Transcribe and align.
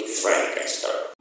di 0.00 0.08
Frankcaster. 0.08 1.12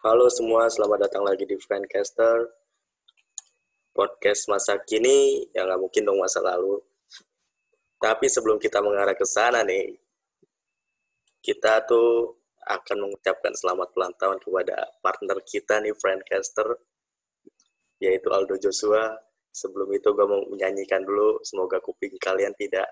Halo 0.00 0.26
semua, 0.32 0.72
selamat 0.72 1.04
datang 1.04 1.28
lagi 1.28 1.44
di 1.44 1.60
Frankcaster. 1.60 2.48
Podcast 3.92 4.48
masa 4.48 4.80
kini, 4.80 5.52
ya 5.52 5.68
nggak 5.68 5.76
mungkin 5.84 6.08
dong 6.08 6.16
masa 6.16 6.40
lalu. 6.40 6.80
Tapi 8.00 8.24
sebelum 8.24 8.56
kita 8.56 8.80
mengarah 8.80 9.12
ke 9.12 9.28
sana 9.28 9.60
nih, 9.60 10.01
kita 11.42 11.82
tuh 11.84 12.38
akan 12.62 13.10
mengucapkan 13.10 13.50
selamat 13.58 13.90
ulang 13.98 14.14
tahun 14.14 14.38
kepada 14.38 14.86
partner 15.02 15.42
kita 15.42 15.82
nih, 15.82 15.90
Friendcaster, 15.98 16.78
yaitu 17.98 18.30
Aldo 18.30 18.54
Joshua. 18.62 19.10
Sebelum 19.52 19.90
itu 19.92 20.08
gue 20.14 20.24
mau 20.24 20.40
menyanyikan 20.48 21.04
dulu, 21.04 21.42
semoga 21.44 21.76
kuping 21.82 22.16
kalian 22.16 22.54
tidak 22.56 22.88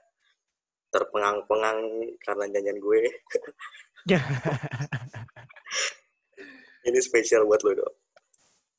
terpengang-pengang 0.91 1.79
karena 2.21 2.45
nyanyian 2.51 2.79
gue. 2.83 3.01
Ini 6.91 6.99
spesial 7.01 7.47
buat 7.47 7.63
lo, 7.63 7.73
dong. 7.79 7.95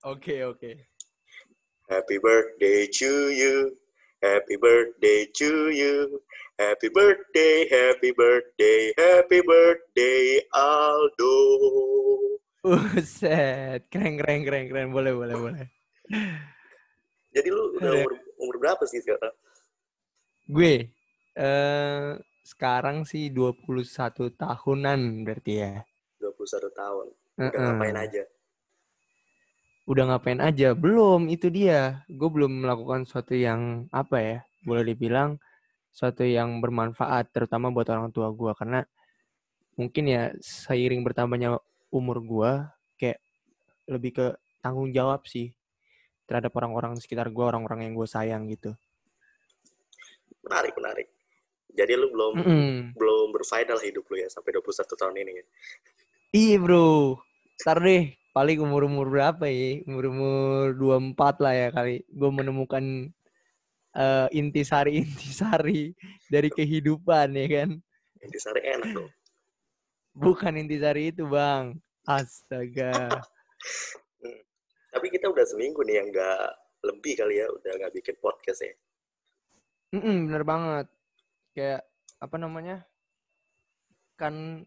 Oke, 0.04 0.44
oke. 0.44 0.72
Happy 1.88 2.18
birthday 2.20 2.86
to 2.92 3.32
you. 3.32 3.78
Happy 4.22 4.54
birthday 4.54 5.26
to 5.34 5.74
you. 5.74 6.22
Happy 6.62 6.94
birthday, 6.94 7.66
happy 7.66 8.14
birthday, 8.14 8.94
happy 8.94 9.42
birthday 9.42 10.38
Aldo. 10.54 11.38
Buset, 12.62 13.90
keren, 13.90 14.22
keren, 14.22 14.46
keren, 14.46 14.70
keren. 14.70 14.88
Boleh, 14.94 15.18
boleh, 15.18 15.34
boleh. 15.34 15.66
Jadi 17.34 17.50
lu 17.50 17.82
udah 17.82 17.98
umur, 17.98 18.14
umur 18.38 18.56
berapa 18.62 18.84
sih 18.86 19.02
sekarang? 19.02 19.34
Gue, 20.46 20.94
eh 21.34 22.10
sekarang 22.46 23.10
sih 23.10 23.34
21 23.34 24.30
tahunan 24.38 25.26
berarti 25.26 25.66
ya. 25.66 25.82
21 26.22 26.70
tahun. 26.78 27.08
Udah 27.42 27.50
Heeh. 27.50 27.66
ngapain 27.74 27.98
aja? 27.98 28.24
Udah 29.90 30.04
ngapain 30.08 30.38
aja? 30.40 30.78
Belum, 30.78 31.28
itu 31.28 31.50
dia. 31.50 32.06
Gue 32.06 32.30
belum 32.30 32.64
melakukan 32.66 33.04
sesuatu 33.06 33.34
yang, 33.34 33.90
apa 33.90 34.18
ya, 34.22 34.38
boleh 34.62 34.86
dibilang 34.86 35.42
sesuatu 35.92 36.24
yang 36.24 36.62
bermanfaat, 36.62 37.34
terutama 37.34 37.74
buat 37.74 37.90
orang 37.90 38.14
tua 38.14 38.30
gue. 38.32 38.52
Karena 38.56 38.86
mungkin 39.76 40.04
ya 40.08 40.32
seiring 40.40 41.02
bertambahnya 41.02 41.58
umur 41.92 42.22
gue, 42.22 42.52
kayak 43.02 43.20
lebih 43.90 44.12
ke 44.16 44.28
tanggung 44.62 44.94
jawab 44.94 45.26
sih 45.26 45.52
terhadap 46.30 46.54
orang-orang 46.56 46.96
sekitar 47.02 47.28
gue, 47.28 47.44
orang-orang 47.44 47.90
yang 47.90 47.94
gue 47.98 48.08
sayang 48.08 48.48
gitu. 48.48 48.72
Menarik, 50.46 50.78
menarik. 50.78 51.08
Jadi 51.72 51.94
lu 51.96 52.12
belum 52.12 52.34
Mm-mm. 52.36 52.72
belum 52.96 53.28
berfaedah 53.32 53.80
lah 53.80 53.86
hidup 53.88 54.04
lu 54.12 54.20
ya 54.20 54.28
sampai 54.28 54.52
21 54.60 54.92
tahun 54.92 55.16
ini 55.24 55.32
ya. 55.40 55.46
Iya 56.32 56.56
bro, 56.60 57.20
ntar 57.64 57.80
deh 57.80 58.21
paling 58.32 58.64
umur-umur 58.64 59.08
berapa 59.12 59.46
ya? 59.48 59.84
Umur-umur 59.88 60.76
24 60.76 61.44
lah 61.44 61.54
ya 61.54 61.68
kali. 61.72 61.96
Gue 62.08 62.32
menemukan 62.32 62.84
eh, 63.96 64.28
intisari-intisari 64.32 65.96
dari 66.32 66.50
kehidupan 66.52 67.36
ya 67.36 67.48
kan. 67.48 67.70
Intisari 68.24 68.62
enak 68.68 68.90
dong. 68.96 69.12
Bukan 70.16 70.60
intisari 70.60 71.12
itu 71.12 71.28
bang. 71.28 71.76
Astaga. 72.08 73.22
Tapi 74.92 75.08
kita 75.08 75.32
udah 75.32 75.46
seminggu 75.48 75.86
nih 75.88 76.04
yang 76.04 76.08
nggak 76.12 76.42
lebih 76.82 77.14
kali 77.14 77.40
ya 77.40 77.48
udah 77.48 77.72
nggak 77.78 77.94
bikin 77.94 78.16
podcast 78.20 78.66
ya. 78.66 78.74
Mm-mm, 79.92 80.32
bener 80.32 80.44
banget. 80.48 80.88
Kayak 81.52 81.82
apa 82.20 82.36
namanya? 82.40 82.84
Kan 84.16 84.66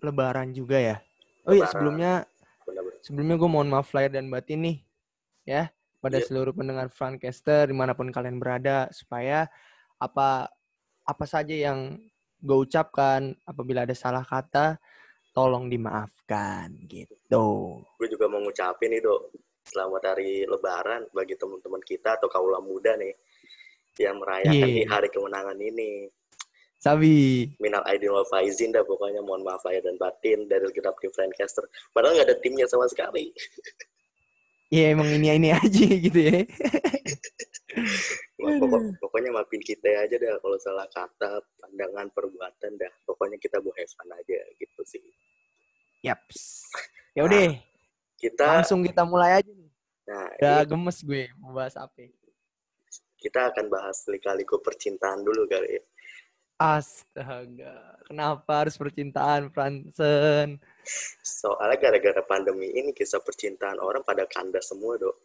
lebaran 0.00 0.52
juga 0.56 0.80
ya. 0.80 0.96
Oh 1.46 1.54
iya 1.54 1.68
sebelumnya. 1.70 2.26
Sebelumnya 3.02 3.36
gue 3.36 3.50
mohon 3.50 3.68
maaf 3.68 3.90
lahir 3.92 4.14
dan 4.14 4.30
batin 4.30 4.62
nih 4.62 4.78
ya 5.42 5.68
pada 6.02 6.18
Iya. 6.18 6.26
seluruh 6.26 6.54
pendengar 6.54 6.90
Francaster 6.90 7.70
di 7.70 7.74
mana 7.74 7.94
pun 7.94 8.10
kalian 8.10 8.38
berada 8.38 8.90
supaya 8.94 9.46
apa 9.98 10.50
apa 11.02 11.24
saja 11.26 11.54
yang 11.54 11.98
gue 12.42 12.58
ucapkan 12.58 13.34
apabila 13.46 13.86
ada 13.86 13.94
salah 13.94 14.26
kata 14.26 14.78
tolong 15.30 15.70
dimaafkan 15.70 16.74
gitu. 16.90 17.80
Gue 17.96 18.08
juga 18.10 18.26
mau 18.26 18.42
ngucapin 18.42 18.98
dok, 18.98 19.30
selamat 19.66 20.02
hari 20.14 20.44
Lebaran 20.44 21.06
bagi 21.14 21.38
teman-teman 21.38 21.80
kita 21.82 22.18
atau 22.18 22.26
kaula 22.26 22.58
muda 22.58 22.98
nih 22.98 23.14
yang 23.98 24.18
merayakan 24.18 24.68
di 24.68 24.84
hari 24.84 25.08
kemenangan 25.08 25.58
ini. 25.58 26.10
Sabi. 26.82 27.46
Minal 27.62 27.86
aidin 27.86 28.10
wal 28.10 28.26
faizin 28.26 28.74
dah 28.74 28.82
pokoknya 28.82 29.22
mohon 29.22 29.46
maaf 29.46 29.62
lahir 29.62 29.86
dan 29.86 29.94
batin 29.94 30.50
dari 30.50 30.66
kita 30.74 30.90
tim 30.98 31.14
Friendcaster. 31.14 31.62
Padahal 31.94 32.18
nggak 32.18 32.26
ada 32.26 32.36
timnya 32.42 32.66
sama 32.66 32.90
sekali. 32.90 33.30
Ya 34.72 34.88
emang 34.88 35.04
ini 35.04 35.28
ini 35.28 35.52
aja 35.52 35.68
gitu 35.84 36.16
ya. 36.16 36.48
Pokok- 38.40 38.96
pokoknya 39.04 39.28
maafin 39.28 39.60
kita 39.60 39.84
aja 40.00 40.16
dah 40.16 40.40
kalau 40.40 40.56
salah 40.56 40.88
kata, 40.88 41.44
pandangan, 41.60 42.08
perbuatan 42.08 42.80
dah. 42.80 42.88
Pokoknya 43.04 43.36
kita 43.36 43.60
mau 43.60 43.68
have 43.76 43.92
fun 43.92 44.08
aja 44.08 44.38
gitu 44.56 44.80
sih. 44.88 45.04
Yaps. 46.00 46.64
Ya 47.12 47.28
udah, 47.28 47.52
Kita 48.16 48.44
langsung 48.48 48.80
kita 48.80 49.04
mulai 49.04 49.44
aja 49.44 49.52
nih. 49.52 49.68
nah 50.08 50.24
Udah 50.40 50.64
ini 50.64 50.70
gemes 50.72 50.98
gue 51.04 51.24
mau 51.36 51.52
bahas 51.52 51.76
apa. 51.76 52.08
kita 53.20 53.52
akan 53.52 53.68
bahas 53.68 54.08
lika-liku 54.08 54.56
percintaan 54.64 55.20
dulu 55.20 55.44
kali 55.46 55.68
ya. 55.78 55.82
Astaga, 56.62 57.98
kenapa 58.06 58.62
harus 58.62 58.78
percintaan, 58.78 59.50
Fransen? 59.50 60.62
Soalnya 61.26 61.74
gara-gara 61.74 62.22
pandemi 62.22 62.70
ini 62.70 62.94
kisah 62.94 63.18
percintaan 63.18 63.82
orang 63.82 64.06
pada 64.06 64.22
kandas 64.30 64.70
semua, 64.70 64.94
Dok. 64.94 65.16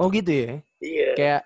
Oh 0.00 0.08
gitu 0.08 0.32
ya? 0.32 0.52
Iya. 0.80 1.10
kayak 1.14 1.42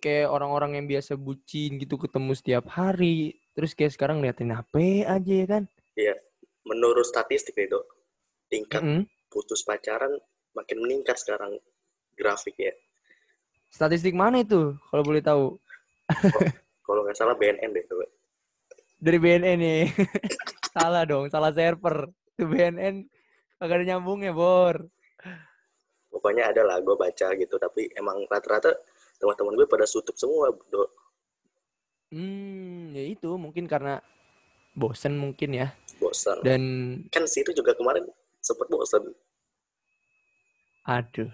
kayak 0.00 0.28
orang-orang 0.32 0.80
yang 0.80 0.86
biasa 0.88 1.14
bucin 1.14 1.76
gitu 1.76 2.00
ketemu 2.00 2.32
setiap 2.34 2.66
hari 2.72 3.40
terus 3.54 3.72
kayak 3.72 3.94
sekarang 3.94 4.18
liatin 4.20 4.52
HP 4.52 5.06
aja 5.06 5.32
ya 5.32 5.46
kan 5.46 5.64
Menurut 6.64 7.04
statistik 7.04 7.54
nih, 7.60 7.68
Dok. 7.68 7.84
Tingkat 8.48 8.80
Mm-mm. 8.80 9.02
putus 9.28 9.64
pacaran 9.68 10.16
makin 10.56 10.80
meningkat 10.80 11.20
sekarang 11.20 11.60
grafiknya. 12.16 12.72
statistik 13.74 14.14
mana 14.14 14.46
itu 14.46 14.78
kalau 14.86 15.02
boleh 15.02 15.18
tahu 15.18 15.58
Kalau 16.84 17.00
nggak 17.02 17.16
salah 17.16 17.34
BNN 17.34 17.70
deh, 17.72 17.84
Dok. 17.84 18.08
dari 18.96 19.18
BNN 19.18 19.58
nih 19.58 19.84
salah 20.76 21.04
dong 21.04 21.28
salah 21.28 21.52
server 21.52 22.08
itu 22.30 22.44
BNN 22.44 23.04
agak 23.58 23.80
ada 23.80 23.86
nyambungnya 23.90 24.32
bor 24.32 24.88
Pokoknya 26.08 26.48
ada 26.48 26.62
lah 26.62 26.78
gue 26.78 26.94
baca 26.94 27.34
gitu, 27.34 27.58
tapi 27.58 27.90
emang 27.92 28.22
rata-rata 28.30 28.70
teman-teman 29.18 29.58
gue 29.58 29.66
pada 29.66 29.84
tutup 29.84 30.14
semua, 30.14 30.48
Dok. 30.70 30.88
hmm 32.08 32.94
ya 32.94 33.04
itu 33.10 33.30
mungkin 33.34 33.66
karena 33.66 33.98
bosen 34.72 35.18
mungkin 35.18 35.50
ya 35.52 35.68
Bosan. 35.98 36.38
dan 36.42 36.62
Kan 37.10 37.26
situ 37.26 37.50
juga 37.50 37.74
kemarin 37.74 38.06
sempet 38.38 38.66
bosan. 38.68 39.02
aduh 40.84 41.28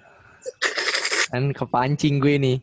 kan 1.28 1.50
kepancing 1.50 2.18
gue 2.18 2.34
nih 2.36 2.56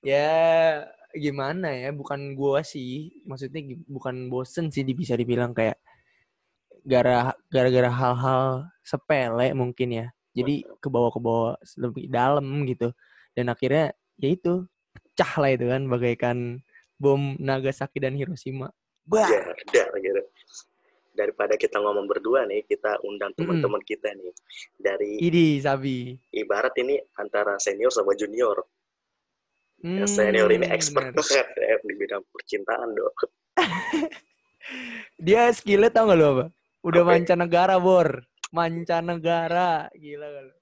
ya 0.00 0.84
gimana 1.14 1.74
ya 1.74 1.90
bukan 1.90 2.38
gua 2.38 2.62
sih 2.62 3.22
maksudnya 3.26 3.76
bukan 3.90 4.30
bosen 4.30 4.70
sih 4.70 4.86
bisa 4.86 5.18
dibilang 5.18 5.50
kayak 5.50 5.78
gara 6.84 7.34
gara-gara 7.52 7.90
hal-hal 7.92 8.68
sepele 8.84 9.52
mungkin 9.52 9.88
ya. 9.92 10.06
Jadi 10.30 10.62
ke 10.78 10.88
bawah 10.88 11.10
ke 11.10 11.20
bawah 11.20 11.52
lebih 11.76 12.06
dalam 12.08 12.46
gitu. 12.64 12.94
Dan 13.34 13.50
akhirnya 13.50 13.92
ya 14.16 14.28
itu 14.30 14.64
pecah 14.94 15.32
lah 15.38 15.50
itu 15.52 15.66
kan 15.68 15.82
bagaikan 15.90 16.36
bom 17.00 17.36
Nagasaki 17.40 17.98
dan 18.00 18.16
Hiroshima. 18.16 18.70
Bah. 19.04 19.26
Ya, 19.26 19.42
dar 19.74 19.90
gitu. 19.98 20.22
Daripada 21.10 21.58
kita 21.58 21.82
ngomong 21.82 22.06
berdua 22.06 22.46
nih, 22.46 22.64
kita 22.64 23.02
undang 23.04 23.34
teman-teman 23.34 23.82
kita 23.82 24.14
nih. 24.14 24.32
Dari 24.78 25.12
ini 25.20 25.58
sabi. 25.60 26.16
ibarat 26.32 26.72
ini 26.80 26.96
antara 27.18 27.58
senior 27.58 27.90
sama 27.92 28.14
junior. 28.14 28.62
Hmm, 29.80 30.04
Yang 30.04 30.10
senior 30.12 30.48
ini 30.52 30.66
expert 30.68 31.16
banget 31.16 31.48
ya, 31.56 31.74
di 31.80 31.94
bidang 31.96 32.20
percintaan, 32.28 32.88
Dok. 32.92 33.16
Dia 35.24 35.48
skillnya 35.56 35.88
tau 35.88 36.08
gak 36.08 36.18
lu 36.20 36.26
apa? 36.36 36.44
Udah 36.84 37.02
Apa? 37.02 37.10
mancanegara, 37.16 37.76
Bor. 37.80 38.24
Mancanegara. 38.52 39.88
Gila 39.96 40.26
gak 40.28 40.42
lu? 40.44 40.54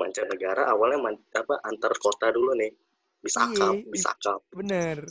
Mancanegara 0.00 0.72
awalnya 0.72 0.98
man- 1.00 1.28
apa 1.32 1.60
antar 1.64 1.92
kota 2.00 2.32
dulu 2.32 2.56
nih. 2.56 2.72
Bisa 3.20 3.44
Iya, 3.46 3.76
i- 3.76 3.84
bisa 3.86 4.16
akal. 4.16 4.40
Bener. 4.50 5.04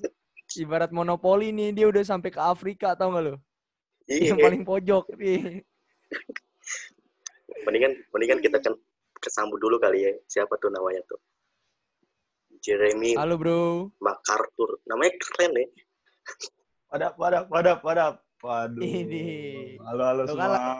Ibarat 0.51 0.89
monopoli 0.91 1.53
nih, 1.53 1.69
dia 1.71 1.85
udah 1.87 2.01
sampai 2.01 2.33
ke 2.33 2.41
Afrika, 2.41 2.97
tau 2.97 3.13
gak 3.13 3.23
lu? 3.29 3.35
Iya, 4.09 4.33
Yang 4.33 4.39
paling 4.41 4.63
pojok 4.65 5.05
nih. 5.21 5.61
mendingan 7.61 7.93
mendingan 8.09 8.41
kita 8.41 8.57
kan 8.57 8.73
kesambut 9.21 9.61
dulu 9.61 9.77
kali 9.77 10.01
ya. 10.01 10.11
Siapa 10.25 10.57
tuh 10.57 10.73
namanya 10.73 11.05
tuh? 11.05 11.21
Jeremy 12.61 13.17
Halo 13.17 13.35
bro. 13.41 13.89
MacArthur. 13.97 14.77
Namanya 14.85 15.13
keren 15.17 15.51
ya. 15.57 15.67
Wadap, 16.93 17.13
wadap, 17.17 17.45
wadap, 17.49 17.79
wadap. 17.81 18.15
Waduh. 18.41 18.81
Ini. 18.81 19.25
Halo, 19.85 20.01
halo 20.05 20.21
Lo 20.25 20.33
semua. 20.33 20.41
kalah. 20.45 20.77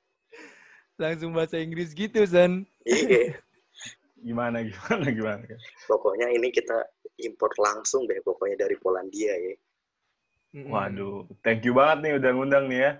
Langsung 1.02 1.36
bahasa 1.36 1.60
Inggris 1.60 1.92
gitu, 1.92 2.24
San. 2.24 2.64
Iya. 2.84 3.36
Gimana, 4.26 4.58
gimana, 4.66 5.06
gimana? 5.12 5.44
Pokoknya 5.86 6.26
ini 6.34 6.50
kita 6.50 6.74
import 7.22 7.54
langsung 7.62 8.10
deh 8.10 8.18
pokoknya 8.26 8.66
dari 8.66 8.74
Polandia 8.74 9.30
ya. 9.38 9.54
Waduh, 10.66 11.30
thank 11.46 11.62
you 11.62 11.76
banget 11.76 11.98
nih 12.02 12.12
udah 12.18 12.30
ngundang 12.34 12.66
nih 12.66 12.80
ya. 12.80 12.92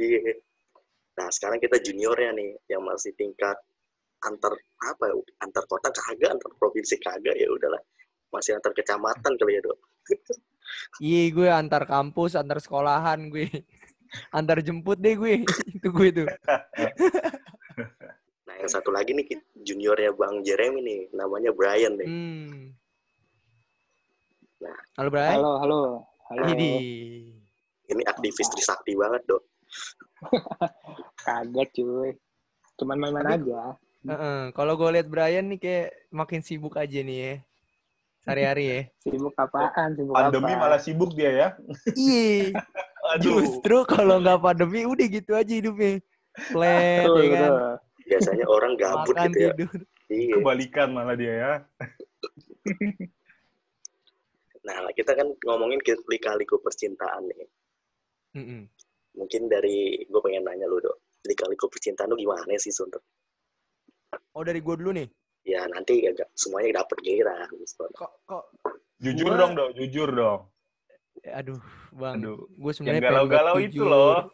Iya. 0.00 0.32
Nah, 1.20 1.28
sekarang 1.28 1.60
kita 1.60 1.76
juniornya 1.84 2.32
nih 2.32 2.50
yang 2.70 2.80
masih 2.80 3.12
tingkat 3.12 3.60
antar 4.24 4.56
apa 4.82 5.04
ya? 5.10 5.14
Antar 5.42 5.64
kota 5.70 5.88
kagak, 5.94 6.34
antar 6.34 6.50
provinsi 6.58 6.98
kagak 6.98 7.38
ya 7.38 7.46
udahlah. 7.48 7.82
Masih 8.34 8.56
antar 8.58 8.72
kecamatan 8.74 9.32
kali 9.38 9.58
ya, 9.58 9.60
Dok. 9.62 9.78
Iya, 10.98 11.22
gue 11.30 11.48
antar 11.52 11.84
kampus, 11.84 12.34
antar 12.34 12.58
sekolahan 12.58 13.28
gue. 13.28 13.48
Antar 14.32 14.60
jemput 14.60 14.98
deh 15.00 15.14
gue. 15.16 15.44
Itu 15.72 15.88
gue 15.92 16.08
tuh. 16.12 16.28
Nah, 18.42 18.60
yang 18.60 18.68
satu 18.68 18.92
lagi 18.92 19.16
nih 19.16 19.24
juniornya 19.64 20.12
Bang 20.12 20.44
Jeremy 20.44 20.84
nih, 20.84 21.00
namanya 21.16 21.56
Brian 21.56 21.96
nih. 21.96 22.04
Hmm. 22.04 22.76
Nah. 24.60 24.78
Halo, 25.00 25.08
Bray. 25.08 25.30
Halo, 25.32 25.52
halo. 25.56 25.80
Halo. 26.28 26.42
Ini. 26.52 26.70
Ini 27.88 28.02
aktivis 28.04 28.52
Trisakti 28.52 28.92
banget, 28.92 29.24
Dok. 29.24 29.42
Kaget 31.24 31.68
cuy. 31.80 32.12
Cuman 32.76 33.00
main-main 33.00 33.40
aja. 33.40 33.72
Heeh, 34.02 34.40
Kalau 34.52 34.74
gue 34.74 34.88
liat 34.90 35.06
Brian 35.06 35.46
nih 35.46 35.60
kayak 35.62 35.88
makin 36.10 36.42
sibuk 36.42 36.74
aja 36.74 36.98
nih 37.00 37.18
ya. 37.18 37.34
Sehari-hari 38.22 38.64
ya. 38.66 38.80
Sibuk 39.06 39.34
apaan? 39.38 39.94
Sibuk 39.94 40.14
Pandemi 40.14 40.52
apa? 40.54 40.60
malah 40.60 40.80
sibuk 40.82 41.10
dia 41.14 41.30
ya. 41.30 41.48
Iya. 41.94 42.58
Aduh. 43.18 43.42
Justru 43.42 43.82
kalau 43.82 44.22
nggak 44.22 44.38
pandemi 44.38 44.86
udah 44.86 45.06
gitu 45.10 45.34
aja 45.34 45.52
hidupnya. 45.52 45.98
Flat 46.50 47.02
ya 47.02 47.28
kan. 47.34 47.50
betul. 47.50 47.74
Biasanya 48.02 48.46
orang 48.46 48.72
gabut 48.78 49.14
Makan 49.14 49.26
gitu 49.30 49.38
ya. 49.38 49.50
tidur. 49.54 49.70
Iya. 50.12 50.34
Kebalikan 50.38 50.88
malah 50.94 51.16
dia 51.18 51.34
ya. 51.34 51.52
Nah, 54.62 54.78
kita 54.94 55.18
kan 55.18 55.26
ngomongin 55.42 55.82
ke- 55.82 56.06
lika-liku 56.06 56.62
percintaan 56.62 57.26
nih. 57.26 57.50
Mm-mm. 58.38 58.62
Mungkin 59.18 59.50
dari 59.50 60.06
gue 60.06 60.20
pengen 60.22 60.46
nanya 60.46 60.70
lu, 60.70 60.78
Dok. 60.78 61.18
Lika-liku 61.26 61.66
percintaan 61.66 62.14
lu 62.14 62.16
gimana 62.16 62.54
sih, 62.62 62.70
Sunter? 62.70 63.02
Oh 64.32 64.42
dari 64.42 64.60
gue 64.60 64.74
dulu 64.76 64.90
nih. 64.92 65.08
Ya, 65.42 65.66
nanti 65.66 66.06
agak 66.06 66.30
semuanya 66.32 66.80
dapet 66.80 66.96
giliran. 67.02 67.48
Kok 67.92 68.12
kok 68.24 68.44
Jujur 69.02 69.34
Gua- 69.34 69.38
dong, 69.40 69.52
dong, 69.58 69.70
jujur 69.74 70.08
dong. 70.08 70.40
aduh 71.22 71.58
bang, 71.92 72.18
Aduh. 72.18 72.50
gue 72.50 72.72
sebenarnya 72.72 73.02
galau-galau 73.04 73.56
itu 73.58 73.82
loh. 73.82 74.26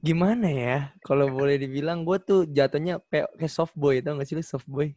Gimana 0.00 0.48
ya? 0.48 0.76
Kalau 1.00 1.28
boleh 1.28 1.56
dibilang 1.56 2.04
gue 2.04 2.16
tuh 2.18 2.40
jatuhnya 2.44 3.00
kayak 3.08 3.32
soft 3.46 3.72
boy 3.72 4.00
tau 4.00 4.16
gak 4.16 4.26
sih 4.26 4.36
lu 4.36 4.44
soft 4.44 4.68
boy? 4.68 4.92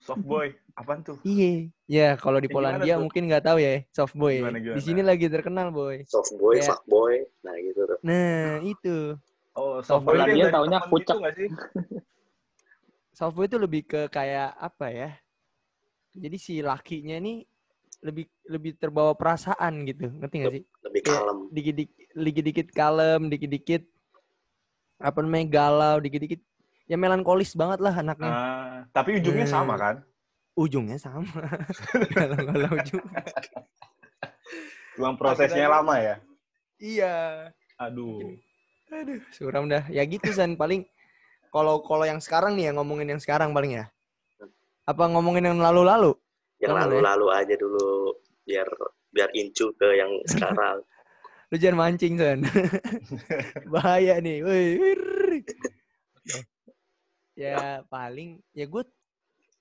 Soft 0.00 0.24
boy, 0.24 0.50
apaan 0.74 1.00
tuh? 1.00 1.20
Iya. 1.22 1.68
Ya 1.86 2.08
kalau 2.16 2.36
di 2.36 2.48
Polandia 2.48 2.96
mungkin 2.98 3.28
nggak 3.28 3.44
tahu 3.44 3.58
ya 3.60 3.84
soft 3.92 4.16
boy. 4.16 4.40
Gimana, 4.40 4.58
gimana? 4.58 4.76
Di 4.76 4.82
sini 4.82 5.00
lagi 5.00 5.26
terkenal 5.28 5.68
boy. 5.68 6.02
Soft 6.08 6.32
boy, 6.36 6.56
Kayak- 6.56 6.68
fuck 6.68 6.82
boy. 6.84 7.14
Nah, 7.44 7.54
gitu 7.56 7.80
tuh. 7.86 7.98
Nah 8.02 8.40
itu 8.62 8.96
Oh, 9.52 9.78
Soft 9.78 10.00
soft 10.00 10.04
boy 10.06 10.16
boy 10.16 10.24
itu 10.24 10.34
dia 10.34 10.48
taunya 10.48 10.78
pucak. 10.82 11.04
gitu 11.04 11.18
nggak 11.20 11.34
sih? 11.34 11.48
soft 13.16 13.34
boy 13.34 13.44
itu 13.44 13.56
lebih 13.56 13.82
ke 13.84 14.08
kayak 14.08 14.56
apa 14.56 14.86
ya? 14.88 15.10
Jadi 16.12 16.36
si 16.36 16.54
lakinya 16.60 17.16
nih 17.16 17.44
lebih 18.00 18.24
lebih 18.46 18.72
terbawa 18.74 19.12
perasaan 19.12 19.84
gitu, 19.84 20.08
ngerti 20.10 20.36
gak 20.38 20.52
sih? 20.52 20.64
Lebih 20.82 21.02
kalem. 21.02 21.38
dikit-dikit 21.48 21.92
dikit-dikit 22.14 22.68
kalem, 22.72 23.22
dikit-dikit 23.28 23.82
apa 24.98 25.18
namanya 25.20 25.46
galau, 25.48 25.96
dikit-dikit 25.98 26.40
ya 26.84 26.96
melankolis 26.96 27.52
banget 27.52 27.78
lah 27.78 27.94
anaknya. 27.94 28.28
Ah, 28.28 28.76
tapi 28.90 29.20
ujungnya 29.20 29.46
Hmm. 29.46 29.54
sama 29.54 29.74
kan? 29.76 29.96
Ujungnya 30.52 30.96
sama. 30.96 31.28
Galau-galau 32.16 32.76
juga. 32.82 33.20
Cuma 34.92 35.16
prosesnya 35.16 35.64
Akhir-akhir- 35.64 35.72
lama 35.72 35.94
ya? 35.98 36.16
Iya. 36.76 37.16
Aduh. 37.78 38.36
Aduh, 38.92 39.24
suram 39.32 39.72
dah. 39.72 39.88
Ya 39.88 40.04
gitu 40.04 40.28
San 40.36 40.54
paling 40.60 40.84
kalau 41.48 41.80
kalau 41.80 42.04
yang 42.04 42.20
sekarang 42.20 42.60
nih 42.60 42.68
ya 42.68 42.72
ngomongin 42.76 43.16
yang 43.16 43.20
sekarang 43.20 43.56
paling 43.56 43.80
ya. 43.80 43.88
Apa 44.84 45.08
ngomongin 45.08 45.48
yang 45.48 45.60
lalu-lalu? 45.60 46.12
Yang 46.60 46.76
Jangan 46.76 46.76
ya. 46.76 46.84
lalu-lalu 46.92 47.26
aja 47.32 47.54
dulu. 47.56 47.88
Biar 48.44 48.68
biar 49.12 49.28
incu 49.32 49.72
ke 49.80 49.88
yang 49.96 50.12
sekarang. 50.32 50.84
Lu 51.48 51.56
jangan 51.56 51.76
mancing 51.88 52.14
San. 52.20 52.44
Bahaya 53.72 54.20
nih. 54.20 54.44
Woi. 54.44 54.66
wir. 54.76 55.02
Ya 57.32 57.80
paling 57.88 58.44
ya 58.52 58.68
gue 58.68 58.84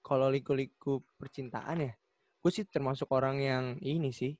kalau 0.03 0.27
liku-liku 0.27 0.99
percintaan 1.15 1.87
ya, 1.87 1.93
gue 2.43 2.51
sih 2.51 2.67
termasuk 2.67 3.07
orang 3.15 3.39
yang 3.39 3.65
ini 3.79 4.11
sih. 4.11 4.35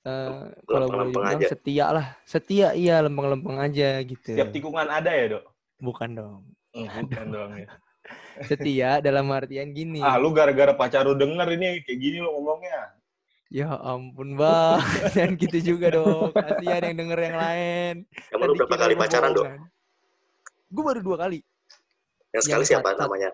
Eh 0.00 0.48
kalau 0.64 0.86
boleh 0.88 1.12
dibilang 1.12 1.36
aja. 1.36 1.46
setia 1.52 1.86
lah. 1.92 2.06
Setia 2.24 2.68
iya 2.72 3.04
lempeng-lempeng 3.04 3.60
aja 3.60 4.00
gitu. 4.00 4.32
Tiap 4.32 4.48
tikungan 4.48 4.88
ada 4.88 5.12
ya, 5.12 5.36
Dok? 5.36 5.44
Bukan 5.76 6.10
dong. 6.16 6.40
Bukan 6.72 7.26
dong 7.28 7.52
ya. 7.60 7.68
Setia 8.48 8.90
dalam 9.04 9.28
artian 9.28 9.76
gini. 9.76 10.00
Ah, 10.00 10.16
lu 10.16 10.32
gara-gara 10.32 10.72
pacar 10.72 11.04
lu 11.04 11.12
denger 11.12 11.52
ini 11.52 11.84
kayak 11.84 11.98
gini 12.00 12.16
lu 12.18 12.32
ngomongnya. 12.32 12.96
Ya 13.50 13.66
ampun 13.76 14.38
bang, 14.38 14.78
jangan 15.12 15.34
gitu 15.36 15.74
juga 15.74 15.90
dong. 15.90 16.30
Kasihan 16.32 16.86
yang 16.86 16.96
denger 17.02 17.18
yang 17.18 17.36
lain. 17.36 17.94
Kamu 18.30 18.46
lu 18.46 18.54
berapa 18.56 18.76
kali 18.78 18.94
pacaran, 18.94 19.34
Dok? 19.34 19.46
Gue 20.70 20.82
baru 20.86 21.00
dua 21.02 21.16
kali. 21.18 21.42
Yang 22.30 22.42
sekali 22.46 22.62
Yang 22.62 22.70
siapa 22.72 22.88
satu- 22.94 23.00
namanya? 23.04 23.30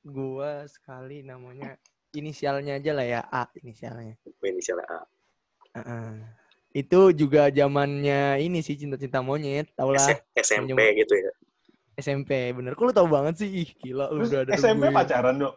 Gue 0.00 0.50
sekali 0.72 1.20
namanya 1.20 1.76
inisialnya 2.16 2.80
aja 2.80 2.92
lah 2.96 3.04
ya 3.04 3.20
A 3.28 3.44
inisialnya. 3.60 4.16
Inisialnya 4.40 4.88
A. 4.88 5.04
Heeh. 5.78 6.10
Itu 6.74 7.10
juga 7.10 7.48
zamannya 7.48 8.38
ini 8.38 8.60
sih 8.60 8.74
cinta-cinta 8.74 9.18
monyet, 9.18 9.70
tau 9.72 9.90
lah 9.90 9.98
S- 10.00 10.22
SMP 10.36 10.74
Minjem- 10.74 10.98
gitu 10.98 11.14
ya. 11.14 11.32
SMP 11.94 12.52
bener. 12.52 12.74
Kok 12.74 12.84
lu 12.84 12.92
tau 12.92 13.06
banget 13.06 13.42
sih? 13.42 13.50
Ih 13.64 13.70
gila 13.74 14.06
lu 14.08 14.22
Terus 14.22 14.30
udah 14.30 14.40
ada 14.44 14.52
SMP 14.54 14.84
pacaran, 14.88 15.34
Dok? 15.36 15.54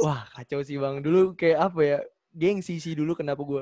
Wah 0.00 0.24
kacau 0.32 0.60
sih 0.62 0.76
bang. 0.76 1.00
Dulu 1.00 1.34
kayak 1.34 1.58
apa 1.68 1.80
ya? 1.82 1.98
Gengsi 2.32 2.80
sih 2.80 2.96
dulu 2.96 3.12
kenapa 3.12 3.44
gue 3.44 3.60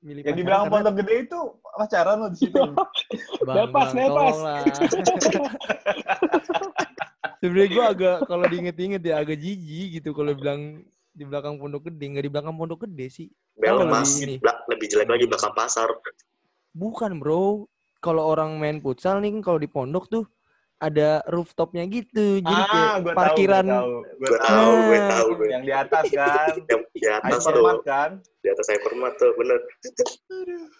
milih 0.00 0.20
Yang 0.20 0.36
di 0.36 0.42
pacaran, 0.42 0.44
belakang 0.44 0.60
karena- 0.60 0.74
pondok 0.76 0.94
gede 1.00 1.14
itu 1.24 1.40
pacaran 1.72 2.16
lo 2.16 2.26
di 2.28 2.38
situ. 2.38 2.60
Bang, 3.40 3.56
Lepas, 3.56 3.88
bang, 3.88 4.04
lepas. 4.04 4.36
Sebenarnya 7.40 7.68
gue 7.70 7.84
agak 7.86 8.16
kalau 8.28 8.44
diinget-inget 8.44 9.00
ya 9.00 9.14
agak 9.16 9.40
jijik 9.40 9.88
gitu 9.96 10.12
kalau 10.12 10.36
bilang 10.36 10.84
di 11.10 11.24
belakang 11.24 11.58
pondok 11.58 11.86
gede, 11.86 12.04
nggak 12.06 12.24
di 12.24 12.32
belakang 12.32 12.54
pondok 12.54 12.86
gede 12.86 13.06
sih. 13.08 13.28
Belok 13.54 13.82
Kalau 13.82 13.92
pas, 13.92 14.06
di 14.06 14.20
ini. 14.22 14.36
belak- 14.38 14.64
lebih 14.66 14.86
jelek 14.88 15.08
lagi 15.08 15.24
belakang 15.26 15.52
pasar. 15.52 15.88
Bukan 16.70 17.18
bro, 17.18 17.66
kalau 17.98 18.22
orang 18.24 18.56
main 18.56 18.78
futsal 18.78 19.18
nih 19.18 19.34
kan 19.34 19.42
kalau 19.42 19.58
di 19.58 19.66
pondok 19.66 20.06
tuh 20.06 20.24
ada 20.80 21.20
rooftopnya 21.28 21.84
gitu, 21.84 22.40
jadi 22.40 22.62
kayak 22.64 22.88
ah, 22.88 22.94
gue 22.96 23.12
tahu, 23.12 23.18
parkiran. 23.20 23.66
tahu. 23.68 23.92
Gue 24.16 24.16
Gue 24.22 24.38
tahu. 24.38 24.48
tahu, 24.48 24.72
gue 24.80 24.96
Nah. 24.96 25.08
tahu. 25.10 25.28
Gue. 25.36 25.48
Yang 25.50 25.62
di 25.62 25.72
atas 25.74 26.04
kan. 26.16 26.54
Yang 26.64 26.82
di 26.90 27.08
atas 27.10 27.40
tuh. 27.44 27.80
Kan. 27.84 28.10
Di 28.40 28.48
atas 28.48 28.66
hypermart 28.72 29.14
tuh, 29.14 29.30
bener. 29.36 29.58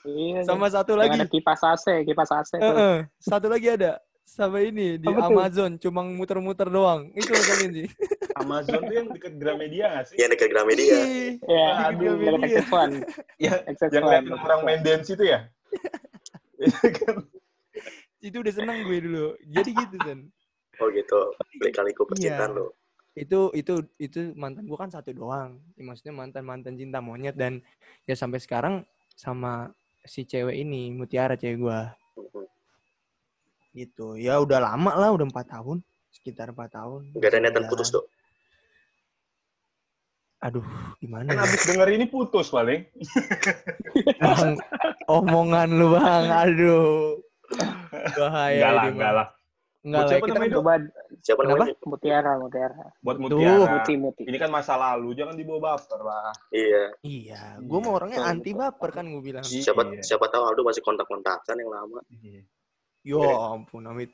Iya. 0.09 0.41
Sama 0.49 0.67
satu 0.73 0.97
Yang 0.97 1.01
lagi, 1.05 1.17
ada 1.21 1.27
kipas 1.29 1.61
AC, 1.61 1.87
kipas 2.09 2.31
AC 2.33 2.51
tuh. 2.57 2.65
Heeh, 2.65 2.97
satu 3.21 3.47
lagi 3.53 3.69
ada 3.69 4.01
sama 4.25 4.65
ini 4.65 4.97
di 4.97 5.11
Apa 5.11 5.29
tuh? 5.29 5.37
Amazon, 5.37 5.71
cuma 5.77 6.01
muter-muter 6.01 6.71
doang. 6.71 7.13
Itu 7.13 7.29
masalahnya 7.29 7.69
sih. 7.75 7.89
Amazon 8.37 8.81
tuh 8.83 8.95
yang 8.95 9.09
deket 9.09 9.35
Gramedia 9.37 9.85
nggak 9.91 10.05
sih? 10.07 10.17
Yang 10.17 10.31
dekat 10.35 10.49
Gramedia. 10.49 10.95
Iya, 10.95 11.03
Di 11.41 11.83
aduh, 11.83 12.15
Gramedia. 12.15 12.31
dari 12.31 12.43
Exit 12.47 12.69
One. 12.71 12.95
Yang, 13.37 13.59
Exit 13.67 13.91
yang 13.91 14.05
liatin 14.05 14.35
orang 14.37 14.61
main 14.63 14.81
dance 14.81 15.09
itu 15.09 15.25
ya? 15.25 15.41
Itu 16.57 16.77
itu 18.27 18.37
udah 18.37 18.53
seneng 18.53 18.85
gue 18.85 18.99
dulu. 19.01 19.27
Jadi 19.43 19.71
gitu 19.73 19.97
kan. 19.99 20.19
Oh 20.79 20.89
gitu. 20.89 21.21
Lika-liku 21.59 22.05
percintaan 22.05 22.53
Iya. 22.53 22.59
lo. 22.59 22.69
itu 23.11 23.51
itu 23.53 23.75
itu 23.99 24.33
mantan 24.33 24.65
gua 24.65 24.87
kan 24.87 24.89
satu 24.89 25.11
doang 25.11 25.59
Ya, 25.75 25.83
maksudnya 25.83 26.15
mantan 26.15 26.47
mantan 26.47 26.79
cinta 26.79 27.03
monyet 27.03 27.35
dan 27.35 27.59
ya 28.07 28.15
sampai 28.15 28.39
sekarang 28.39 28.87
sama 29.13 29.75
si 30.01 30.23
cewek 30.23 30.55
ini 30.55 30.95
mutiara 30.95 31.35
cewek 31.35 31.59
gua 31.59 31.91
Mhm. 32.15 32.47
gitu 33.73 34.15
ya 34.15 34.39
udah 34.39 34.63
lama 34.63 34.95
lah 34.95 35.11
udah 35.11 35.27
empat 35.27 35.43
tahun 35.49 35.83
sekitar 36.09 36.55
empat 36.55 36.71
tahun 36.73 37.11
Gak 37.15 37.31
ada 37.31 37.39
niatan 37.41 37.67
putus, 37.67 37.91
Dok. 37.91 38.07
Aduh 40.41 40.65
gimana 40.97 41.29
Kan 41.29 41.37
ya? 41.37 41.45
abis 41.45 41.63
denger 41.69 41.89
ini 41.93 42.05
putus 42.09 42.49
paling. 42.49 42.89
Bang, 44.21 44.57
omongan 45.05 45.69
lu 45.77 45.93
bang, 45.93 46.27
aduh. 46.33 47.21
Bahaya 48.17 48.57
enggak 48.57 48.73
lah, 48.73 48.85
enggak 48.89 49.13
lah. 49.13 49.29
Enggak 49.81 50.01
lah, 50.01 50.09
siapa 50.09 50.25
kita 50.29 50.37
namanya, 50.37 50.53
kan? 50.53 50.61
Coba 50.61 50.73
Siapa 51.21 51.41
namanya? 51.45 51.75
Mutiara, 51.85 52.33
Mutiara. 52.37 52.85
Buat 53.01 53.17
Tuh. 53.17 53.23
Mutiara. 53.29 53.73
Muti, 53.77 53.93
Muti. 53.97 54.23
Ini 54.29 54.37
kan 54.37 54.51
masa 54.53 54.75
lalu, 54.77 55.09
jangan 55.17 55.35
dibawa 55.37 55.61
baper 55.77 56.01
lah. 56.05 56.33
Iya. 56.53 56.85
Iya, 57.01 57.43
gue 57.61 57.79
mau 57.81 57.93
orangnya 57.97 58.21
anti 58.25 58.53
baper 58.53 58.91
kan 58.93 59.05
gue 59.09 59.23
bilang. 59.25 59.45
Iya. 59.45 59.63
Siapa 59.73 59.83
siapa 60.05 60.29
tahu 60.29 60.43
Aldo 60.53 60.63
masih 60.65 60.85
kontak-kontakan 60.85 61.57
yang 61.57 61.71
lama. 61.73 62.01
Iya. 62.13 62.41
Yo 63.05 63.25
ampun, 63.25 63.89
amit. 63.89 64.13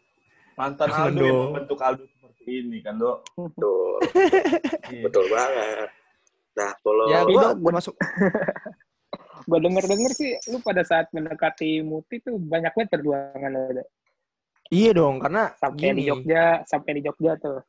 Mantan 0.57 0.89
Jangan 0.89 1.13
Aldo 1.13 1.23
yang 1.27 1.39
membentuk 1.51 1.79
Aldo 1.83 2.05
seperti 2.09 2.43
ini 2.63 2.79
kan, 2.83 2.95
Dok. 2.99 3.19
Betul. 3.37 3.95
Iya. 4.87 5.03
Betul 5.11 5.25
banget. 5.35 5.89
Nah, 6.57 6.73
kalau 6.81 7.05
Ya 7.07 7.21
Dok, 7.23 7.53
gua- 7.61 7.75
masuk. 7.75 7.95
Gue 9.47 9.59
denger-denger 9.63 10.11
sih, 10.11 10.35
lu 10.51 10.59
pada 10.59 10.83
saat 10.83 11.07
mendekati 11.11 11.79
Muti 11.81 12.19
tuh 12.19 12.35
banyak 12.35 12.73
banget 12.73 12.91
perjuangan 12.91 13.51
lo. 13.53 13.85
Iya 14.67 14.91
dong, 14.91 15.23
karena 15.23 15.55
Sampai 15.55 15.95
di 15.95 16.03
gini. 16.03 16.09
Jogja, 16.09 16.67
sampai 16.67 16.99
di 16.99 17.03
Jogja 17.05 17.39
tuh. 17.39 17.63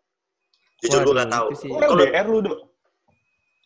jujur 0.78 1.00
gue 1.00 1.06
Waduh, 1.06 1.14
nggak 1.14 1.30
tahu. 1.30 1.48
sih. 1.54 1.70
Lu 1.70 1.78
kan 1.78 1.90
LDR 1.92 2.26
lu, 2.26 2.40
Dok. 2.42 2.60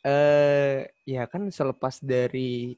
Eh, 0.01 0.77
ya 1.05 1.23
kan 1.25 1.47
selepas 1.47 1.99
dari 1.99 2.75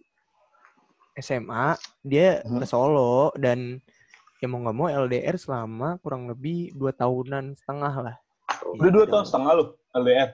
SMA 1.15 1.73
dia 2.01 2.41
Hmm. 2.41 2.59
ke 2.59 2.65
Solo 2.65 3.31
dan 3.33 3.79
ya 4.38 4.45
mau 4.45 4.59
nggak 4.59 4.75
mau 4.75 4.85
LDR 4.85 5.38
selama 5.38 5.97
kurang 5.97 6.27
lebih 6.27 6.73
dua 6.73 6.91
tahunan 6.91 7.55
setengah 7.55 7.93
lah. 8.03 8.15
Udah 8.67 8.91
dua 8.91 9.05
Gitu. 9.05 9.12
tahun 9.13 9.25
setengah 9.25 9.51
lu 9.55 9.65
LDR. 9.95 10.29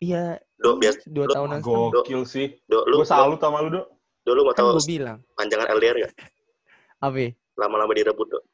Iya, 0.00 0.40
Dok, 0.56 0.80
bias 0.80 0.96
dua 1.04 1.28
Dok, 1.28 1.36
tahunan. 1.36 1.60
Gokil 1.92 2.24
sih. 2.24 2.56
Dok, 2.64 2.88
lu 2.88 3.04
Gue 3.04 3.08
salut 3.08 3.36
sama 3.36 3.60
lu, 3.60 3.68
Dok. 3.68 3.86
Dok, 4.24 4.32
lu 4.32 4.42
mau 4.48 4.56
Kan 4.56 4.64
tahu 4.64 4.80
gue 4.80 4.88
bilang, 4.88 5.20
panjangan 5.36 5.68
LDR 5.76 6.08
gak? 6.08 6.12
apa? 7.04 7.36
Lama-lama 7.60 7.92
direbut, 7.92 8.32
Dok. 8.32 8.44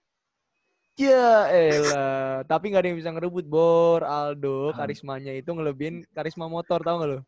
Ya 0.99 1.47
elah, 1.53 2.43
tapi 2.51 2.73
nggak 2.73 2.83
ada 2.83 2.89
yang 2.91 2.99
bisa 2.99 3.15
ngerebut 3.15 3.47
Bor, 3.47 4.03
Aldo, 4.03 4.75
karismanya 4.75 5.39
itu 5.39 5.55
ngelebihin 5.55 6.03
karisma 6.11 6.51
motor, 6.51 6.83
tau 6.83 6.99
gak 6.99 7.11
lo? 7.15 7.19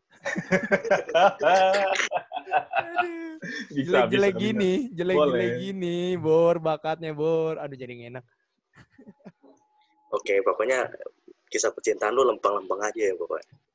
bisa, 3.71 4.03
Jelek-jelek 4.03 4.33
bisa, 4.35 4.43
gini, 4.43 4.91
jelek-jelek 4.91 5.51
gini, 5.63 6.19
Bor, 6.19 6.59
bakatnya 6.59 7.15
Bor. 7.15 7.55
Aduh 7.55 7.79
jadi 7.79 8.11
enak. 8.11 8.25
Oke, 10.11 10.43
pokoknya 10.43 10.91
kisah 11.47 11.71
percintaan 11.71 12.11
lu 12.11 12.27
lempeng-lempeng 12.27 12.83
aja 12.83 12.99
ya 12.99 13.15
pokoknya. 13.15 13.68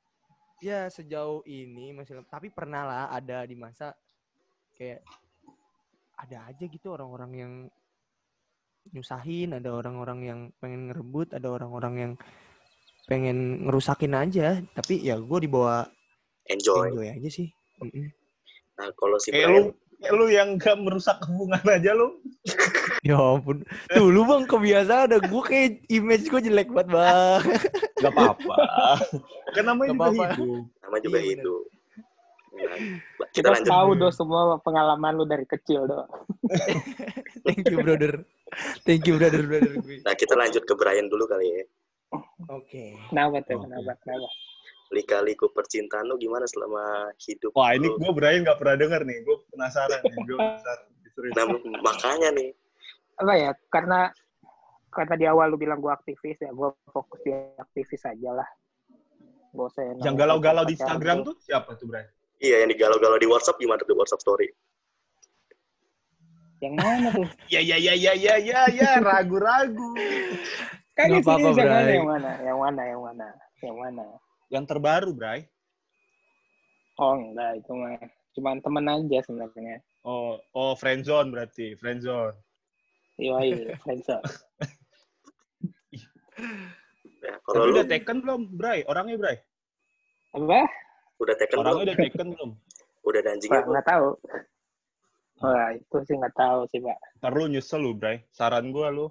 Ya 0.62 0.87
sejauh 0.90 1.42
ini 1.49 1.90
masih 1.90 2.23
tapi 2.30 2.50
pernah 2.50 2.87
lah 2.87 3.04
ada 3.11 3.42
di 3.46 3.58
masa 3.58 3.96
kayak 4.78 5.02
ada 6.14 6.46
aja 6.50 6.64
gitu 6.64 6.94
orang-orang 6.94 7.32
yang 7.34 7.52
nyusahin, 8.92 9.56
ada 9.56 9.73
orang-orang 9.73 10.18
yang 10.25 10.40
pengen 10.61 10.92
ngerebut, 10.92 11.32
ada 11.32 11.49
orang-orang 11.49 11.94
yang 11.96 12.12
pengen 13.08 13.64
ngerusakin 13.64 14.12
aja. 14.12 14.61
Tapi 14.76 15.00
ya 15.00 15.16
gue 15.16 15.38
dibawa 15.40 15.88
Enjoy. 16.49 16.92
enjoy 16.92 17.08
aja 17.08 17.30
sih. 17.32 17.49
Mm-mm. 17.80 18.12
Nah, 18.75 18.90
kalau 18.99 19.16
si 19.23 19.30
Kayak 19.30 19.49
lu, 19.49 19.54
Brian, 19.54 19.66
kayak 19.70 19.83
lu 20.11 20.26
yang 20.26 20.56
gak 20.56 20.76
merusak 20.76 21.16
hubungan 21.25 21.62
aja 21.64 21.92
lu. 21.92 22.18
Ya 23.02 23.16
ampun. 23.16 23.61
Tuh 23.87 24.08
lu 24.08 24.25
bang 24.25 24.44
kebiasaan 24.44 25.02
ada 25.06 25.16
gue 25.18 25.42
kayak 25.42 25.84
image 25.88 26.25
gue 26.26 26.40
jelek 26.42 26.68
banget 26.68 26.88
bang. 26.90 27.40
Gak 28.00 28.11
apa-apa. 28.11 28.56
kan 29.50 29.62
namanya 29.62 29.92
Gak 29.92 29.92
juga 29.92 30.04
apa-apa. 30.06 30.25
hidup. 30.34 30.62
nama 30.78 30.96
juga 30.99 31.18
Iya, 31.18 31.32
itu. 31.34 31.54
Nah, 32.54 32.76
kita 33.28 33.28
Kita 33.34 33.49
lanjut. 33.50 33.68
tahu 33.70 33.90
do 33.94 34.08
semua 34.14 34.42
pengalaman 34.58 35.12
lu 35.14 35.25
dari 35.25 35.44
kecil 35.44 35.84
do. 35.84 36.00
Thank 37.42 37.64
you 37.66 37.76
brother. 37.78 38.25
Thank 38.82 39.04
you 39.04 39.14
brother 39.14 39.42
brother 39.42 39.73
gue. 39.76 40.00
Nah, 40.00 40.14
kita 40.14 40.32
lanjut 40.32 40.62
ke 40.62 40.73
Brian 40.75 41.04
dulu 41.06 41.25
kali 41.26 41.44
ya. 41.44 41.64
Oke. 42.49 42.96
Kenapa 43.11 43.40
tuh? 43.42 43.58
Kenapa? 43.58 43.92
Kenapa? 43.99 44.28
Lika-liku 44.94 45.50
percintaan 45.50 46.06
lu 46.06 46.14
gimana 46.14 46.46
selama 46.46 47.10
hidup 47.18 47.50
Wah 47.58 47.74
ini 47.74 47.90
gue 47.90 48.12
Brian 48.14 48.46
gak 48.46 48.62
pernah 48.62 48.78
denger 48.78 49.02
nih. 49.02 49.18
Gue 49.26 49.42
penasaran 49.50 50.00
nih. 50.06 50.14
Gue 50.22 50.38
penasaran. 50.46 50.86
Nah, 51.14 51.46
makanya 51.78 52.34
nih, 52.34 52.50
Apa 53.22 53.32
ya? 53.38 53.50
Karena 53.70 54.10
karena 54.90 55.14
di 55.14 55.26
awal 55.30 55.54
lu 55.54 55.58
bilang 55.58 55.78
gua 55.78 55.94
aktivis 55.94 56.38
ya, 56.42 56.50
gua 56.50 56.74
fokus 56.90 57.22
di 57.22 57.30
aktivis 57.58 58.02
aja 58.02 58.30
lah. 58.34 58.48
Yang 60.02 60.14
galau-galau 60.18 60.66
di 60.66 60.74
Instagram 60.74 61.22
tuh 61.22 61.38
siapa 61.38 61.78
tuh 61.78 61.86
Brian? 61.86 62.10
iya 62.42 62.66
yang 62.66 62.70
digalau-galau 62.74 63.16
di 63.16 63.30
WhatsApp 63.30 63.62
gimana 63.62 63.78
tuh 63.86 63.94
WhatsApp 63.94 64.22
story? 64.26 64.50
Yang 66.58 66.74
mana 66.82 67.08
tuh? 67.14 67.28
Ya 67.54 67.62
ya 67.62 67.78
ya 67.78 67.94
ya 67.94 68.12
ya 68.18 68.34
ya 68.42 68.60
ya 68.74 68.90
ragu-ragu. 68.98 69.94
Kan 70.98 71.10
sini 71.10 71.22
apa-apa, 71.22 71.90
yang 71.90 72.06
mana? 72.06 72.30
Yang 72.42 72.58
mana? 72.58 72.82
Yang 72.82 73.00
mana? 73.02 73.26
Yang 73.62 73.76
mana? 73.78 74.04
Yang 74.54 74.64
terbaru 74.70 75.11
Bray. 75.11 75.50
Oh 77.02 77.18
enggak, 77.18 77.58
itu 77.58 77.75
mah 77.75 77.99
cuman 78.38 78.62
temen 78.62 78.87
aja 78.87 79.18
sebenarnya. 79.26 79.82
Oh 80.06 80.38
oh 80.54 80.78
friendzone 80.78 81.34
berarti 81.34 81.75
friendzone. 81.75 82.38
Iya, 83.18 83.34
iya, 83.50 83.75
friendzone. 83.82 84.23
Ya, 87.25 87.34
Tapi 87.42 87.58
lu 87.66 87.73
udah 87.75 87.87
taken 87.90 88.16
belum 88.23 88.40
Bray? 88.54 88.87
Orangnya 88.87 89.18
Bray? 89.18 89.37
Apa? 90.38 90.62
udah 91.18 91.34
taken 91.34 91.56
belum? 91.58 91.66
Orangnya 91.66 91.84
udah 91.90 91.96
taken 91.99 92.26
belum? 92.30 92.50
Udah 93.04 93.18
ada 93.20 93.30
anjingnya 93.34 93.54
Wah, 93.54 93.62
belum? 93.62 93.75
nggak 93.75 93.88
tahu. 93.90 94.08
Wah, 95.42 95.68
itu 95.75 95.96
sih 96.06 96.14
nggak 96.14 96.37
tahu 96.38 96.58
sih, 96.70 96.78
Pak. 96.78 96.99
Ntar 97.18 97.32
lu 97.34 97.44
nyesel 97.50 97.80
lu 97.82 97.92
Bray. 97.99 98.23
Saran 98.30 98.70
gue 98.70 98.88
lu. 98.94 99.06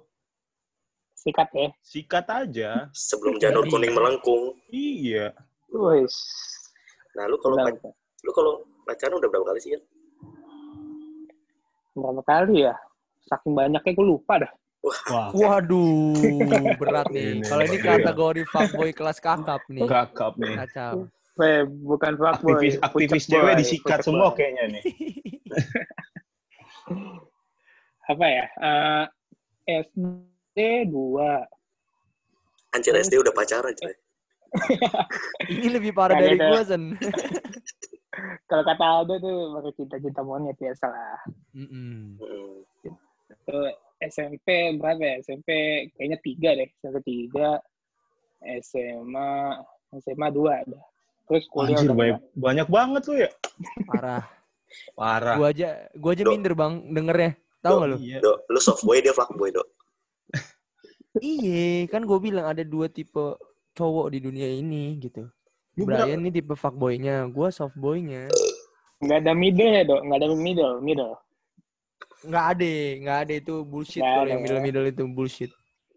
Sikat 1.24 1.48
ya. 1.56 1.68
Sikat 1.80 2.26
aja. 2.28 2.70
Sebelum 2.92 3.40
janur 3.40 3.64
kuning 3.72 3.96
melengkung. 3.96 4.60
Iya. 4.68 5.32
Wih. 5.72 6.04
Nah, 7.16 7.24
lu 7.32 7.40
kalau 7.40 7.56
lu 8.20 8.30
kalau 8.36 8.52
pacaran 8.84 9.16
udah 9.16 9.28
berapa 9.32 9.46
kali 9.48 9.60
sih 9.64 9.72
ya? 9.72 9.80
berapa 11.94 12.20
kali 12.26 12.68
ya? 12.68 12.74
Saking 13.24 13.56
banyaknya 13.56 13.96
gue 13.96 14.04
lupa 14.04 14.44
dah. 14.44 14.52
Wah. 14.84 15.32
Waduh, 15.32 16.12
berat 16.82 17.08
nih. 17.08 17.40
Kalau 17.40 17.64
ini 17.64 17.80
kategori 17.80 18.42
fuckboy 18.52 18.92
kelas 18.92 19.16
kakap 19.16 19.64
nih. 19.72 19.88
Kakap 19.88 20.36
nih. 20.36 20.60
Kacau. 20.60 21.08
Eh, 21.40 21.64
bukan 21.64 22.20
fuckboy. 22.20 22.52
Aktivis 22.60 22.76
aktivis 22.84 23.24
cewek 23.24 23.56
boy, 23.56 23.60
disikat 23.64 24.04
pucuk 24.04 24.12
semua 24.12 24.28
boy. 24.28 24.36
kayaknya 24.36 24.64
nih. 24.76 24.84
Apa 28.12 28.26
ya? 28.28 28.44
Eh, 28.60 29.04
SD 29.88 30.33
2. 30.56 32.74
Anjir 32.74 32.94
SD 32.94 33.18
udah 33.18 33.34
pacaran, 33.34 33.74
coy. 33.74 33.94
Ini 35.54 35.68
lebih 35.74 35.90
parah 35.90 36.18
dari 36.18 36.38
gue, 36.38 36.60
Sen. 36.62 36.84
Kalau 38.50 38.62
kata 38.62 38.84
Aldo 38.86 39.18
tuh 39.18 39.58
baru 39.58 39.70
cinta-cinta 39.74 40.22
monyet 40.22 40.54
biasa 40.54 40.86
lah. 40.86 41.18
Mm-mm. 41.58 42.14
Mm. 42.22 42.62
Itu 43.26 43.58
SMP 43.98 44.78
berapa 44.78 45.02
ya? 45.02 45.14
SMP 45.26 45.50
kayaknya 45.98 46.18
tiga 46.22 46.50
deh. 46.54 46.70
SMP 46.78 47.02
tiga. 47.02 47.58
SMA 48.62 49.58
SMA 49.98 50.28
dua 50.30 50.62
ada. 50.62 50.78
Terus 51.24 51.44
kuliah 51.50 51.80
Anjir 51.80 51.96
banyak, 51.96 52.20
banyak 52.36 52.68
banget 52.68 53.02
tuh 53.02 53.16
ya. 53.18 53.30
Parah. 53.88 54.22
Parah. 54.98 55.36
Gua 55.38 55.48
aja, 55.54 55.68
gua 55.96 56.10
aja 56.12 56.22
Dok. 56.26 56.32
minder, 56.34 56.54
Bang, 56.54 56.74
dengernya. 56.90 57.30
Tahu 57.62 57.74
nggak 57.80 57.88
lu? 57.88 57.96
Iya. 58.02 58.18
Dok, 58.20 58.38
lu 58.50 58.60
soft 58.60 58.82
boy, 58.82 58.98
dia 59.00 59.14
fuckboy, 59.14 59.50
Dok. 59.54 59.66
Iya, 61.22 61.86
kan 61.86 62.02
gue 62.02 62.18
bilang 62.18 62.50
ada 62.50 62.66
dua 62.66 62.90
tipe 62.90 63.38
cowok 63.74 64.10
di 64.10 64.18
dunia 64.18 64.50
ini 64.50 64.98
gitu. 64.98 65.30
Lu 65.78 65.86
Brian 65.86 66.22
ini 66.22 66.30
tipe 66.30 66.54
fuckboy-nya, 66.54 67.26
gue 67.30 67.48
softboy-nya. 67.50 68.30
Nggak 69.02 69.18
ada 69.26 69.32
middle 69.34 69.72
ya 69.74 69.82
dok? 69.86 70.00
Nggak 70.06 70.18
ada 70.18 70.28
middle, 70.34 70.74
middle. 70.82 71.14
Nggak 72.24 72.44
ada, 72.56 72.74
nggak 73.04 73.18
ada 73.26 73.32
itu 73.36 73.54
bullshit 73.66 74.02
kalau 74.02 74.22
ada 74.22 74.30
yang 74.30 74.40
ya. 74.40 74.44
middle-middle 74.46 74.86
itu 74.90 75.04
bullshit. 75.10 75.50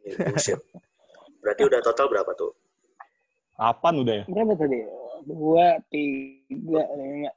Ini 0.06 0.16
bullshit. 0.34 0.60
Berarti 1.42 1.62
udah 1.64 1.80
total 1.80 2.06
berapa 2.12 2.32
tuh? 2.36 2.52
Kapan 3.58 3.94
udah 4.06 4.16
ya? 4.22 4.26
Berapa 4.30 4.54
tadi? 4.54 4.78
Dua, 5.26 5.66
tiga, 5.90 6.82
lima, 6.94 7.32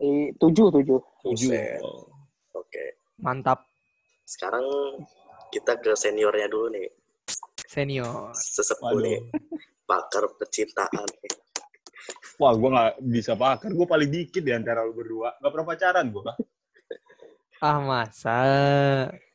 eh, 0.00 0.28
tujuh, 0.36 0.68
tujuh. 0.68 1.00
Buset. 1.24 1.80
Oh. 1.80 2.04
Oke. 2.58 2.98
Mantap, 3.22 3.64
Sekarang 4.26 4.64
kita 5.52 5.78
ke 5.78 5.94
seniornya 5.94 6.48
dulu 6.50 6.72
nih. 6.72 6.88
Senior. 7.72 8.36
Sesepuh 8.36 9.00
nih. 9.00 9.18
Waduh. 9.24 9.88
Pakar 9.88 10.24
percintaan. 10.36 11.08
Wah, 12.36 12.52
gue 12.52 12.68
nggak 12.68 12.92
bisa 13.08 13.32
pakar. 13.32 13.70
Gue 13.72 13.86
paling 13.88 14.10
dikit 14.12 14.42
di 14.44 14.52
antara 14.52 14.84
lu 14.84 14.92
berdua. 14.92 15.32
Gak 15.40 15.50
pernah 15.52 15.66
pacaran 15.68 16.06
gue. 16.12 16.32
Ah 17.62 17.78
masa, 17.78 18.38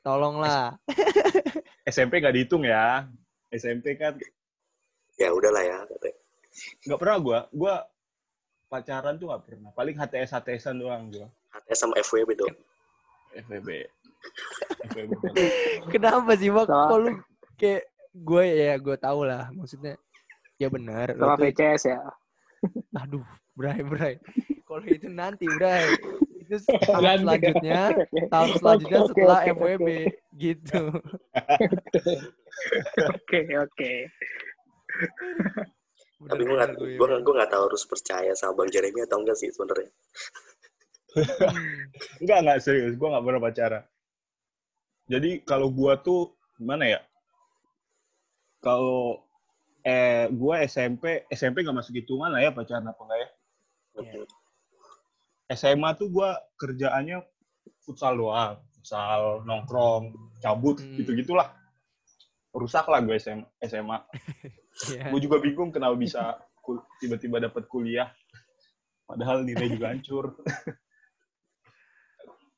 tolonglah. 0.04 0.76
SMP 1.88 2.20
gak 2.20 2.36
dihitung 2.36 2.68
ya. 2.68 3.08
SMP 3.48 3.96
kan 3.96 4.20
Ya 5.18 5.32
udahlah 5.34 5.64
ya. 5.64 5.80
nggak 6.86 7.00
pernah 7.00 7.18
gue. 7.18 7.40
Gue 7.56 7.74
pacaran 8.68 9.16
tuh 9.16 9.32
nggak 9.32 9.44
pernah. 9.48 9.72
Paling 9.74 9.96
HTS 9.96 10.36
HTSan 10.36 10.76
doang 10.78 11.10
gue. 11.10 11.26
HTS 11.56 11.80
sama 11.80 11.96
FWB 12.04 12.36
dong. 12.36 12.56
FVB. 13.48 13.70
FVB. 14.92 15.12
Kenapa 15.90 16.36
sih, 16.36 16.52
Kok 16.52 16.98
lu 17.00 17.12
kayak 17.56 17.88
gue 18.18 18.44
ya, 18.46 18.76
gue 18.78 18.96
tau 18.98 19.22
lah. 19.22 19.50
Maksudnya, 19.52 19.96
ya 20.58 20.68
benar. 20.68 21.14
Sama 21.14 21.36
tuh- 21.36 21.44
VCS 21.46 21.84
ya. 21.90 22.00
Aduh, 22.98 23.26
Bray, 23.54 23.82
Bray. 23.82 24.16
Kalau 24.64 24.84
itu 24.86 25.08
nanti, 25.08 25.46
Bray. 25.46 25.86
Itu 26.42 26.58
Nanti. 27.04 27.22
selanjutnya, 27.28 27.82
tahap 28.32 28.48
Oke, 28.50 28.58
selanjutnya 28.60 29.00
setelah 29.12 29.40
oke, 29.44 29.52
FWB. 29.54 29.88
Gitu. 30.38 30.82
Oke, 33.14 33.40
oke. 33.58 33.92
Tapi 36.18 36.42
gue 36.42 36.56
nggak 36.58 36.72
Bener-bener 36.74 36.98
gue 36.98 37.18
gue 37.22 37.34
nggak 37.38 37.52
tahu 37.54 37.64
harus 37.70 37.84
percaya 37.86 38.32
sama 38.34 38.58
Bang 38.58 38.74
Jeremy 38.74 39.06
atau 39.06 39.22
enggak 39.22 39.38
sih 39.38 39.54
sebenarnya. 39.54 39.92
Hmm. 41.14 41.54
Enggak, 42.22 42.38
enggak 42.42 42.60
serius. 42.66 42.98
Gue 42.98 43.08
nggak 43.10 43.22
pernah 43.22 43.42
pacaran. 43.42 43.84
Jadi 45.08 45.30
kalau 45.46 45.72
gua 45.72 45.96
tuh 45.96 46.36
gimana 46.58 46.84
ya? 46.84 47.00
Kalau 48.62 49.24
eh 49.86 50.28
gua 50.34 50.62
SMP, 50.66 51.24
SMP 51.32 51.64
nggak 51.64 51.78
masuk 51.80 51.96
hitungan 51.96 52.34
lah 52.34 52.42
ya 52.44 52.52
pacaran 52.52 52.88
apa 52.88 53.02
enggak 53.06 53.20
ya? 53.20 53.30
Iya. 53.98 54.24
SMA 55.56 55.90
tuh 55.96 56.12
gua 56.12 56.36
kerjaannya 56.60 57.24
futsal 57.88 58.20
doang, 58.20 58.60
futsal 58.76 59.48
nongkrong, 59.48 60.12
cabut, 60.44 60.80
Hmm. 60.84 61.00
gitu-gitulah. 61.00 61.56
Rusak 62.52 62.90
lah 62.90 63.00
gue 63.06 63.16
SMA. 63.22 63.48
SMA. 63.64 63.98
Iya. 64.94 65.10
Gue 65.10 65.18
juga 65.26 65.42
bingung 65.42 65.74
kenapa 65.74 65.98
bisa 65.98 66.38
tiba-tiba 67.02 67.42
dapat 67.42 67.66
kuliah. 67.66 68.14
Padahal 69.10 69.42
nilai 69.42 69.74
juga 69.74 69.90
hancur. 69.90 70.38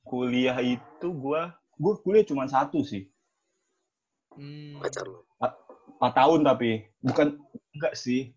kuliah 0.04 0.60
itu 0.60 1.08
gua 1.16 1.56
gue 1.80 1.94
kuliah 2.04 2.28
cuma 2.28 2.44
satu 2.52 2.84
sih. 2.84 3.08
Hmm. 4.36 4.84
Pacar 4.84 5.08
lu. 5.08 5.24
4 6.00 6.16
tahun 6.16 6.40
tapi 6.48 6.70
bukan 7.04 7.28
enggak 7.76 7.94
sih. 7.94 8.32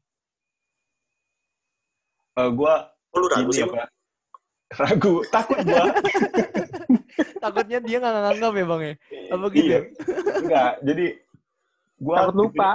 Eh 2.34 2.50
gua 2.52 2.90
Oh, 3.12 3.20
lu 3.20 3.28
ragu 3.28 3.52
ini 3.52 3.60
sih, 3.60 3.64
apa? 3.68 3.92
Ragu, 4.72 5.20
takut 5.28 5.60
gua. 5.68 5.84
Takutnya 7.44 7.76
dia 7.84 8.00
nggak 8.00 8.12
nganggap 8.24 8.52
ya, 8.56 8.64
Bang 8.64 8.80
ya? 8.80 8.94
Apa 9.28 9.46
gitu? 9.52 9.68
Iya. 9.68 9.80
Enggak, 10.40 10.72
jadi 10.80 11.06
gua 12.00 12.16
Takut 12.24 12.34
lupa. 12.40 12.70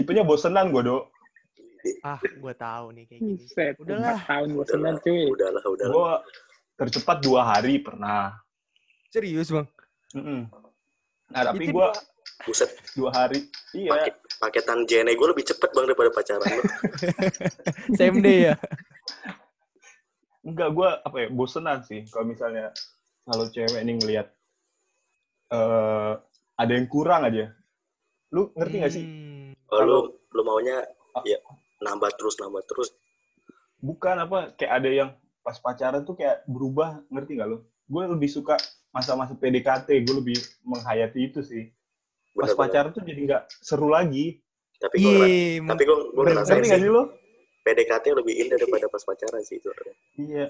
Tipenya, 0.00 0.24
bosenan 0.24 0.72
gua, 0.72 0.80
Dok. 0.80 1.04
Ah, 2.04 2.20
gue 2.20 2.54
tahu 2.56 2.92
nih 2.92 3.04
kayak 3.08 3.20
gini. 3.20 3.44
Set, 3.48 3.72
Udahlah. 3.80 4.16
empat 4.16 4.28
tahun 4.28 4.48
gue 4.52 4.64
senang 4.68 4.96
Udahlah, 4.96 5.04
cuy. 5.04 5.24
udahlah, 5.28 5.64
udahlah. 5.64 5.92
Gua 5.92 6.10
tercepat 6.76 7.16
dua 7.20 7.40
hari 7.44 7.74
pernah. 7.80 8.36
Serius, 9.12 9.48
Bang? 9.52 9.68
Mm-mm. 10.16 10.48
Nah, 11.32 11.42
tapi 11.52 11.68
gua 11.68 11.92
Buset, 12.46 12.70
dua 12.96 13.10
hari. 13.12 13.44
Iya, 13.76 13.90
paket 13.92 14.14
paketan 14.40 14.88
JNE 14.88 15.12
gue 15.14 15.28
lebih 15.28 15.44
cepet 15.44 15.70
bang 15.70 15.84
daripada 15.84 16.10
pacaran 16.10 16.48
lu. 16.48 16.62
Same 17.98 18.18
day 18.20 18.52
ya? 18.52 18.54
enggak 20.40 20.72
gua 20.72 21.04
apa 21.04 21.16
ya, 21.20 21.28
bosenan 21.28 21.84
sih 21.84 22.00
kalau 22.08 22.24
misalnya 22.24 22.72
kalau 23.28 23.44
cewek 23.52 23.76
ini 23.76 24.00
ngelihat 24.00 24.32
eh 25.52 26.12
ada 26.56 26.72
yang 26.72 26.88
kurang 26.88 27.28
aja. 27.28 27.52
Lu 28.32 28.48
ngerti 28.56 28.76
nggak 28.80 28.92
sih? 28.92 29.04
Hmm. 29.04 29.52
Oh, 29.68 29.80
lu, 29.84 29.98
lu 30.32 30.42
maunya 30.42 30.80
Ah. 31.10 31.26
ya 31.26 31.38
nambah 31.82 32.10
terus, 32.14 32.38
nambah 32.38 32.62
terus. 32.66 32.94
bukan 33.80 34.12
apa 34.20 34.52
kayak 34.54 34.72
ada 34.76 34.90
yang 34.92 35.10
pas 35.40 35.56
pacaran 35.56 36.04
tuh 36.04 36.12
kayak 36.12 36.44
berubah 36.44 37.00
ngerti 37.08 37.40
nggak 37.40 37.48
lo 37.48 37.64
gue 37.88 38.02
lebih 38.12 38.28
suka 38.28 38.60
masa-masa 38.92 39.32
PDKT 39.32 40.04
gue 40.04 40.14
lebih 40.20 40.36
menghayati 40.62 41.32
itu 41.32 41.40
sih 41.40 41.72
pas 42.30 42.46
Bener-bener. 42.46 42.58
pacaran 42.60 42.90
tuh 42.90 43.02
jadi 43.02 43.20
nggak 43.26 43.42
seru 43.58 43.88
lagi 43.88 44.38
Tapi 44.76 44.96
gue 44.96 45.12
Iya, 45.12 45.60
tapi 45.66 45.82
gue 45.84 45.96
gue 46.08 46.22
Bener, 46.24 46.34
ngerasain 46.40 46.56
sih 46.56 46.68
nggak 46.70 46.80
sih 46.80 46.90
lo 46.90 47.02
PDKT 47.60 48.04
lebih 48.16 48.34
indah 48.38 48.56
daripada 48.56 48.86
pas 48.88 49.02
pacaran 49.04 49.42
sih 49.42 49.56
itu. 49.56 49.68
iya 50.16 50.48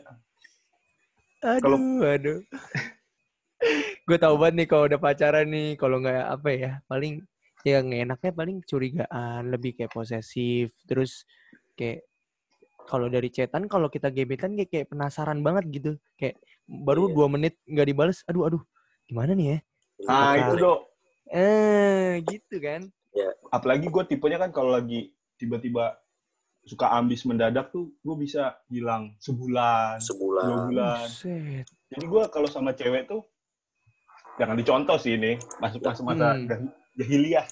Aduh, 1.40 1.58
Kalau- 1.58 2.06
aduh. 2.06 2.38
gue 4.06 4.18
tau 4.18 4.36
banget 4.36 4.54
nih 4.56 4.68
kalau 4.68 4.84
udah 4.86 5.00
pacaran 5.00 5.46
nih, 5.46 5.74
kalau 5.74 5.98
nggak 5.98 6.20
apa 6.30 6.48
ya, 6.50 6.70
paling 6.84 7.24
ya 7.60 7.80
nggak 7.80 8.00
enaknya 8.06 8.32
paling 8.32 8.56
curigaan, 8.62 9.42
lebih 9.48 9.74
kayak 9.74 9.90
posesif, 9.90 10.70
terus 10.84 11.24
kayak 11.74 12.04
kalau 12.84 13.06
dari 13.06 13.28
chatan 13.28 13.66
kalau 13.66 13.86
kita 13.86 14.08
gebetan 14.08 14.54
kayak, 14.54 14.70
kayak 14.70 14.86
penasaran 14.88 15.40
banget 15.40 15.64
gitu, 15.70 15.90
kayak 16.14 16.38
baru 16.66 17.08
Iya. 17.08 17.14
dua 17.14 17.26
menit 17.28 17.54
nggak 17.64 17.86
dibales, 17.86 18.18
aduh 18.24 18.46
aduh, 18.46 18.62
gimana 19.04 19.32
nih 19.32 19.46
ya? 19.46 19.58
Bakal. 20.00 20.36
itu 20.38 20.52
dok 20.56 20.78
Eh, 21.26 22.24
gitu 22.24 22.56
kan? 22.58 22.88
apalagi 23.50 23.86
gue 23.86 24.04
tipenya 24.06 24.38
kan 24.38 24.50
kalau 24.50 24.70
lagi 24.70 25.10
tiba-tiba 25.34 25.98
suka 26.62 26.86
ambis 26.88 27.26
mendadak 27.26 27.68
tuh 27.68 27.90
gue 27.98 28.16
bisa 28.16 28.54
hilang 28.66 29.18
sebulan 29.18 29.98
dua 29.98 30.06
sebulan. 30.06 30.46
bulan 30.64 31.00
Buset. 31.02 31.66
jadi 31.88 32.04
gue 32.06 32.22
kalau 32.28 32.46
sama 32.46 32.70
cewek 32.70 33.04
tuh 33.04 33.26
jangan 34.36 34.54
dicontoh 34.54 34.94
sih 34.96 35.18
ini 35.18 35.34
masuk 35.58 35.82
masuk 35.82 36.06
masa 36.06 36.32
Hmm. 36.32 36.46
jah- 36.46 36.70
jahiliyah 36.96 37.46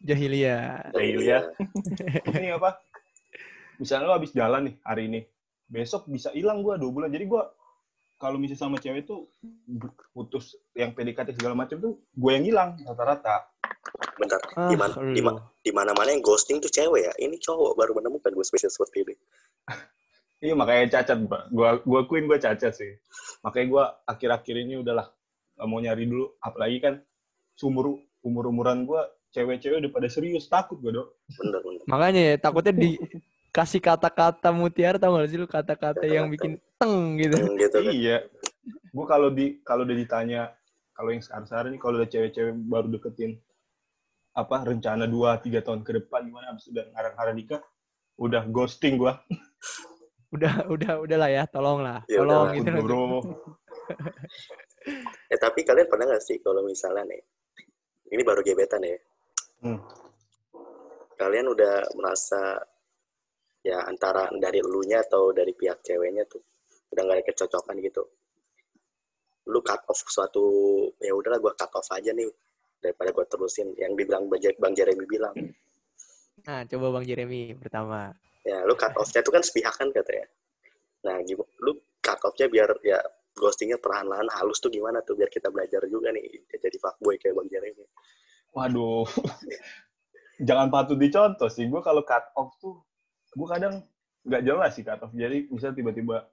Jahiliyah. 0.00 0.94
Jahiliyah. 0.94 1.42
ini 2.32 2.48
apa 2.50 2.78
misalnya 3.76 4.06
lo 4.06 4.14
habis 4.14 4.30
jalan 4.30 4.62
nih 4.64 4.74
hari 4.80 5.02
ini 5.06 5.20
besok 5.66 6.06
bisa 6.06 6.30
hilang 6.30 6.62
gua 6.62 6.78
dua 6.78 6.94
bulan 6.94 7.10
jadi 7.10 7.26
gua 7.26 7.50
kalau 8.20 8.36
misalnya 8.36 8.60
sama 8.60 8.76
cewek 8.76 9.08
tuh 9.08 9.32
putus 10.12 10.52
yang 10.76 10.92
PDKT 10.92 11.40
segala 11.40 11.56
macam 11.56 11.80
tuh 11.80 11.92
gue 12.12 12.30
yang 12.36 12.44
hilang 12.44 12.70
rata-rata. 12.84 13.48
Bentar, 14.20 14.36
Ah, 14.60 14.68
di 14.68 14.76
mana 14.76 14.92
di, 15.16 15.20
ma- 15.24 15.40
di 15.64 15.72
mana-mana 15.72 16.12
yang 16.12 16.20
ghosting 16.20 16.60
tuh 16.60 16.68
cewek 16.68 17.08
ya. 17.08 17.12
Ini 17.16 17.40
cowok 17.40 17.72
baru 17.80 17.96
menemukan 17.96 18.28
gue 18.28 18.44
spesies 18.44 18.76
seperti 18.76 19.08
ini. 19.08 19.14
iya 20.44 20.52
makanya 20.52 21.00
cacat 21.00 21.16
pak 21.28 21.42
gua 21.52 21.80
gua 21.80 22.04
akuin 22.04 22.28
gua 22.28 22.36
cacat 22.36 22.76
sih. 22.76 22.92
Makanya 23.40 23.66
gua 23.72 23.84
akhir-akhir 24.04 24.54
ini 24.68 24.76
udahlah 24.84 25.08
mau 25.64 25.80
nyari 25.80 26.04
dulu. 26.04 26.36
Apalagi 26.44 26.76
kan 26.84 26.94
seumur 27.56 27.96
umur 28.20 28.52
umuran 28.52 28.84
gua 28.84 29.08
cewek-cewek 29.32 29.80
udah 29.80 29.92
pada 29.96 30.08
serius. 30.12 30.44
Takut 30.44 30.76
gua 30.76 30.92
dok. 30.92 31.08
Bener, 31.40 31.60
bener. 31.64 31.82
Makanya 31.88 32.20
ya, 32.20 32.34
takutnya 32.36 32.72
dikasih 33.50 33.82
kata-kata 33.82 34.54
mutiara 34.54 34.94
tau 34.94 35.18
gak 35.18 35.26
sih 35.26 35.34
lu 35.34 35.50
kata-kata 35.50 36.06
yang 36.06 36.30
bikin 36.30 36.54
teng 36.78 37.18
gitu. 37.18 37.34
Hmm, 37.34 37.58
gitu 37.58 37.82
kan. 37.82 37.90
iya 37.90 38.22
gue 38.94 39.06
kalau 39.10 39.26
di 39.34 39.58
kalau 39.66 39.82
udah 39.82 39.96
ditanya 39.98 40.54
kalau 40.94 41.10
yang 41.10 41.18
sekarang-sekarang 41.18 41.74
ini 41.74 41.82
kalau 41.82 41.98
udah 41.98 42.06
cewek-cewek 42.06 42.54
baru 42.70 42.86
deketin 42.94 43.42
apa 44.38 44.54
rencana 44.62 45.10
2 45.10 45.50
3 45.50 45.66
tahun 45.66 45.82
ke 45.82 45.98
depan 45.98 46.30
gimana 46.30 46.54
abis 46.54 46.70
udah 46.70 46.94
ngarang-ngarang 46.94 47.36
nikah 47.42 47.60
udah 48.22 48.42
ghosting 48.46 49.02
gua 49.02 49.18
Udah, 50.30 50.62
udah, 50.70 51.02
udah 51.02 51.18
lah 51.18 51.26
ya, 51.26 51.42
tolong 51.50 51.82
lah. 51.82 52.06
Ya 52.06 52.22
tolong 52.22 52.54
gitu. 52.54 52.70
Bro 52.78 53.18
Eh 55.34 55.38
tapi 55.42 55.66
kalian 55.66 55.90
pernah 55.90 56.06
nggak 56.06 56.22
sih 56.22 56.38
kalau 56.38 56.62
misalnya 56.62 57.02
nih, 57.02 57.18
ini 58.14 58.22
baru 58.22 58.38
gebetan 58.46 58.78
ya, 58.78 58.94
Hmm. 59.58 59.82
kalian 61.18 61.50
udah 61.50 61.82
merasa 61.98 62.62
ya 63.60 63.84
antara 63.84 64.28
dari 64.32 64.60
elunya 64.60 65.04
atau 65.04 65.30
dari 65.36 65.52
pihak 65.52 65.84
ceweknya 65.84 66.24
tuh 66.24 66.40
udah 66.90 67.02
nggak 67.04 67.16
ada 67.20 67.24
kecocokan 67.28 67.76
gitu. 67.84 68.02
Lu 69.48 69.60
cut 69.60 69.82
off 69.88 70.00
suatu 70.06 70.44
ya 70.98 71.12
udahlah 71.12 71.38
gua 71.38 71.52
cut 71.54 71.70
off 71.76 71.88
aja 71.92 72.10
nih 72.10 72.28
daripada 72.80 73.12
gua 73.12 73.24
terusin 73.28 73.72
yang 73.76 73.92
dibilang 73.94 74.26
Bang 74.26 74.40
Je- 74.40 74.56
Bang 74.58 74.72
Jeremy 74.72 75.04
bilang. 75.06 75.34
Nah, 76.48 76.64
coba 76.64 76.86
Bang 76.98 77.04
Jeremy 77.04 77.52
pertama. 77.54 78.10
Ya, 78.40 78.64
lu 78.64 78.72
cut 78.72 78.96
off-nya 78.96 79.20
tuh 79.20 79.36
kan 79.36 79.44
sepihak 79.44 79.76
kan 79.76 79.92
katanya. 79.92 80.24
Nah, 81.04 81.20
gimana 81.20 81.52
lu 81.60 81.76
cut 82.00 82.16
off-nya 82.24 82.48
biar 82.48 82.72
ya 82.80 82.96
ghostingnya 83.36 83.76
perlahan-lahan 83.76 84.26
halus 84.40 84.58
tuh 84.58 84.72
gimana 84.72 85.04
tuh 85.04 85.14
biar 85.14 85.28
kita 85.28 85.48
belajar 85.52 85.80
juga 85.86 86.10
nih 86.10 86.24
jadi 86.50 86.76
fuckboy 86.76 87.16
kayak 87.16 87.36
Bang 87.36 87.48
Jeremy. 87.48 87.84
waduh 88.50 89.06
jangan 90.48 90.66
patut 90.68 90.98
dicontoh 90.98 91.46
sih 91.46 91.70
gue 91.70 91.80
kalau 91.80 92.02
cut 92.02 92.26
off 92.34 92.50
tuh 92.58 92.82
gue 93.30 93.46
kadang 93.46 93.74
nggak 94.26 94.42
jelas 94.44 94.70
sih 94.76 94.84
cut 94.84 95.00
off 95.00 95.12
jadi 95.14 95.48
misal 95.48 95.72
tiba-tiba 95.72 96.28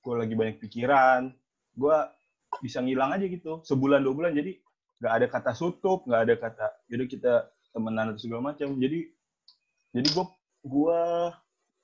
gue 0.00 0.14
lagi 0.16 0.34
banyak 0.34 0.56
pikiran 0.60 1.30
gue 1.76 1.96
bisa 2.60 2.82
ngilang 2.82 3.14
aja 3.14 3.26
gitu 3.30 3.62
sebulan 3.62 4.02
dua 4.02 4.14
bulan 4.14 4.32
jadi 4.34 4.58
nggak 5.00 5.12
ada 5.16 5.26
kata 5.30 5.52
sutup 5.56 6.04
nggak 6.04 6.22
ada 6.28 6.34
kata 6.36 6.66
jadi 6.90 7.04
kita 7.06 7.32
temenan 7.70 8.12
atau 8.12 8.20
segala 8.20 8.52
macam 8.52 8.74
jadi 8.76 9.06
jadi 9.94 10.08
gue 10.10 10.26
gue 10.66 11.00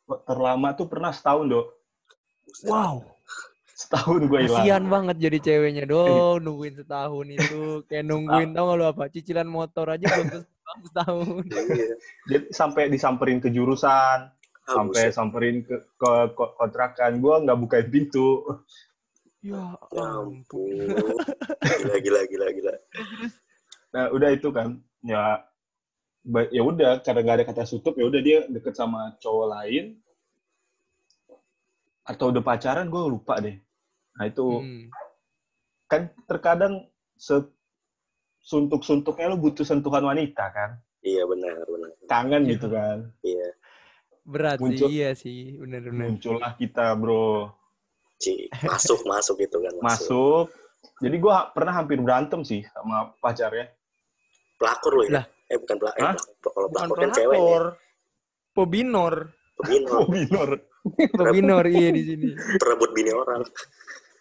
terlama 0.07 0.69
tuh 0.79 0.87
pernah 0.87 1.11
setahun 1.11 1.47
dok. 1.51 1.67
Wow, 2.63 3.03
setahun 3.75 4.31
gue 4.31 4.39
hilang 4.47 4.63
kasihan 4.63 4.85
banget 4.87 5.17
jadi 5.19 5.39
ceweknya 5.43 5.85
dong 5.91 6.47
nungguin 6.47 6.79
setahun 6.79 7.27
itu. 7.27 7.63
Kayak 7.91 8.05
nungguin 8.07 8.55
tau 8.55 8.71
gak 8.71 8.79
lu 8.79 8.85
apa? 8.87 9.05
Cicilan 9.11 9.49
motor 9.51 9.91
aja 9.91 10.07
belum 10.07 10.45
setahun. 10.93 11.45
Iya. 11.51 11.95
jadi 12.31 12.45
sampai 12.55 12.83
disamperin 12.93 13.43
ke 13.43 13.51
jurusan 13.51 14.31
Ah, 14.67 14.83
sampai 14.83 15.03
buset. 15.07 15.15
samperin 15.15 15.57
ke, 15.63 15.77
ke, 15.95 16.11
ke 16.35 16.45
kontrakan 16.59 17.23
gue 17.23 17.35
nggak 17.47 17.59
bukain 17.59 17.87
pintu 17.87 18.43
Ya 19.41 19.79
Ya 19.95 20.05
ampun. 20.19 20.67
Gila, 21.63 21.97
gila, 22.05 22.21
gila, 22.27 22.47
gila. 22.51 22.75
nah 23.95 24.11
udah 24.11 24.35
itu 24.35 24.51
kan 24.51 24.83
ya 25.01 25.39
ya 26.51 26.63
udah 26.67 26.99
karena 27.01 27.21
nggak 27.23 27.37
ada 27.39 27.47
kata 27.47 27.63
tutup 27.65 27.95
ya 27.95 28.11
udah 28.11 28.19
dia 28.19 28.43
deket 28.51 28.75
sama 28.75 29.15
cowok 29.23 29.47
lain 29.55 30.03
atau 32.03 32.31
udah 32.31 32.43
pacaran 32.43 32.91
gue 32.91 33.03
lupa 33.07 33.39
deh 33.39 33.55
nah 34.19 34.27
itu 34.27 34.47
Hmm. 34.59 34.91
kan 35.87 36.03
terkadang 36.27 36.91
se 37.15 37.39
suntuk-suntuknya 38.43 39.31
lu 39.31 39.39
butuh 39.39 39.63
sentuhan 39.63 40.03
wanita 40.03 40.51
kan 40.51 40.71
Iya, 41.01 41.23
benar, 41.23 41.63
benar. 41.63 41.91
kangen 42.11 42.43
gitu 42.51 42.67
kan 42.67 43.15
Iya. 43.23 43.49
Berat 44.27 44.59
Muncul- 44.59 44.91
sih, 44.91 44.99
iya 44.99 45.11
sih. 45.15 45.55
Benar-benar. 45.55 46.11
muncullah 46.11 46.53
kita 46.59 46.93
bro 46.99 47.55
Ci, 48.17 48.49
masuk, 48.65 49.05
masuk 49.07 49.37
gitu 49.39 49.61
kan. 49.63 49.75
Masuk. 49.79 50.49
masuk 50.51 50.67
jadi 50.97 51.17
gue 51.21 51.35
pernah 51.53 51.75
hampir 51.77 52.01
berantem 52.01 52.41
sih 52.41 52.65
sama 52.73 53.13
pacarnya 53.21 53.69
Pelakor 54.57 54.93
lo 54.97 55.03
ya? 55.05 55.21
Lah. 55.21 55.25
Eh, 55.53 55.61
bukan 55.61 55.77
pelakor. 55.77 56.01
Hah? 56.01 56.15
Kalau 56.41 56.67
Bukan 56.73 56.73
pelakor 56.73 56.97
kan 56.97 57.11
cewek 57.13 57.37
nih. 57.37 57.45
pelakor. 57.45 57.65
Pobinor. 58.57 59.15
Pebinor. 59.57 59.93
oh 60.01 60.07
minor 60.09 60.51
Pobinor 61.13 61.65
iya 61.69 61.89
di 61.93 62.03
sini. 62.05 62.29
Perebut 62.57 62.91
bini 62.97 63.13
orang. 63.13 63.45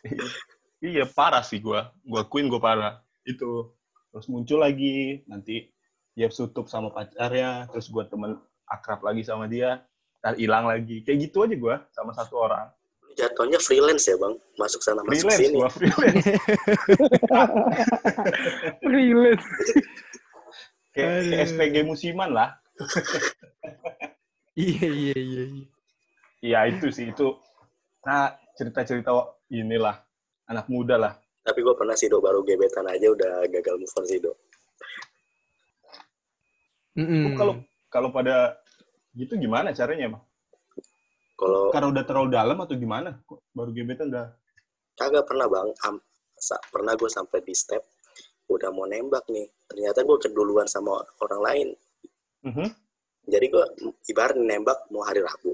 iya 0.86 1.04
parah 1.08 1.41
sih 1.41 1.63
gue 1.63 1.80
gue 2.06 2.20
akuin 2.20 2.46
gue 2.52 2.62
parah 2.62 3.02
itu 3.26 3.74
terus 4.12 4.28
muncul 4.30 4.62
lagi 4.62 5.24
nanti 5.26 5.72
dia 6.13 6.30
tutup 6.30 6.70
sama 6.70 6.94
pacarnya 6.94 7.65
terus 7.74 7.89
gue 7.89 8.04
temen 8.06 8.38
akrab 8.70 9.02
lagi 9.02 9.26
sama 9.26 9.50
dia 9.50 9.82
ntar 10.26 10.34
hilang 10.42 10.66
lagi 10.66 11.06
kayak 11.06 11.30
gitu 11.30 11.46
aja 11.46 11.54
gue 11.54 11.76
sama 11.94 12.10
satu 12.18 12.42
orang 12.42 12.66
Jatuhnya 13.16 13.56
freelance 13.64 14.12
ya, 14.12 14.20
Bang? 14.20 14.36
Masuk 14.60 14.84
sana, 14.84 15.00
masuk 15.00 15.32
freelance 15.32 15.40
sini. 15.40 15.56
gue 15.56 15.70
freelance 15.72 16.26
Relate. 18.92 19.44
kayak, 20.92 21.12
kayak 21.24 21.40
Aduh. 21.40 21.48
SPG 21.48 21.76
musiman 21.86 22.30
lah 22.34 22.50
Iya, 24.56 24.88
iya, 24.88 25.16
iya. 25.16 25.44
iya. 25.48 25.66
iya 26.42 26.60
itu 26.68 26.88
sih 26.90 27.12
itu 27.12 27.36
nah 28.02 28.34
cerita-cerita 28.56 29.12
inilah 29.48 29.96
anak 30.48 30.68
muda 30.68 30.96
lah 30.98 31.14
Tapi 31.40 31.62
gue 31.62 31.76
pernah 31.78 31.94
sih, 31.94 32.10
Dok, 32.10 32.26
baru 32.26 32.42
gebetan 32.42 32.90
aja 32.90 33.06
udah 33.06 33.46
gagal 33.46 33.78
move 33.78 33.94
on 33.94 34.06
sih, 34.10 34.18
Dok. 34.18 34.34
Mm-mm. 36.98 37.38
kalau 37.38 37.54
kalau 37.88 38.10
pada 38.10 38.58
gitu 39.15 39.39
gimana 39.39 39.71
caranya 39.71 40.12
bang 40.15 40.23
Kalau 41.36 41.67
karena 41.71 41.88
udah 41.91 42.04
terlalu 42.08 42.30
dalam 42.32 42.58
atau 42.63 42.75
gimana 42.75 43.10
Kok 43.28 43.51
baru 43.51 43.71
gebetan 43.75 44.08
udah 44.12 44.28
kagak 44.95 45.28
pernah, 45.28 45.51
Bang. 45.51 45.75
Am- 45.84 45.99
sa- 46.39 46.63
pernah 46.71 46.95
gue 46.95 47.12
sampai 47.12 47.43
di 47.43 47.51
step 47.51 47.84
udah 48.47 48.71
mau 48.71 48.88
nembak 48.88 49.28
nih. 49.28 49.43
Ternyata 49.67 50.08
gue 50.08 50.17
keduluan 50.23 50.63
sama 50.71 50.95
orang 51.19 51.41
lain. 51.43 51.67
Mhm. 52.47 52.67
Jadi 53.28 53.45
gue 53.51 53.65
ibarat 54.08 54.39
nembak 54.39 54.88
mau 54.95 55.04
hari 55.04 55.19
Rabu. 55.19 55.51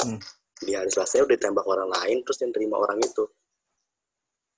Hmm. 0.00 0.16
Di 0.56 0.72
hari 0.72 0.88
Selasa 0.88 1.20
udah 1.20 1.36
ditembak 1.36 1.68
orang 1.68 1.92
lain, 1.92 2.24
terus 2.24 2.40
yang 2.40 2.52
terima 2.56 2.80
orang 2.80 2.96
itu. 3.04 3.24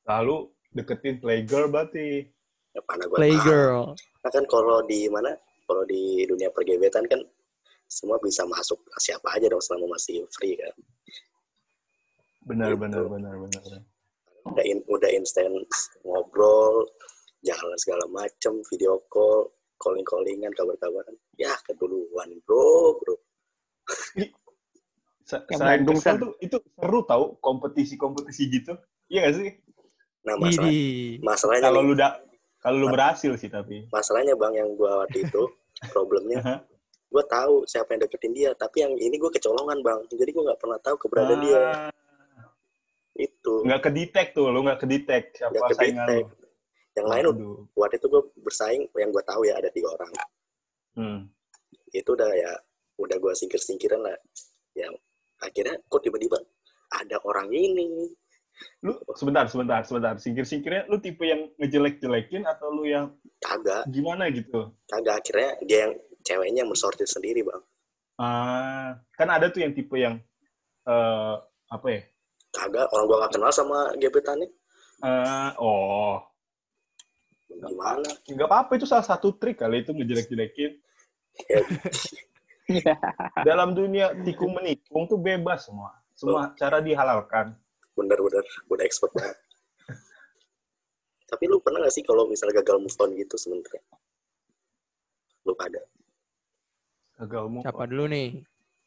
lalu 0.09 0.49
deketin 0.73 1.21
playgirl 1.21 1.69
berarti 1.69 2.25
Ya, 2.73 2.81
mana 2.89 3.05
gue 3.05 3.17
Playgirl. 3.19 3.93
Nah 4.25 4.31
kan 4.31 4.45
kalau 4.49 4.81
di 4.87 5.05
mana? 5.11 5.35
Kalau 5.67 5.85
di 5.85 6.25
dunia 6.25 6.49
pergebetan 6.49 7.05
kan 7.05 7.21
semua 7.89 8.21
bisa 8.21 8.45
masuk 8.45 8.77
siapa 9.01 9.33
aja 9.33 9.49
dong 9.49 9.65
selama 9.65 9.97
masih 9.97 10.23
free 10.31 10.55
kan. 10.61 10.77
benar 12.45 12.73
Gitu. 12.73 12.81
benar 12.81 13.05
benar 13.09 13.35
benar 13.37 13.81
Udah 14.49 14.65
in, 14.65 14.81
udah 14.89 15.11
instant 15.13 15.53
ngobrol, 16.05 16.89
jalan 17.45 17.77
segala 17.77 18.09
macem, 18.09 18.65
video 18.73 18.97
call, 19.13 19.53
calling 19.77 20.05
callingan, 20.09 20.49
kabar 20.57 20.73
kabaran. 20.81 21.13
Ya 21.37 21.53
keduluan 21.69 22.33
bro, 22.49 22.97
bro. 22.97 23.17
Sa- 25.29 25.45
kesel 25.45 26.17
tuh 26.17 26.33
itu 26.41 26.57
seru 26.57 27.05
tau 27.05 27.37
kompetisi-kompetisi 27.45 28.49
gitu 28.49 28.73
iya 29.13 29.29
gak 29.29 29.37
sih 29.37 29.51
Nah 30.25 30.41
masalah, 30.41 30.73
masalahnya 31.21 31.65
kalau 31.69 31.81
lu 31.85 31.93
da 31.97 32.09
kalau 32.65 32.77
lu 32.81 32.87
berhasil 32.89 33.33
sih 33.37 33.53
tapi 33.53 33.85
masalahnya 33.93 34.33
bang 34.41 34.57
yang 34.65 34.73
gua 34.77 35.05
waktu 35.05 35.29
itu 35.29 35.43
problemnya. 35.93 36.65
Gue 37.09 37.25
tahu 37.25 37.65
siapa 37.65 37.97
yang 37.97 38.01
deketin 38.05 38.33
dia, 38.37 38.51
tapi 38.53 38.85
yang 38.85 38.93
ini 38.97 39.17
gue 39.17 39.31
kecolongan 39.33 39.81
bang. 39.81 40.01
Jadi 40.13 40.31
gue 40.31 40.43
nggak 40.45 40.61
pernah 40.61 40.79
tahu 40.81 40.97
keberadaan 41.01 41.41
dia. 41.41 41.59
Ah, 41.59 41.91
Itu 43.17 43.65
nggak 43.65 43.83
kedetek 43.91 44.27
tuh 44.37 44.53
lu 44.53 44.63
nggak 44.63 44.79
kedetek 44.85 45.35
siapa 45.35 45.53
nggak 45.57 45.75
saingan 45.75 46.07
kedetek. 46.07 46.25
Yang 46.99 47.07
lain 47.09 47.25
Aduh. 47.31 47.59
waktu 47.79 47.97
itu 47.99 48.07
gue 48.11 48.23
bersaing 48.43 48.83
yang 48.99 49.11
gue 49.11 49.25
tahu 49.25 49.41
ya 49.47 49.55
ada 49.59 49.71
tiga 49.73 49.89
orang. 49.95 50.13
Hmm. 50.99 51.31
itu 51.95 52.11
udah 52.11 52.27
ya 52.35 52.53
udah 52.99 53.17
gue 53.17 53.33
singkir 53.33 53.63
singkiran 53.63 54.03
lah 54.03 54.19
ya 54.75 54.91
akhirnya 55.39 55.79
kok 55.87 56.03
tiba-tiba 56.03 56.37
ada 56.91 57.17
orang 57.23 57.49
ini 57.55 58.11
lu 58.83 58.99
sebentar 59.15 59.47
sebentar 59.47 59.87
sebentar 59.87 60.19
singkir 60.19 60.43
singkirnya 60.43 60.91
lu 60.91 60.99
tipe 60.99 61.23
yang 61.23 61.47
ngejelek 61.63 62.03
jelekin 62.03 62.43
atau 62.43 62.75
lu 62.75 62.83
yang 62.91 63.15
kagak 63.39 63.87
gimana 63.95 64.27
gitu 64.35 64.75
kagak 64.91 65.23
akhirnya 65.23 65.51
dia 65.63 65.79
yang 65.87 65.95
ceweknya 66.25 66.65
yang 66.67 66.71
mensortir 66.71 67.07
sendiri 67.07 67.45
bang. 67.45 67.63
Ah 68.19 68.99
kan 69.15 69.29
ada 69.31 69.51
tuh 69.51 69.63
yang 69.63 69.73
tipe 69.75 69.95
yang 69.99 70.19
eh 70.89 71.35
apa 71.69 71.87
ya? 71.89 72.01
Kagak 72.49 72.89
orang 72.91 73.05
gue 73.05 73.17
gak 73.21 73.33
kenal 73.37 73.53
sama 73.53 73.79
gebetannya. 74.01 74.49
Eh, 75.05 75.51
oh. 75.61 76.17
Gimana? 77.49 78.09
Nggak 78.25 78.49
apa-apa 78.49 78.73
itu 78.81 78.87
salah 78.89 79.05
satu 79.05 79.37
trik 79.37 79.61
kali 79.61 79.85
itu 79.85 79.93
ngejelek 79.93 80.27
jelekin 80.33 80.73
ya, 81.47 81.63
dalam 83.49 83.73
dunia 83.77 84.11
tikung 84.27 84.57
menikung 84.57 85.07
tuh 85.07 85.21
bebas 85.21 85.69
semua. 85.69 85.95
Semua 86.19 86.51
cara 86.59 86.83
dihalalkan. 86.83 87.55
Bener-bener 87.95 88.43
udah 88.71 88.85
expert 88.87 89.11
banget. 89.15 89.39
Tapi 91.29 91.45
lu 91.45 91.61
pernah 91.61 91.85
gak 91.85 91.93
sih 91.93 92.03
kalau 92.03 92.25
misalnya 92.25 92.65
gagal 92.65 92.81
move 92.81 92.99
on 92.99 93.11
gitu 93.15 93.37
sebenarnya? 93.37 93.83
Lu 95.45 95.53
pada 95.53 95.79
gagal 97.19 97.45
move 97.49 97.65
Siapa 97.67 97.85
dulu 97.85 98.05
nih? 98.07 98.29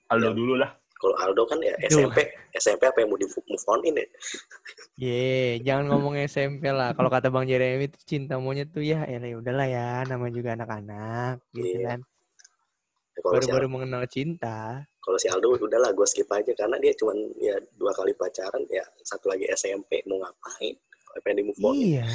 Aldo 0.07 0.27
Ya. 0.27 0.33
dulu 0.33 0.53
lah 0.55 0.71
kalau 0.95 1.15
Aldo 1.17 1.43
kan 1.45 1.57
ya 1.59 1.73
Duh. 1.81 2.07
SMP 2.07 2.17
SMP 2.53 2.81
apa 2.85 3.01
yang 3.01 3.09
mau 3.09 3.17
di 3.17 3.25
move 3.25 3.65
on 3.67 3.81
ini 3.81 4.03
Ye, 4.95 5.57
jangan 5.59 5.89
ngomong 5.89 6.13
SMP 6.21 6.69
lah. 6.69 6.93
Kalau 6.93 7.09
kata 7.09 7.27
Bang 7.27 7.49
Jeremy 7.49 7.89
itu 7.89 7.97
cinta 8.05 8.37
monyet 8.37 8.69
tuh 8.69 8.85
ya, 8.85 9.01
ya 9.03 9.17
udahlah 9.33 9.65
ya, 9.65 10.05
namanya 10.05 10.33
juga 10.35 10.53
anak-anak, 10.53 11.41
gitu 11.51 11.81
Iya. 11.81 11.87
kan. 11.89 11.99
Ya, 13.11 13.19
kalau 13.19 13.33
si 13.33 13.49
Baru-baru 13.49 13.67
mengenal 13.67 14.03
cinta. 14.05 14.85
kalau 15.01 15.17
si 15.17 15.25
Aldo 15.25 15.57
udahlah 15.57 15.89
gue 15.89 16.05
skip 16.05 16.29
aja 16.29 16.53
karena 16.53 16.77
dia 16.77 16.93
cuman 16.93 17.17
ya 17.35 17.57
dua 17.73 17.89
kali 17.91 18.13
pacaran 18.13 18.61
ya 18.69 18.85
satu 19.01 19.33
lagi 19.33 19.49
SMP 19.49 20.05
mau 20.05 20.21
ngapain 20.21 20.77
pengen 21.19 21.41
di 21.41 21.43
move 21.49 21.57
on 21.59 21.73
Iya, 21.73 22.05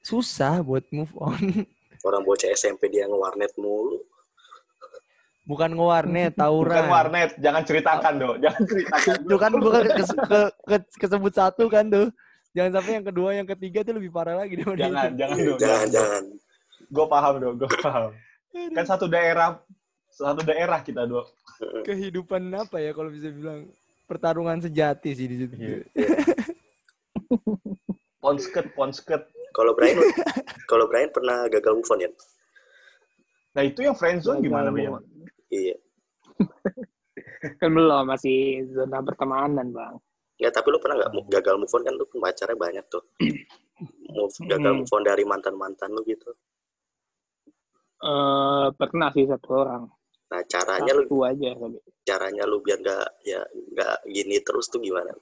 susah 0.00 0.62
buat 0.62 0.86
move 0.94 1.10
on. 1.18 1.66
orang 2.06 2.22
bocah 2.22 2.46
SMP 2.48 2.86
dia 2.86 3.10
ngewarnet 3.10 3.50
mulu 3.58 3.98
Bukan 5.46 5.78
ngewarnet, 5.78 6.34
tawuran. 6.42 6.74
bukan 6.74 6.90
warnet 6.90 7.30
jangan 7.38 7.62
ceritakan 7.62 8.12
dong 8.18 8.36
jangan 8.42 8.62
ceritakan 8.66 9.14
Itu 9.30 9.36
kan 9.38 9.52
gua 9.54 9.78
ke, 9.86 10.02
ke, 10.04 10.40
ke- 10.66 10.90
kesebut 10.98 11.32
satu 11.32 11.70
kan 11.70 11.86
tuh. 11.86 12.10
Jangan 12.50 12.80
sampai 12.80 12.92
yang 12.96 13.06
kedua, 13.06 13.28
yang 13.30 13.44
ketiga 13.46 13.84
tuh 13.84 13.94
lebih 13.94 14.10
parah 14.10 14.40
lagi 14.40 14.56
jangan 14.56 14.74
itu. 15.12 15.18
jangan 15.20 15.36
dong 15.38 15.58
jangan 15.60 15.86
jangan 15.92 16.22
gue 16.86 17.06
paham 17.06 17.34
dong 17.36 17.54
gue 17.58 17.70
paham 17.82 18.10
kan 18.72 18.84
satu 18.86 19.04
daerah 19.06 19.58
satu 20.08 20.40
daerah 20.40 20.80
kita 20.80 21.04
dong 21.04 21.26
Kehidupan 21.82 22.48
apa 22.52 22.78
ya 22.78 22.92
kalau 22.92 23.10
bisa 23.10 23.28
bilang 23.28 23.68
pertarungan 24.04 24.60
sejati 24.60 25.10
sih 25.12 25.26
di 25.26 25.36
situ. 25.36 25.54
Iya. 25.56 25.84
ponsket 28.18 28.72
ponsket 28.72 29.22
kalau 29.50 29.72
Brian 29.72 29.98
kalau 30.64 30.86
Brian 30.86 31.10
pernah 31.10 31.44
gagal 31.48 31.72
move 31.74 31.90
on 31.90 32.00
ya 32.00 32.10
nah 33.52 33.62
itu 33.64 33.80
yang 33.82 33.96
friendzone 33.96 34.40
gimana 34.40 34.68
Bang? 34.68 35.00
Iya. 35.52 35.76
Kan 37.60 37.70
belum 37.72 38.04
masih 38.08 38.66
zona 38.72 39.00
pertemanan 39.00 39.72
bang. 39.72 39.94
Nggak, 40.36 40.52
tapi 40.52 40.66
lu 40.68 40.78
pernah 40.80 40.96
nggak 41.00 41.12
gagal 41.32 41.56
move 41.56 41.72
on 41.72 41.82
kan 41.84 41.94
lu 41.96 42.04
pacarnya 42.20 42.56
banyak 42.56 42.84
tuh. 42.92 43.04
Move, 44.16 44.32
gagal 44.48 44.72
Hmm. 44.72 44.80
move 44.80 44.94
on 44.96 45.04
dari 45.04 45.20
mantan 45.28 45.52
mantan 45.52 45.92
lu 45.92 46.00
gitu. 46.08 46.32
Eh 48.00 48.66
pernah 48.72 49.12
sih 49.12 49.28
satu 49.28 49.48
orang. 49.52 49.84
Nah 50.32 50.40
caranya 50.48 50.96
lu 50.96 51.04
satu 51.04 51.18
aja 51.28 51.52
tapi 51.52 51.76
caranya 52.00 52.44
lu 52.48 52.64
biar 52.64 52.80
nggak 52.80 53.08
ya 53.28 53.40
nggak 53.44 53.96
gini 54.08 54.40
terus 54.40 54.72
tuh 54.72 54.80
gimana? 54.80 55.12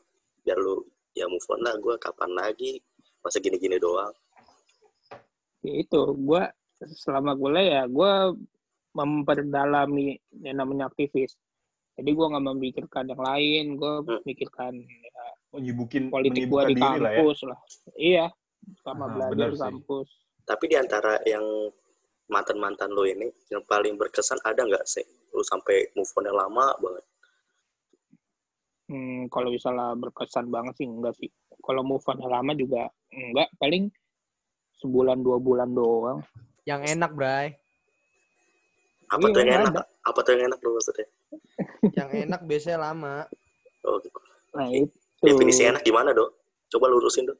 Biar 0.47 0.55
lu 0.59 0.87
ya 1.19 1.27
move 1.27 1.43
on 1.51 1.67
lah 1.67 1.75
gue 1.79 1.95
kapan 1.99 2.31
lagi? 2.31 2.79
Masa 3.27 3.43
gini 3.43 3.59
gini 3.59 3.75
doang. 3.79 4.15
Ya 5.67 5.83
itu 5.83 6.01
gue 6.15 6.43
selama 6.95 7.35
kuliah 7.35 7.83
ya 7.83 7.83
gue 7.91 8.13
memperdalami 8.95 10.17
yang 10.41 10.63
namanya 10.63 10.89
aktivis 10.89 11.35
Jadi 11.95 12.11
gue 12.11 12.27
nggak 12.27 12.47
memikirkan 12.51 13.07
yang 13.07 13.23
lain, 13.23 13.65
gue 13.79 13.93
Hmm. 14.03 14.19
mikirkan 14.27 14.75
ya, 14.83 15.27
Oh, 15.55 15.63
nyibukin, 15.63 16.11
politik 16.11 16.51
gue 16.51 16.63
di 16.67 16.75
diri 16.75 16.99
lah 16.99 17.11
ya. 17.15 17.23
kampus 17.23 17.39
lah. 17.47 17.59
Iya, 17.95 18.27
sama 18.83 19.07
Ah, 19.07 19.31
belajar 19.31 19.55
di 19.55 19.59
kampus. 19.63 20.09
Tapi 20.43 20.65
di 20.67 20.75
antara 20.75 21.23
yang 21.23 21.71
mantan-mantan 22.27 22.91
lo 22.91 23.07
ini, 23.07 23.31
yang 23.47 23.63
paling 23.63 23.95
berkesan 23.95 24.43
ada 24.43 24.67
nggak 24.67 24.83
sih? 24.91 25.07
Lu 25.31 25.47
sampai 25.47 25.95
move 25.95 26.11
on 26.19 26.27
yang 26.27 26.35
lama 26.35 26.75
banget. 26.83 27.05
Hmm, 28.91 29.31
kalau 29.31 29.55
misalnya 29.55 29.95
berkesan 29.95 30.51
banget 30.51 30.75
sih 30.83 30.91
enggak 30.91 31.15
sih. 31.15 31.31
Kalau 31.63 31.87
move 31.87 32.03
on 32.11 32.19
lama 32.21 32.53
juga 32.59 32.91
enggak, 33.15 33.55
paling 33.57 33.87
sebulan 34.83 35.23
dua 35.23 35.39
bulan 35.39 35.71
doang. 35.71 36.27
Yang 36.67 36.99
enak, 36.99 37.11
Bray. 37.15 37.55
Apa 39.11 39.27
Iya, 39.29 39.35
tuh 39.35 39.41
yang 39.41 39.51
ada. 39.51 39.71
enak? 39.71 39.87
Apa 40.05 40.19
tuh 40.25 40.31
yang 40.35 40.43
enak 40.49 40.59
lo 40.61 40.69
maksudnya? 40.77 41.07
Yang 41.95 42.11
enak 42.29 42.41
biasanya 42.45 42.79
lama. 42.81 43.17
Oh, 43.85 43.99
Nah 44.55 44.67
itu. 44.71 44.95
definisi 45.21 45.63
enak 45.67 45.83
gimana, 45.83 46.15
Dok? 46.15 46.31
Coba 46.71 46.87
lurusin, 46.89 47.29
Dok. 47.29 47.39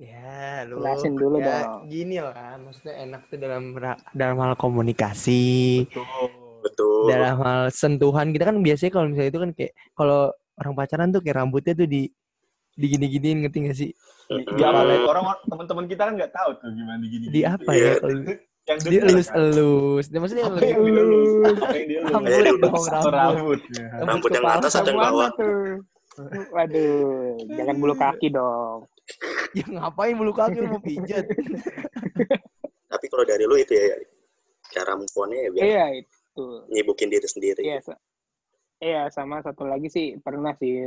Ya, 0.00 0.64
lu. 0.64 0.80
Jelasin 0.80 1.12
dulu 1.12 1.36
ya, 1.44 1.60
dong. 1.68 1.92
Gini 1.92 2.16
lah, 2.24 2.56
maksudnya 2.56 2.94
enak 3.04 3.28
tuh 3.28 3.36
dalam 3.36 3.76
dalam 4.16 4.36
hal 4.40 4.56
komunikasi, 4.56 5.84
Betul. 5.84 6.04
Betul. 6.64 7.04
dalam 7.08 7.36
hal 7.44 7.60
sentuhan. 7.68 8.32
Kita 8.32 8.48
kan 8.48 8.56
biasanya 8.64 8.92
kalau 8.92 9.06
misalnya 9.12 9.30
itu 9.32 9.40
kan 9.40 9.50
kayak 9.52 9.72
kalau 9.92 10.32
orang 10.56 10.72
pacaran 10.76 11.08
tuh 11.12 11.20
kayak 11.20 11.36
rambutnya 11.40 11.72
tuh 11.76 11.88
di 11.88 12.08
digini-giniin 12.76 13.44
ngerti 13.44 13.58
gak 13.68 13.76
sih? 13.76 13.90
Di, 14.28 14.44
di 14.56 14.62
apa? 14.64 14.80
Orang 15.04 15.24
teman-teman 15.44 15.84
kita 15.84 16.02
kan 16.08 16.14
nggak 16.16 16.32
tahu 16.32 16.50
tuh 16.60 16.68
gimana 16.72 16.96
digini. 17.00 17.24
Di 17.28 17.40
apa 17.44 17.70
Iya. 17.72 18.00
ya? 18.00 18.36
Yang 18.68 18.78
di 18.80 18.88
denger 18.88 19.02
kan. 19.02 19.10
elus-elus. 19.14 20.04
Dia 20.08 20.18
maksudnya 20.20 20.44
Apa 20.46 20.54
lebih 20.56 20.68
yang 20.70 20.82
dielus? 20.84 21.30
Apa 21.58 21.74
yang 21.74 21.86
dielus? 21.88 22.10
Rambut 22.10 22.60
dong, 22.60 22.84
rambut. 22.86 23.12
rambut. 23.14 23.60
ya. 23.72 23.86
Rambut 24.04 24.30
yang 24.30 24.46
atas 24.46 24.72
atau 24.76 24.90
yang 24.92 25.00
bawah? 25.00 25.28
tuh? 25.34 25.72
Waduh, 26.50 27.38
jangan 27.48 27.74
bulu 27.78 27.94
kaki 27.96 28.28
dong. 28.30 28.80
Ya 29.58 29.66
ngapain 29.66 30.14
bulu 30.14 30.30
kaki 30.30 30.62
lu 30.62 30.70
mau 30.70 30.78
pijat? 30.78 31.26
Tapi 32.94 33.06
kalau 33.10 33.26
dari 33.26 33.42
lu 33.42 33.58
itu 33.58 33.74
ya, 33.74 33.98
cara 34.70 34.94
move 34.94 35.10
ya 35.10 35.50
biar 35.50 35.64
Iya 35.66 35.84
itu. 36.06 36.44
nyibukin 36.70 37.10
diri 37.10 37.26
sendiri. 37.26 37.58
Iya. 37.58 37.82
Iya 38.78 39.02
sama 39.10 39.42
satu 39.42 39.66
lagi 39.66 39.90
sih 39.90 40.14
pernah 40.22 40.54
sih 40.62 40.86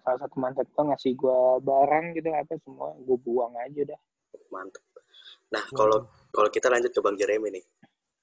salah 0.00 0.18
satu 0.22 0.36
mantan 0.38 0.64
tuh 0.70 0.86
ngasih 0.86 1.12
gua 1.18 1.58
barang 1.58 2.14
gitu 2.16 2.30
apa 2.30 2.54
semua 2.62 2.94
gue 3.02 3.18
buang 3.20 3.52
aja 3.58 3.82
dah. 3.90 4.00
Mantap. 4.54 4.86
Nah, 5.50 5.64
kalau 5.74 6.06
kalau 6.32 6.48
kita 6.52 6.68
lanjut 6.68 6.92
ke 6.92 7.00
Bang 7.00 7.16
Jeremy 7.16 7.60
nih. 7.60 7.64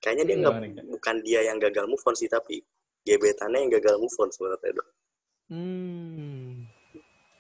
Kayaknya 0.02 0.24
dia 0.28 0.36
nggak 0.38 0.56
bukan 0.86 1.16
dia 1.26 1.40
yang 1.50 1.58
gagal 1.58 1.90
move 1.90 2.04
on 2.06 2.14
sih, 2.14 2.30
tapi 2.30 2.62
gebetannya 3.06 3.66
yang 3.66 3.72
gagal 3.80 3.96
move 3.98 4.14
on 4.22 4.30
sebenarnya, 4.30 4.78
Dok. 4.78 4.90
Hmm. 5.50 6.70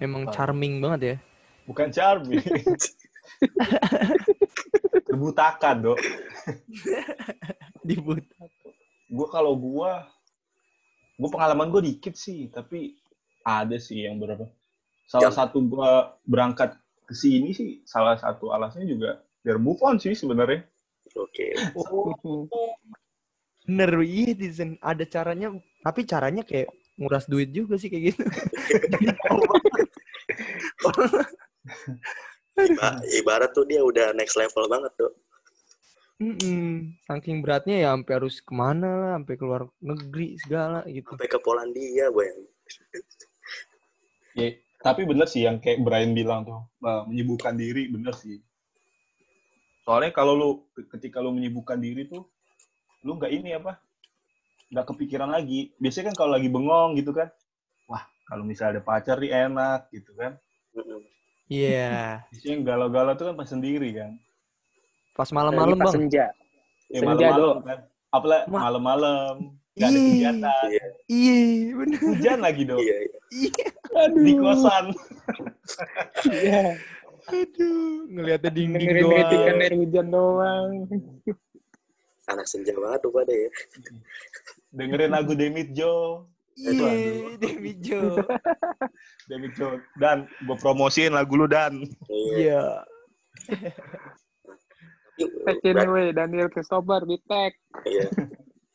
Emang 0.02 0.30
charming 0.34 0.82
banget 0.82 1.02
ya. 1.02 1.16
Bukan 1.66 1.90
charming. 1.94 2.42
Kebutakan, 5.10 5.76
Dok. 5.86 6.00
Dibut. 7.88 8.26
Gue 9.10 9.28
kalau 9.30 9.54
gue, 9.58 9.92
gue 11.22 11.30
pengalaman 11.30 11.70
gue 11.70 11.82
dikit 11.94 12.18
sih, 12.18 12.50
tapi 12.50 12.98
ada 13.46 13.78
sih 13.78 14.06
yang 14.06 14.18
berapa. 14.18 14.50
Salah 15.06 15.30
Jam. 15.30 15.38
satu 15.38 15.62
gue 15.62 15.90
berangkat 16.26 16.74
ke 17.06 17.14
sini 17.14 17.54
sih, 17.54 17.86
salah 17.86 18.18
satu 18.18 18.50
alasannya 18.50 18.90
juga 18.90 19.22
biar 19.46 19.62
move 19.62 19.78
on 19.86 20.02
sih 20.02 20.18
sebenarnya. 20.18 20.66
Oke. 21.14 21.54
Bener, 23.70 23.90
iya 24.02 24.34
Tizen. 24.34 24.82
Ada 24.82 25.06
caranya, 25.06 25.54
tapi 25.86 26.02
caranya 26.10 26.42
kayak 26.42 26.74
nguras 26.98 27.30
duit 27.30 27.54
juga 27.54 27.78
sih 27.78 27.94
kayak 27.94 28.04
gitu. 28.14 28.24
Iba- 32.56 33.04
ibarat 33.22 33.54
tuh 33.54 33.70
dia 33.70 33.86
udah 33.86 34.18
next 34.18 34.34
level 34.34 34.66
banget, 34.66 34.90
Dok. 34.98 35.14
Mm-mm. 36.16 36.96
Saking 37.04 37.44
beratnya 37.44 37.84
ya 37.84 37.92
sampai 37.92 38.14
harus 38.16 38.40
ke 38.40 38.56
mana 38.56 38.88
lah, 38.88 39.12
sampai 39.20 39.36
keluar 39.36 39.68
negeri 39.84 40.40
segala 40.40 40.88
gitu. 40.88 41.12
Sampai 41.12 41.28
ke 41.28 41.40
Polandia, 41.44 42.08
Bang. 42.08 42.40
Ya, 44.40 44.56
tapi 44.80 45.04
bener 45.04 45.28
sih 45.28 45.44
yang 45.44 45.60
kayak 45.60 45.84
Brian 45.84 46.16
bilang 46.16 46.48
tuh, 46.48 46.64
eh, 46.88 47.04
menyibukkan 47.12 47.60
diri, 47.60 47.92
bener 47.92 48.16
sih. 48.16 48.40
Soalnya 49.86 50.10
kalau 50.10 50.34
lu, 50.34 50.50
ketika 50.98 51.22
lu 51.22 51.30
menyibukkan 51.30 51.78
diri 51.78 52.10
tuh, 52.10 52.26
lu 53.06 53.22
nggak 53.22 53.30
ini 53.30 53.54
apa, 53.54 53.78
nggak 54.74 54.86
kepikiran 54.90 55.30
lagi. 55.30 55.70
Biasanya 55.78 56.10
kan 56.12 56.16
kalau 56.26 56.32
lagi 56.34 56.50
bengong 56.50 56.98
gitu 56.98 57.14
kan, 57.14 57.30
wah 57.86 58.02
kalau 58.26 58.42
misalnya 58.42 58.82
ada 58.82 58.84
pacar 58.84 59.22
nih 59.22 59.46
enak 59.46 59.94
gitu 59.94 60.18
kan. 60.18 60.42
Iya. 61.46 62.26
Biasanya 62.34 62.54
yang 62.58 62.64
galau-galau 62.66 63.14
tuh 63.14 63.26
kan 63.30 63.36
pas 63.38 63.46
sendiri 63.46 63.94
kan. 63.94 64.18
Pas 65.14 65.30
malam-malam 65.30 65.78
pas 65.78 65.94
bang. 65.94 66.10
senja. 66.10 66.26
Ya 66.90 67.00
Senja 67.06 67.30
malam-malam 67.30 67.58
kan. 67.62 67.80
Apalagi 68.10 68.46
Ma- 68.50 68.62
malam-malam, 68.66 69.34
nggak 69.78 69.86
ada 69.86 69.94
Ih. 69.94 70.06
kegiatan. 70.10 70.66
Iya, 70.66 70.86
Iya, 71.06 71.38
bener. 71.78 72.00
Hujan 72.02 72.40
lagi 72.42 72.64
dong, 72.66 72.80
iya, 72.82 72.98
iya. 73.06 73.20
Iya. 73.30 73.68
di 74.18 74.34
kosan. 74.34 74.86
Iya. 76.26 76.64
Aduh, 77.26 78.06
ngeliatnya 78.08 78.52
dinding 78.54 78.86
Dengerin 78.86 79.04
doang. 79.04 79.14
kritikan 79.18 79.56
air 79.58 79.74
hujan 79.74 80.08
doang. 80.10 80.70
Anak 82.26 82.46
senja 82.46 82.74
banget 82.74 83.00
tuh 83.02 83.12
pada 83.14 83.34
ya. 83.34 83.50
Dengerin 84.70 85.12
lagu 85.14 85.34
Demit. 85.34 85.70
Itu 85.74 86.22
Iya, 86.56 87.36
Demi 87.36 87.76
Jo. 87.84 88.16
Demit 89.30 89.52
Joe. 89.60 89.76
Dan 90.00 90.24
gue 90.40 90.56
promosiin 90.56 91.12
lagu 91.12 91.36
lu 91.36 91.52
Dan. 91.52 91.84
Iya. 92.08 92.80
Iya. 93.52 93.72
Take 95.46 95.68
it 95.68 95.78
away, 95.80 96.16
Daniel 96.16 96.48
Christopher 96.48 97.04
di 97.04 97.20
tag. 97.28 97.52
Iya. 97.84 98.08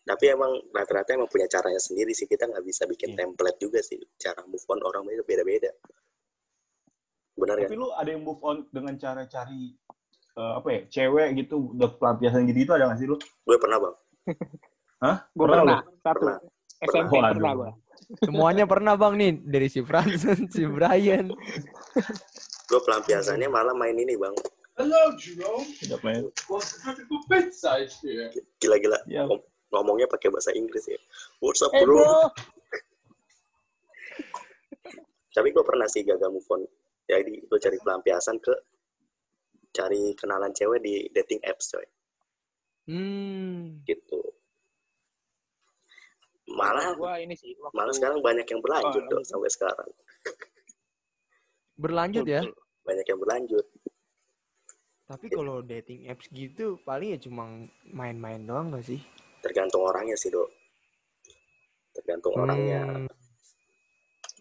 Tapi 0.04 0.24
emang 0.28 0.60
rata-rata 0.72 1.16
emang 1.16 1.28
punya 1.32 1.48
caranya 1.48 1.80
sendiri 1.80 2.12
sih. 2.12 2.28
Kita 2.28 2.44
nggak 2.44 2.64
bisa 2.64 2.84
bikin 2.84 3.16
Iya. 3.16 3.24
template 3.24 3.58
juga 3.60 3.80
sih. 3.80 3.96
Cara 4.20 4.44
move 4.44 4.64
on 4.68 4.80
orang 4.84 5.08
itu 5.08 5.24
beda-beda. 5.24 5.72
Benar 7.40 7.56
kan? 7.56 7.68
Tapi 7.68 7.76
lu 7.80 7.88
ada 7.96 8.08
yang 8.12 8.22
move 8.22 8.42
on 8.44 8.68
dengan 8.68 8.94
cara 9.00 9.24
cari 9.24 9.72
eh, 10.36 10.52
apa 10.60 10.68
ya, 10.68 10.80
cewek 10.92 11.28
gitu, 11.40 11.72
udah 11.72 11.88
pelampiasan 11.96 12.44
gitu 12.46 12.58
itu 12.68 12.72
ada 12.76 12.92
nggak 12.92 12.98
sih 13.00 13.08
lu? 13.08 13.16
Gue 13.48 13.56
pernah 13.56 13.78
bang. 13.80 13.94
Hah? 15.04 15.16
Gue 15.32 15.44
Pernah 15.48 15.62
pernah, 15.64 15.80
satu. 16.04 16.18
Pernah. 16.20 16.36
SMP 16.80 17.12
Waduh. 17.20 17.32
pernah 17.36 17.52
gue. 17.56 17.70
Semuanya 18.24 18.64
pernah 18.64 18.94
bang 18.96 19.14
nih. 19.16 19.32
Dari 19.44 19.68
si 19.68 19.80
Franson, 19.84 20.48
si 20.54 20.64
Brian. 20.68 21.32
Gue 22.68 22.80
pelampiasannya 22.84 23.48
malah 23.48 23.76
main 23.76 23.96
ini 23.96 24.16
bang. 24.16 24.32
Hello, 24.80 25.12
Jerome. 25.20 25.68
Tidak 25.76 26.00
main. 26.00 26.24
What's 26.48 26.80
here? 28.00 28.32
Gila-gila. 28.60 28.96
Ya. 29.04 29.28
Ngom- 29.28 29.44
Ngomongnya 29.70 30.10
pakai 30.10 30.34
bahasa 30.34 30.50
Inggris 30.50 30.88
ya. 30.90 30.98
What's 31.38 31.62
up 31.62 31.70
bro? 31.70 31.84
bro, 31.86 32.26
Tapi 35.36 35.54
gue 35.54 35.62
pernah 35.62 35.86
sih 35.86 36.02
gagal 36.02 36.26
move 36.32 36.48
on. 36.50 36.66
Jadi 37.10 37.42
gue 37.42 37.58
cari 37.58 37.78
pelampiasan 37.82 38.38
ke 38.38 38.54
cari 39.74 40.14
kenalan 40.14 40.54
cewek 40.54 40.78
di 40.78 41.10
dating 41.10 41.42
apps 41.42 41.74
coy. 41.74 41.86
Hmm. 42.86 43.82
Gitu. 43.82 44.20
Malah 46.54 46.94
gue 46.94 47.12
ini 47.26 47.34
sih. 47.34 47.54
Waktu, 47.58 47.74
malah 47.74 47.94
sekarang 47.94 48.18
banyak 48.22 48.46
yang 48.46 48.62
berlanjut 48.62 49.02
Oh, 49.02 49.10
dong 49.10 49.22
lanjut. 49.22 49.30
sampai 49.30 49.50
sekarang. 49.50 49.90
Berlanjut 51.78 52.26
ya. 52.26 52.42
Banyak 52.86 53.06
yang 53.06 53.18
berlanjut. 53.18 53.66
Tapi 55.10 55.26
kalau 55.26 55.58
dating 55.66 56.06
apps 56.06 56.30
gitu 56.30 56.78
paling 56.86 57.14
ya 57.14 57.18
cuma 57.18 57.66
main-main 57.90 58.38
doang 58.46 58.70
gak 58.70 58.86
sih? 58.86 59.02
Tergantung 59.42 59.82
orangnya 59.82 60.14
sih 60.14 60.30
dok. 60.30 60.46
Tergantung 61.98 62.38
orangnya. 62.38 62.86
Hmm. 62.86 63.10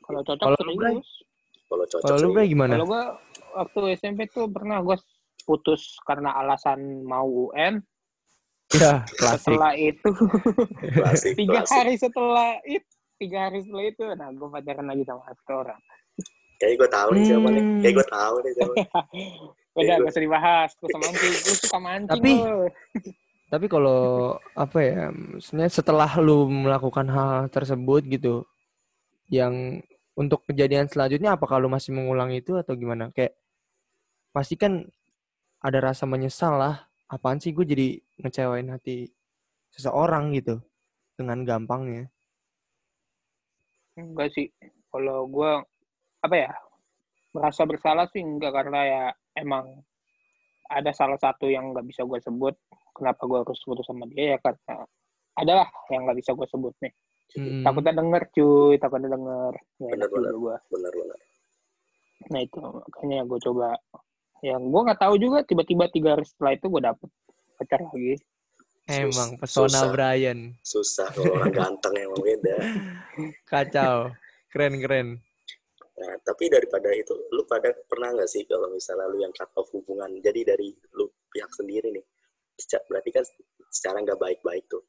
Kalau 0.05 0.21
cocok 0.21 0.45
Kalau 0.45 0.58
serius. 0.62 1.10
Kalau 1.69 1.86
cocok 1.86 2.05
Kalau 2.10 2.17
lu 2.17 2.29
gimana? 2.41 2.73
Kalau 2.75 2.88
gue 2.89 3.03
waktu 3.53 3.79
SMP 4.01 4.25
tuh 4.34 4.49
pernah 4.49 4.82
gue 4.82 4.97
putus 5.45 6.01
karena 6.03 6.34
alasan 6.38 7.05
mau 7.05 7.25
UN. 7.25 7.82
Ya, 8.69 9.01
klasik. 9.17 9.49
Setelah 9.49 9.73
itu 9.73 10.10
Klasik, 11.01 11.34
tiga 11.34 11.65
klasik. 11.65 11.73
hari 11.73 11.93
setelah 11.97 12.49
itu 12.69 12.89
tiga 13.17 13.49
hari 13.49 13.65
setelah 13.65 13.86
itu 13.89 14.03
nah 14.13 14.29
gue 14.29 14.45
pacaran 14.45 14.86
lagi 14.86 15.03
sama 15.10 15.25
satu 15.25 15.65
orang 15.65 15.82
Kayaknya 16.60 16.75
gue 16.75 16.89
tahu 16.91 17.10
nih 17.15 17.23
siapa 17.23 17.47
nih. 17.49 17.63
Hmm. 17.63 17.79
Kayak 17.79 17.93
gue 17.95 18.08
tahu 18.12 18.36
nih 18.43 18.51
siapa. 18.51 18.73
udah 19.79 19.79
Iya, 19.79 19.95
gak 20.03 20.12
usah 20.12 20.23
dibahas 20.27 20.69
gue 20.75 20.88
sama 20.91 21.03
mancing 21.08 21.32
gue 21.32 21.55
suka 21.55 21.79
mancing 21.79 22.12
Tapi-. 22.19 22.43
Tapi 23.49 23.65
kalau 23.65 24.01
apa 24.53 24.77
ya, 24.84 25.03
maksudnya 25.10 25.67
setelah 25.71 26.12
lu 26.19 26.51
melakukan 26.51 27.08
hal 27.10 27.47
tersebut 27.49 28.05
gitu, 28.05 28.45
yang 29.32 29.82
untuk 30.19 30.43
kejadian 30.43 30.91
selanjutnya 30.91 31.39
apakah 31.39 31.63
lu 31.63 31.71
masih 31.71 31.95
mengulang 31.95 32.36
itu 32.36 32.60
atau 32.60 32.75
gimana? 32.75 33.08
Kayak 33.15 33.39
pasti 34.36 34.60
kan 34.60 34.84
ada 35.63 35.79
rasa 35.79 36.03
menyesal 36.03 36.60
lah. 36.60 36.75
Apaan 37.08 37.39
sih 37.39 37.55
gue 37.55 37.63
jadi 37.63 37.88
ngecewain 38.19 38.67
hati 38.67 39.08
seseorang 39.71 40.36
gitu 40.36 40.60
dengan 41.15 41.47
gampangnya. 41.47 42.12
Enggak 43.95 44.36
sih. 44.36 44.51
Kalau 44.91 45.23
gue 45.32 45.51
apa 46.19 46.36
ya 46.36 46.51
merasa 47.32 47.63
bersalah 47.63 48.12
sih 48.12 48.19
enggak 48.19 48.51
karena 48.51 48.79
ya 48.84 49.03
emang 49.39 49.79
ada 50.69 50.91
salah 50.91 51.17
satu 51.17 51.47
yang 51.47 51.71
nggak 51.71 51.88
bisa 51.88 52.03
gue 52.03 52.19
sebut 52.21 52.53
kenapa 52.93 53.23
gue 53.25 53.39
harus 53.41 53.62
putus 53.63 53.88
sama 53.88 54.05
dia 54.12 54.36
ya 54.36 54.38
karena 54.43 54.86
adalah 55.39 55.67
yang 55.89 56.05
nggak 56.05 56.19
bisa 56.19 56.36
gue 56.36 56.47
sebut 56.49 56.73
nih 56.84 56.93
Hmm. 57.29 57.61
takutnya 57.61 57.93
denger 57.93 58.23
cuy 58.33 58.73
takutnya 58.81 59.09
denger 59.13 59.53
ya 59.53 59.85
enak 59.93 60.09
Bener-bener. 60.09 60.31
juga 60.33 60.33
gue 60.33 60.55
Benar-benar. 60.73 61.19
nah 62.33 62.39
itu 62.41 62.57
makanya 62.57 63.19
gue 63.29 63.39
coba 63.45 63.67
yang 64.41 64.61
gue 64.65 64.81
nggak 64.81 65.01
tahu 65.03 65.13
juga 65.21 65.37
tiba-tiba 65.45 65.85
tiga 65.93 66.09
hari 66.17 66.25
setelah 66.25 66.51
itu 66.57 66.65
gue 66.65 66.81
dapet 66.81 67.09
pacar 67.61 67.79
lagi 67.85 68.17
Emang 68.89 69.37
pesona 69.37 69.69
susah. 69.69 69.93
Brian. 69.93 70.39
Susah 70.65 71.13
kalau 71.13 71.37
orang 71.37 71.53
ganteng 71.53 71.93
emang 71.93 72.25
beda. 72.25 72.57
Kacau. 73.53 74.09
Keren 74.49 74.81
keren. 74.81 75.07
Nah, 75.93 76.15
tapi 76.25 76.49
daripada 76.49 76.89
itu, 76.97 77.13
lu 77.29 77.45
pada 77.45 77.69
pernah 77.85 78.17
nggak 78.17 78.25
sih 78.25 78.49
kalau 78.49 78.65
misalnya 78.73 79.05
lu 79.13 79.21
yang 79.21 79.29
cut 79.37 79.45
off 79.53 79.69
hubungan, 79.77 80.09
jadi 80.25 80.41
dari 80.41 80.73
lu 80.97 81.05
pihak 81.29 81.53
sendiri 81.53 81.93
nih, 81.93 82.05
berarti 82.89 83.09
kan 83.13 83.21
secara 83.69 84.01
nggak 84.01 84.17
baik-baik 84.17 84.65
tuh. 84.65 84.81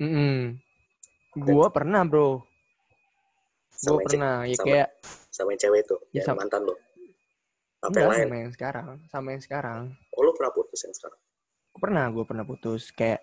Mm 0.00 0.56
Gua 1.36 1.66
pernah 1.68 2.02
bro. 2.02 2.42
Gua 3.80 3.98
ce- 4.00 4.06
pernah. 4.08 4.34
Ya 4.42 4.54
sama- 4.54 4.66
kayak 4.68 4.88
sama 5.28 5.48
yang 5.50 5.60
cewek 5.60 5.82
tuh, 5.84 6.00
Ya, 6.10 6.22
sama- 6.22 6.40
mantan 6.40 6.62
lu. 6.62 6.74
Apa 7.80 7.96
yang 7.96 8.08
lain? 8.08 8.22
sama 8.22 8.36
yang 8.38 8.52
sekarang. 8.52 8.88
Sama 9.06 9.28
yang 9.30 9.42
sekarang. 9.42 9.80
Oh, 10.10 10.22
lu 10.22 10.32
pernah 10.32 10.52
putus 10.52 10.80
yang 10.80 10.94
sekarang? 10.94 11.20
pernah 11.74 12.06
gue 12.06 12.22
pernah 12.22 12.46
putus 12.46 12.94
kayak 12.94 13.18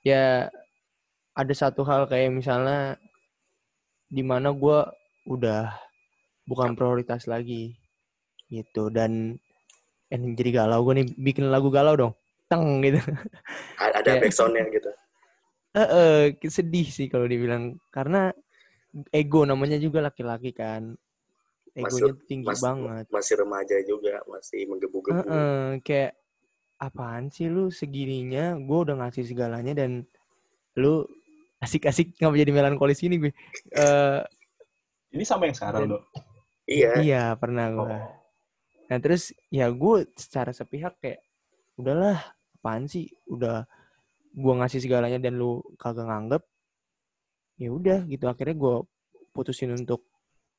ya 0.00 0.46
ada 1.32 1.52
satu 1.52 1.82
hal 1.82 2.06
kayak 2.06 2.30
misalnya 2.30 2.94
di 4.06 4.22
mana 4.22 4.54
gue 4.54 4.78
udah 5.26 5.74
bukan 6.46 6.78
prioritas 6.78 7.26
lagi 7.26 7.74
gitu 8.46 8.88
dan 8.88 9.34
eh, 10.06 10.20
jadi 10.38 10.62
galau 10.62 10.86
gue 10.86 11.02
nih 11.02 11.06
bikin 11.18 11.50
lagu 11.50 11.66
galau 11.66 11.98
dong 11.98 12.12
teng 12.46 12.78
gitu 12.78 13.02
Ada 13.74 14.06
Kayak- 14.06 14.22
backsoundnya 14.22 14.70
gitu. 14.70 14.90
Eh 15.74 15.88
eh, 16.38 16.50
sedih 16.50 16.86
sih 16.86 17.10
kalau 17.10 17.26
dibilang. 17.26 17.74
Karena 17.90 18.30
ego 19.10 19.42
namanya 19.42 19.74
juga 19.76 19.98
laki-laki 20.00 20.54
kan. 20.54 20.94
Egonya 21.74 22.14
tinggi 22.30 22.46
mas- 22.46 22.62
banget. 22.62 23.04
Masih 23.10 23.34
remaja 23.42 23.76
juga, 23.82 24.22
masih 24.30 24.70
menggebu-gebu. 24.70 25.26
Heeh, 25.26 25.82
kayak 25.82 26.14
apaan 26.78 27.34
sih 27.34 27.50
lu 27.50 27.74
segininya? 27.74 28.54
Gue 28.54 28.86
udah 28.86 28.94
ngasih 29.02 29.26
segalanya 29.26 29.74
dan 29.74 30.06
lu 30.78 31.02
asik-asik 31.58 32.14
ngapa 32.18 32.38
jadi 32.38 32.52
melankolis 32.54 33.02
ini 33.02 33.18
gue? 33.18 33.32
Eh 33.74 34.22
Ini 35.14 35.22
sama 35.22 35.46
yang 35.46 35.54
sekarang, 35.54 35.86
dok. 35.86 36.02
Iya, 36.66 36.90
iya 37.02 37.24
pernah 37.38 37.68
gue 37.70 37.86
Oh. 37.86 38.02
nah 38.84 38.98
terus 39.00 39.32
ya 39.48 39.70
gue 39.72 40.08
secara 40.18 40.50
sepihak 40.52 40.98
kayak 41.00 41.22
udahlah 41.78 42.18
apaan 42.60 42.84
sih? 42.90 43.08
Udah 43.30 43.64
gue 44.34 44.54
ngasih 44.58 44.82
segalanya 44.82 45.22
dan 45.22 45.38
lu 45.38 45.62
kagak 45.78 46.10
nganggep 46.10 46.42
ya 47.58 47.70
udah 47.70 48.02
gitu. 48.10 48.26
Akhirnya 48.26 48.56
gue 48.58 48.76
putusin 49.30 49.74
untuk 49.74 50.02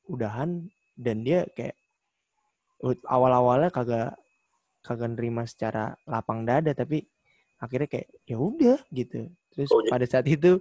udahan 0.08 0.64
dan 0.96 1.28
dia 1.28 1.44
kayak 1.52 1.76
awal-awalnya 3.08 3.72
kagak 3.72 4.16
kagak 4.86 5.18
nerima 5.18 5.44
secara 5.50 5.98
lapang 6.08 6.46
dada 6.46 6.72
tapi 6.72 7.04
akhirnya 7.60 7.88
kayak 7.92 8.08
ya 8.24 8.38
udah 8.40 8.80
gitu. 8.96 9.28
Terus 9.52 9.70
Oh, 9.72 9.84
pada 9.92 10.08
saat 10.08 10.28
itu 10.28 10.60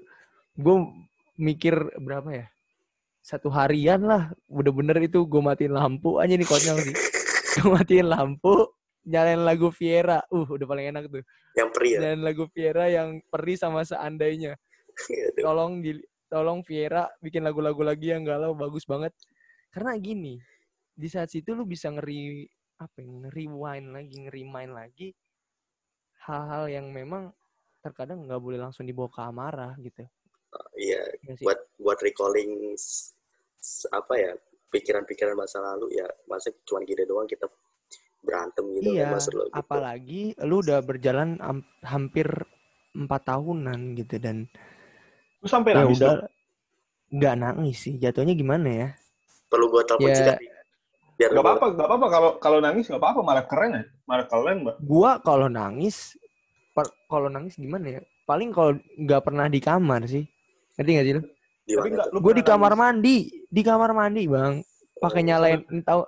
gue 0.58 0.76
mikir 1.38 1.74
berapa 2.02 2.30
ya? 2.30 2.46
Satu 3.24 3.48
harian 3.48 4.04
lah 4.04 4.34
bener-bener 4.50 5.06
itu 5.06 5.24
gue 5.24 5.42
matiin 5.42 5.72
lampu. 5.72 6.18
Aja 6.20 6.34
nih 6.34 6.44
konyol 6.44 6.78
sih. 6.82 6.96
Gue 7.54 7.70
matiin 7.70 8.10
lampu 8.10 8.66
nyalain 9.04 9.40
lagu 9.44 9.68
Viera 9.70 10.24
uh 10.32 10.48
udah 10.48 10.66
paling 10.66 10.86
enak 10.92 11.08
tuh 11.12 11.24
yang 11.54 11.70
pria. 11.70 11.98
dan 12.00 12.24
lagu 12.24 12.48
Viera 12.50 12.88
yang 12.88 13.20
perih 13.28 13.56
sama 13.60 13.84
seandainya 13.84 14.56
Aduh. 14.94 15.44
tolong 15.44 15.84
di 15.84 16.00
tolong 16.26 16.60
Viera 16.64 17.06
bikin 17.20 17.44
lagu-lagu 17.44 17.80
lagi 17.84 18.10
yang 18.10 18.24
galau 18.24 18.56
bagus 18.56 18.88
banget 18.88 19.12
karena 19.70 19.94
gini 20.00 20.40
di 20.94 21.08
saat 21.10 21.28
situ 21.30 21.52
lu 21.52 21.66
bisa 21.66 21.90
ngeri 21.90 22.46
apa 22.80 23.02
ya, 23.02 23.06
nge-rewind 23.06 23.86
lagi 23.94 24.14
nge-remind 24.26 24.72
lagi 24.74 25.08
hal-hal 26.26 26.66
yang 26.72 26.88
memang 26.90 27.30
terkadang 27.84 28.24
nggak 28.24 28.40
boleh 28.40 28.58
langsung 28.58 28.88
dibawa 28.88 29.12
ke 29.12 29.20
amarah 29.20 29.74
gitu 29.78 30.02
Iya, 30.78 31.02
Nggak 31.26 31.36
sih? 31.38 31.44
buat 31.46 31.58
buat 31.82 31.98
recalling 31.98 32.78
apa 33.90 34.14
ya 34.14 34.32
pikiran-pikiran 34.70 35.34
masa 35.34 35.58
lalu 35.62 35.98
ya 35.98 36.06
masa 36.30 36.50
cuma 36.66 36.82
gini 36.86 37.02
doang 37.06 37.26
kita 37.26 37.46
berantem 38.24 38.64
gitu 38.74 38.88
iya 38.90 39.04
kan 39.06 39.12
maksud 39.14 39.32
lo 39.32 39.44
gitu. 39.44 39.54
apalagi 39.54 40.22
lu 40.42 40.56
udah 40.58 40.80
berjalan 40.80 41.36
am- 41.38 41.68
hampir 41.84 42.26
empat 42.92 43.22
tahunan 43.28 43.94
gitu 43.94 44.16
dan 44.18 44.48
Lu 45.38 45.46
sampai 45.46 45.76
ya 45.76 45.84
nangis, 45.84 46.00
udah 46.00 46.14
nggak 47.12 47.34
nangis 47.36 47.76
sih 47.78 47.94
jatuhnya 47.96 48.32
gimana 48.32 48.68
ya 48.68 48.88
perlu 49.46 49.68
gua 49.68 49.84
telepon 49.84 50.08
Ya. 50.08 50.16
juga 50.18 50.34
biar 51.14 51.30
Gak 51.30 51.36
gua- 51.36 51.44
apa-apa, 51.46 51.66
gak 51.78 51.86
apa-apa. 51.86 52.06
Kalau 52.10 52.30
kalau 52.42 52.58
nangis 52.58 52.90
gak 52.90 52.98
apa-apa, 52.98 53.20
malah 53.22 53.44
keren 53.46 53.70
ya. 53.70 53.82
Malah 54.02 54.26
keren, 54.26 54.56
mbak. 54.66 54.76
gua 54.82 55.10
kalau 55.20 55.46
nangis 55.46 56.18
kalau 57.06 57.30
nangis 57.30 57.54
gimana 57.54 57.86
ya 57.86 58.00
paling 58.24 58.50
kalau 58.50 58.74
nggak 58.98 59.22
pernah 59.22 59.46
di 59.46 59.62
kamar 59.62 60.10
sih 60.10 60.26
ngerti 60.74 60.90
nggak 60.90 61.06
sih 61.06 61.14
lu 61.14 61.22
Tapi 61.22 61.30
gimana 61.70 61.92
nggak, 61.94 62.06
tuh? 62.08 62.12
lu 62.12 62.18
gue 62.18 62.32
di 62.34 62.42
kamar 62.42 62.72
nangis. 62.72 62.82
mandi 62.82 63.16
di 63.46 63.62
kamar 63.62 63.90
mandi 63.94 64.22
bang 64.26 64.54
pakai 64.98 65.22
Oh, 65.22 65.24
nyalain 65.24 65.60
tahu 65.80 66.00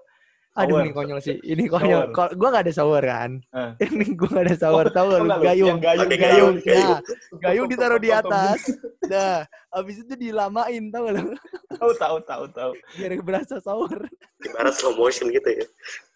aduh 0.57 0.81
ini 0.81 0.91
konyol 0.91 1.21
sih 1.21 1.37
ini 1.43 1.65
konyol 1.67 2.11
Shower. 2.11 2.31
gue 2.33 2.49
gak 2.49 2.65
ada 2.65 2.73
shower 2.73 3.05
kan 3.05 3.31
Eh. 3.53 3.71
ini 3.93 4.07
gue 4.11 4.25
gak 4.27 4.45
ada 4.45 4.57
shower 4.57 4.87
tahu 4.89 5.07
gak 5.07 5.19
Tau 5.19 5.23
lu 5.23 5.29
lu? 5.31 5.43
gayung 5.43 5.69
Yang 5.69 5.81
gayung, 5.83 6.01
Pakai 6.03 6.19
gayung 6.19 6.55
gayung. 6.59 6.89
nah 6.89 7.01
gayung 7.39 7.67
ditaruh 7.69 7.99
di 7.99 8.11
atas 8.11 8.61
nah 9.05 9.39
abis 9.71 9.97
itu 10.01 10.13
dilamain 10.17 10.83
tau 10.89 11.03
gak 11.05 11.15
lu 11.15 11.37
Tahu, 11.77 11.91
tahu, 11.95 12.17
tahu, 12.23 12.45
tahu. 12.51 12.73
biar 12.95 13.13
berasa 13.21 13.55
shower 13.59 14.09
Ibarat 14.39 14.73
slow 14.73 14.95
motion 14.95 15.29
gitu 15.29 15.49
ya. 15.51 15.67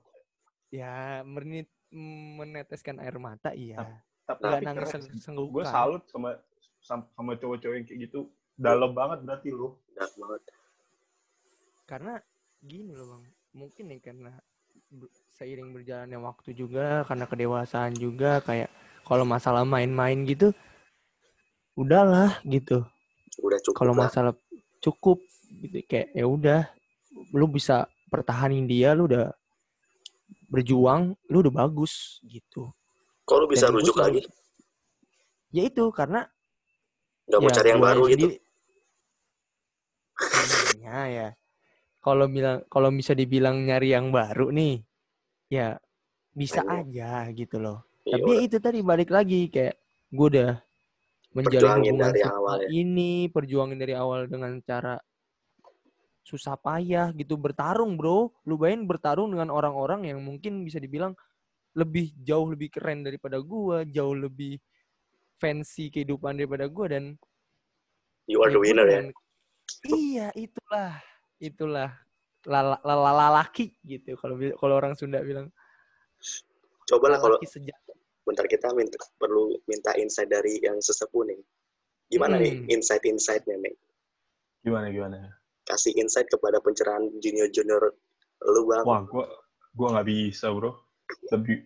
ya 0.71 0.95
menit 1.23 1.69
meneteskan 1.93 2.97
air 2.99 3.17
mata 3.17 3.53
iya 3.53 4.01
Tapi, 4.25 4.41
tapi 4.41 4.65
nangis 4.65 4.89
senggukan 5.21 5.53
Gue 5.53 5.65
salut 5.67 6.03
sama 6.09 6.41
sama, 6.81 7.33
cowok-cowok 7.35 7.75
yang 7.75 7.85
kayak 7.85 8.01
gitu. 8.03 8.29
Dalam 8.55 8.93
banget 8.93 9.21
berarti 9.21 9.49
lu. 9.49 9.73
Dark 9.91 10.13
banget. 10.15 10.41
Karena 11.85 12.17
gini 12.61 12.91
loh 12.91 13.07
bang 13.17 13.25
mungkin 13.55 13.85
nih 13.93 14.01
karena 14.01 14.33
seiring 15.37 15.71
berjalannya 15.71 16.19
waktu 16.19 16.57
juga 16.57 17.05
karena 17.05 17.25
kedewasaan 17.29 17.93
juga 17.95 18.41
kayak 18.41 18.73
kalau 19.05 19.29
masalah 19.29 19.63
main-main 19.63 20.25
gitu 20.25 20.57
udahlah 21.77 22.41
gitu 22.47 22.87
Udah 23.43 23.59
cukup 23.61 23.77
kalau 23.77 23.93
lah. 23.93 24.01
masalah 24.09 24.33
cukup 24.81 25.19
gitu 25.61 25.85
kayak 25.85 26.09
ya 26.15 26.25
udah 26.25 26.61
lu 27.35 27.47
bisa 27.47 27.85
pertahanin 28.09 28.65
dia 28.65 28.95
lu 28.97 29.05
udah 29.05 29.35
berjuang 30.49 31.13
lu 31.29 31.37
udah 31.43 31.53
bagus 31.53 32.23
gitu 32.25 32.71
lu 33.29 33.47
bisa 33.51 33.69
Dan 33.69 33.75
rujuk 33.77 33.97
lagi? 33.99 34.23
ya 35.51 35.63
itu 35.67 35.85
karena 35.93 36.27
Gak 37.25 37.41
mau 37.41 37.49
ya 37.51 37.57
cari 37.57 37.69
yang 37.73 37.83
baru 37.83 38.03
gitu. 38.07 38.27
sendiri- 38.29 38.43
Sebenarnya 40.31 40.97
ya 41.11 41.29
kalau 42.05 42.29
bilang 42.29 42.61
kalau 42.69 42.93
bisa 42.93 43.17
dibilang 43.17 43.65
nyari 43.65 43.97
yang 43.97 44.13
baru 44.13 44.53
nih 44.53 44.85
ya 45.49 45.81
bisa 46.37 46.61
Ayo. 46.61 46.85
aja 46.85 47.33
gitu 47.33 47.57
loh 47.57 47.81
Iya, 48.05 48.21
tapi 48.21 48.33
itu 48.45 48.57
tadi 48.61 48.85
balik 48.85 49.09
lagi 49.09 49.49
kayak 49.49 49.81
gue 50.13 50.27
udah 50.37 50.53
menjalin 51.33 51.57
Perjuangin 51.57 51.93
hubungan 51.97 52.13
dari 52.13 52.23
awal 52.29 52.57
ya. 52.61 52.69
ini 52.69 53.13
perjuangin 53.33 53.79
dari 53.81 53.95
awal 53.97 54.29
dengan 54.29 54.53
cara 54.61 55.01
susah 56.21 56.61
payah 56.61 57.17
gitu 57.17 57.41
bertarung 57.41 57.97
bro 57.97 58.29
lu 58.45 58.61
bayangin 58.61 58.85
bertarung 58.85 59.33
dengan 59.33 59.49
orang-orang 59.49 60.05
yang 60.05 60.21
mungkin 60.21 60.69
bisa 60.69 60.77
dibilang 60.77 61.17
lebih 61.73 62.13
jauh 62.21 62.45
lebih 62.53 62.77
keren 62.77 63.09
daripada 63.09 63.41
gua 63.41 63.81
jauh 63.89 64.13
lebih 64.13 64.61
fancy 65.41 65.89
kehidupan 65.89 66.37
daripada 66.37 66.69
gua 66.69 66.93
dan 66.93 67.17
You 68.29 68.41
are 68.41 68.53
the 68.53 68.61
winner 68.61 68.85
ya. 68.89 69.01
iya 69.89 70.29
itulah 70.37 71.01
itulah 71.41 71.91
lala, 72.45 72.77
lala, 72.85 73.11
lalaki 73.13 73.75
gitu 73.83 74.15
kalau 74.21 74.37
kalau 74.59 74.75
orang 74.77 74.95
Sunda 74.95 75.25
bilang 75.25 75.49
Coba 76.85 77.17
lah 77.17 77.19
kalau 77.21 77.41
sejak 77.41 77.77
bentar 78.25 78.45
kita 78.49 78.73
minta, 78.77 78.97
perlu 79.17 79.57
minta 79.69 79.97
insight 79.97 80.29
dari 80.29 80.61
yang 80.61 80.81
sesepuh 80.81 81.25
nih. 81.29 81.41
Gimana 82.13 82.37
Hmm. 82.37 82.45
nih 82.45 82.77
insight-insightnya 82.77 83.57
nih? 83.61 83.75
Gimana, 84.65 84.93
gimana? 84.93 85.17
Kasih 85.65 85.97
insight 85.97 86.29
kepada 86.29 86.61
pencerahan 86.61 87.09
junior-junior 87.21 87.93
lu 88.45 88.63
bang. 88.69 88.85
Wah, 88.85 89.01
gua 89.09 89.25
gua 89.73 89.89
nggak 89.97 90.09
bisa, 90.09 90.53
bro. 90.53 90.77
Lebih 91.33 91.65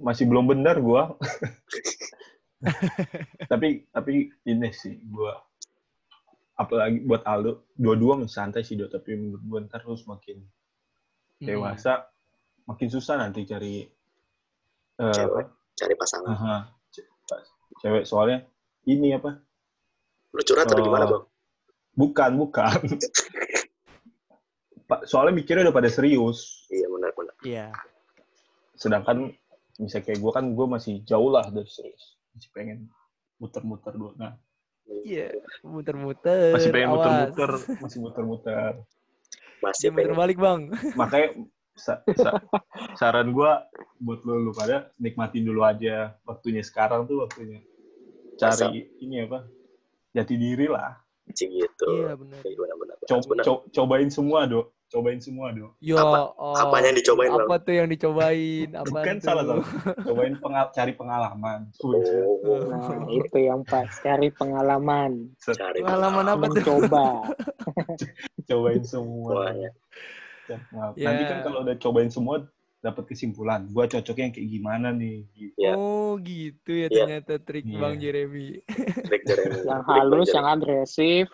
masih 0.00 0.24
belum 0.28 0.48
benar 0.48 0.80
gua. 0.80 1.12
tapi 3.52 3.84
tapi 3.92 4.32
ini 4.48 4.72
sih 4.72 4.96
gue 4.96 5.32
apalagi 6.56 7.00
buat 7.00 7.20
Aldo 7.22 7.68
dua-dua 7.72 8.24
santai 8.26 8.60
sih 8.60 8.74
Do 8.74 8.88
tapi 8.88 9.12
menurut 9.12 9.42
gue 9.42 9.58
ntar 9.66 9.84
lu 9.84 9.94
semakin 9.94 10.40
Hmm. 11.36 11.44
dewasa 11.46 12.08
makin 12.64 12.88
susah 12.88 13.20
nanti 13.20 13.44
cari 13.44 13.84
eh, 14.96 15.12
Cewek. 15.12 15.46
Cari 15.76 15.92
pasangan. 15.92 16.64
Ce- 16.88 17.04
cewek 17.76 18.08
soalnya 18.08 18.40
ini 18.84 19.12
apa 19.12 19.36
Lu 20.32 20.40
curhat 20.40 20.64
atau 20.64 20.80
Oh. 20.80 20.84
gimana, 20.84 21.04
Bang? 21.04 21.24
bukan 21.92 22.30
bukan 22.36 22.80
Pak 24.86 25.04
soalnya 25.04 25.34
mikirnya 25.34 25.68
udah 25.68 25.74
pada 25.74 25.90
serius 25.90 26.64
Iya, 26.68 26.86
benar-benar. 26.88 27.36
Iya. 27.42 27.66
sedangkan 28.72 29.32
misalnya 29.76 30.04
kayak 30.04 30.20
gue 30.20 30.32
kan 30.32 30.44
gue 30.52 30.66
masih 30.68 30.94
jauh 31.02 31.28
lah 31.28 31.44
dari 31.48 31.64
serius 31.66 32.16
masih 32.32 32.48
pengen 32.52 32.88
muter-muter 33.36 33.92
dulu 33.92 34.16
nah 34.16 34.36
Iya, 34.86 35.34
muter-muter. 35.62 36.54
masih 36.54 36.70
pengen 36.70 36.88
muter-muter 36.94 37.50
masih 37.84 37.98
muter-muter 38.00 38.72
Masih 39.58 39.88
muter 39.90 40.12
balik, 40.12 40.38
Bang. 40.38 40.70
makanya 40.94 41.32
sa- 41.74 42.00
sa- 42.14 42.40
saran 42.94 43.32
gue 43.32 43.50
buat 43.98 44.20
lo 44.24 44.38
lu 44.40 44.52
pada 44.52 44.92
nikmatin 44.96 45.44
dulu 45.44 45.64
aja 45.64 46.14
waktunya 46.24 46.60
sekarang 46.64 47.04
tuh 47.04 47.24
waktunya 47.24 47.60
cari 48.36 48.84
ini 49.00 49.24
apa 49.24 49.48
jati 50.12 50.34
diri 50.36 50.68
lah 50.68 50.96
Cing 51.26 51.50
gitu. 51.50 51.90
Iya, 51.90 52.14
benar. 52.14 52.38
Iya, 52.46 52.54
benar-benar. 52.54 52.96
Co- 53.02 53.26
Benar. 53.26 53.44
co- 53.44 53.64
cobain 53.74 54.06
semua 54.08 54.46
do 54.46 54.70
cobain 54.86 55.18
semua 55.18 55.50
do 55.50 55.74
Yo, 55.78 55.98
Apa- 55.98 56.30
oh, 56.32 56.54
apanya 56.54 56.90
yang 56.90 56.98
dicobain? 56.98 57.28
Apa 57.28 57.54
tuh 57.58 57.74
yang 57.74 57.88
dicobain? 57.88 58.68
Apa 58.72 58.86
bukan 58.86 59.16
tuh? 59.18 59.24
salah 59.24 59.42
salah 59.44 59.66
cobain 60.00 60.34
pengal 60.36 60.66
cari 60.70 60.92
pengalaman 60.92 61.58
Oh, 61.82 62.70
Nah, 62.70 63.04
itu 63.08 63.36
yang 63.36 63.60
pas. 63.62 63.90
Cari 63.98 64.30
pengalaman. 64.30 65.34
cari 65.38 65.82
Pengalaman 65.82 66.26
apa 66.28 66.44
tuh? 66.46 66.54
Mencoba. 66.54 67.06
cobain 68.48 68.82
semua 68.82 69.30
semuanya. 69.50 69.70
Cari 70.46 70.62
pengalaman. 70.70 70.94
Ya. 70.94 71.04
nanti 71.04 71.22
kan 71.24 71.38
kalau 71.42 71.58
udah 71.60 71.76
cobain 71.76 72.08
semua 72.08 72.36
dapat 72.78 73.04
kesimpulan 73.08 73.66
gua 73.66 73.90
cocoknya 73.90 74.24
yang 74.24 74.34
kayak 74.34 74.48
gimana 74.48 74.88
nih 74.94 75.26
gitu. 75.34 75.58
Iya. 75.58 75.74
Oh, 75.74 76.14
gitu 76.22 76.70
ya 76.70 76.86
Iya. 76.86 76.98
ternyata 77.02 77.34
trik 77.42 77.64
Iya. 77.66 77.78
Bang 77.82 77.98
Jeremy. 77.98 78.62
Trik 79.02 79.22
Jeremy. 79.26 79.58
Yang 79.66 79.82
halus, 79.84 80.28
yang 80.30 80.46
agresif. 80.46 81.26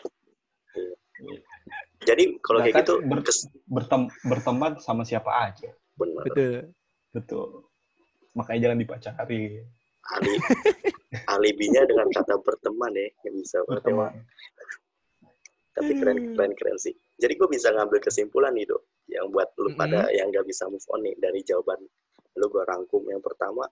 Jadi 2.03 2.25
kalau 2.43 2.59
kayak 2.61 2.83
gitu, 2.83 2.95
ber- 3.07 3.23
kes- 3.23 3.47
bertem- 3.67 4.13
berteman 4.27 4.73
sama 4.79 5.07
siapa 5.07 5.31
aja 5.31 5.71
benar. 5.95 6.25
Betul. 6.27 6.73
betul 7.13 7.49
makanya 8.33 8.61
jangan 8.69 8.79
dipacari 8.81 9.61
Ali, 10.03 10.35
alibinya 11.39 11.87
dengan 11.87 12.11
kata 12.11 12.35
berteman 12.43 12.91
ya, 12.91 13.07
yang 13.23 13.37
bisa 13.39 13.63
berteman. 13.71 14.11
berteman 14.11 14.13
Tapi 15.73 15.93
keren, 15.97 16.37
keren, 16.37 16.53
keren 16.53 16.77
sih. 16.77 16.93
Jadi 17.17 17.33
gue 17.33 17.49
bisa 17.49 17.73
ngambil 17.73 17.97
kesimpulan 17.97 18.53
nih, 18.53 18.69
Dok. 18.69 18.83
Yang 19.09 19.27
buat 19.33 19.49
lu 19.57 19.73
Mm-mm. 19.73 19.79
pada 19.81 20.05
yang 20.13 20.29
gak 20.29 20.45
bisa 20.45 20.69
move 20.69 20.85
on 20.93 21.01
nih 21.01 21.17
dari 21.17 21.41
jawaban 21.47 21.81
lu 22.37 22.47
gue 22.51 22.61
rangkum. 22.61 23.01
Yang 23.09 23.25
pertama, 23.25 23.65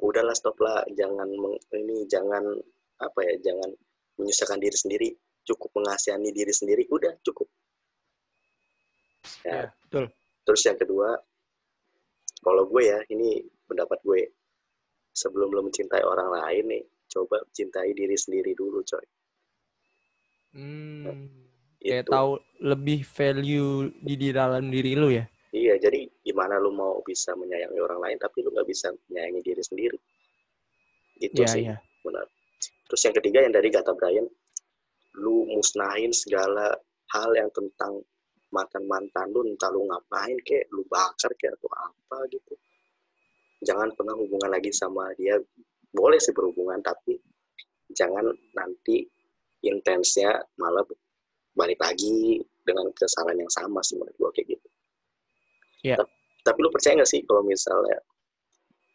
udahlah 0.00 0.32
stop 0.32 0.56
lah. 0.56 0.80
Jangan 0.96 1.28
meng- 1.28 1.60
ini, 1.76 2.08
jangan 2.08 2.48
apa 2.96 3.20
ya, 3.28 3.34
jangan 3.44 3.68
menyusahkan 4.16 4.56
diri 4.56 4.76
sendiri. 4.78 5.10
Cukup 5.46 5.70
mengasihani 5.80 6.30
diri 6.30 6.52
sendiri, 6.52 6.84
udah 6.90 7.16
cukup. 7.24 7.48
Ya, 9.44 9.50
Ya, 9.50 9.64
betul. 9.86 10.04
Terus 10.46 10.62
yang 10.66 10.78
kedua, 10.78 11.08
kalau 12.40 12.64
gue 12.68 12.82
ya, 12.88 12.98
ini 13.12 13.44
pendapat 13.68 14.00
gue. 14.02 14.22
Sebelum 15.10 15.50
lo 15.50 15.66
mencintai 15.66 16.06
orang 16.06 16.30
lain 16.30 16.64
nih, 16.70 16.84
coba 17.10 17.42
cintai 17.50 17.90
diri 17.92 18.14
sendiri 18.14 18.54
dulu, 18.54 18.78
coy. 18.86 19.06
Hmm. 20.54 21.26
Kayak 21.80 22.06
Itu. 22.06 22.12
tahu 22.12 22.30
lebih 22.60 23.00
value 23.08 23.90
di, 24.04 24.14
di 24.14 24.28
dalam 24.30 24.68
diri 24.68 24.92
lu 24.94 25.08
ya. 25.10 25.24
Iya, 25.50 25.82
jadi 25.82 26.06
gimana 26.22 26.62
lu 26.62 26.70
mau 26.70 27.02
bisa 27.02 27.34
menyayangi 27.34 27.80
orang 27.82 27.98
lain, 27.98 28.18
tapi 28.22 28.44
lu 28.46 28.54
nggak 28.54 28.68
bisa 28.70 28.94
menyayangi 29.10 29.40
diri 29.42 29.62
sendiri. 29.66 29.98
Itu 31.18 31.42
Iya, 31.42 31.50
sih, 31.50 31.62
iya. 31.66 31.76
benar. 32.06 32.26
Terus 32.86 33.00
yang 33.02 33.14
ketiga 33.18 33.38
yang 33.42 33.54
dari 33.54 33.68
kata 33.72 33.90
Brian, 33.98 34.26
lu 35.18 35.48
musnahin 35.50 36.14
segala 36.14 36.70
hal 37.10 37.30
yang 37.34 37.50
tentang 37.50 37.98
mantan 38.50 38.86
mantan 38.86 39.30
lu, 39.30 39.46
entah 39.46 39.70
lu 39.70 39.86
ngapain 39.86 40.38
kek, 40.42 40.66
lu 40.74 40.82
bakar 40.86 41.30
kek 41.38 41.54
atau 41.54 41.70
apa 41.74 42.18
gitu. 42.30 42.54
Jangan 43.62 43.94
pernah 43.94 44.14
hubungan 44.18 44.50
lagi 44.50 44.70
sama 44.74 45.10
dia. 45.14 45.38
Boleh 45.90 46.18
sih 46.22 46.30
berhubungan, 46.34 46.78
tapi 46.82 47.18
jangan 47.90 48.26
nanti 48.54 49.02
intensnya 49.66 50.38
malah 50.58 50.86
balik 51.54 51.78
lagi 51.82 52.38
dengan 52.62 52.86
kesalahan 52.94 53.42
yang 53.42 53.52
sama 53.52 53.82
sih 53.82 53.98
menurut 53.98 54.14
gua 54.16 54.30
kayak 54.30 54.54
gitu. 54.54 54.68
Iya. 55.82 55.96
Ta- 55.98 56.18
Tapi 56.40 56.58
lu 56.64 56.72
percaya 56.72 56.96
nggak 56.96 57.10
sih 57.10 57.20
kalau 57.28 57.44
misalnya 57.44 58.00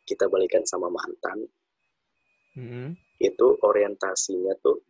kita 0.09 0.25
balikan 0.25 0.65
sama 0.65 0.89
mantan, 0.89 1.45
Mm-mm. 2.57 2.97
itu 3.21 3.47
orientasinya 3.61 4.57
tuh 4.65 4.81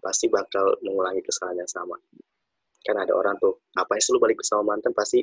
pasti 0.00 0.26
bakal 0.26 0.76
mengulangi 0.82 1.20
kesalahan 1.22 1.62
yang 1.62 1.70
sama. 1.70 1.96
Kan 2.80 2.96
ada 2.96 3.12
orang 3.12 3.36
tuh, 3.36 3.60
ngapain 3.76 4.00
sih 4.00 4.10
lu 4.16 4.20
balik 4.20 4.40
sama 4.40 4.74
mantan, 4.74 4.96
pasti 4.96 5.20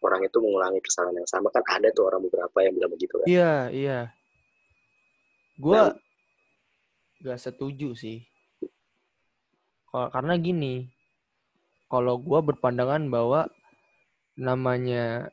orang 0.00 0.24
itu 0.24 0.38
mengulangi 0.40 0.80
kesalahan 0.80 1.20
yang 1.20 1.28
sama. 1.28 1.50
Kan 1.52 1.62
ada 1.66 1.90
tuh 1.92 2.08
orang 2.08 2.22
beberapa 2.24 2.58
yang 2.62 2.72
bilang 2.78 2.92
begitu 2.94 3.14
kan. 3.20 3.26
Iya, 3.26 3.54
iya. 3.74 4.00
Gua 5.60 5.92
Nah. 5.92 5.94
gak 7.20 7.40
setuju 7.42 7.92
sih. 7.92 8.24
Karena 9.90 10.38
gini, 10.38 10.86
kalau 11.90 12.16
gua 12.16 12.40
berpandangan 12.40 13.10
bahwa 13.10 13.50
namanya 14.38 15.28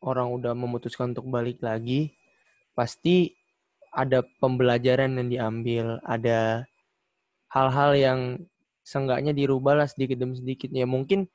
orang 0.00 0.30
udah 0.32 0.54
memutuskan 0.54 1.12
untuk 1.12 1.28
balik 1.28 1.58
lagi, 1.60 2.14
pasti 2.72 3.34
ada 3.92 4.24
pembelajaran 4.40 5.20
yang 5.20 5.28
diambil, 5.28 5.86
ada 6.06 6.64
hal-hal 7.52 7.92
yang 7.94 8.20
seenggaknya 8.82 9.36
dirubah 9.36 9.84
lah 9.84 9.88
sedikit 9.88 10.18
demi 10.18 10.34
sedikit. 10.34 10.72
Ya 10.72 10.88
mungkin 10.88 11.28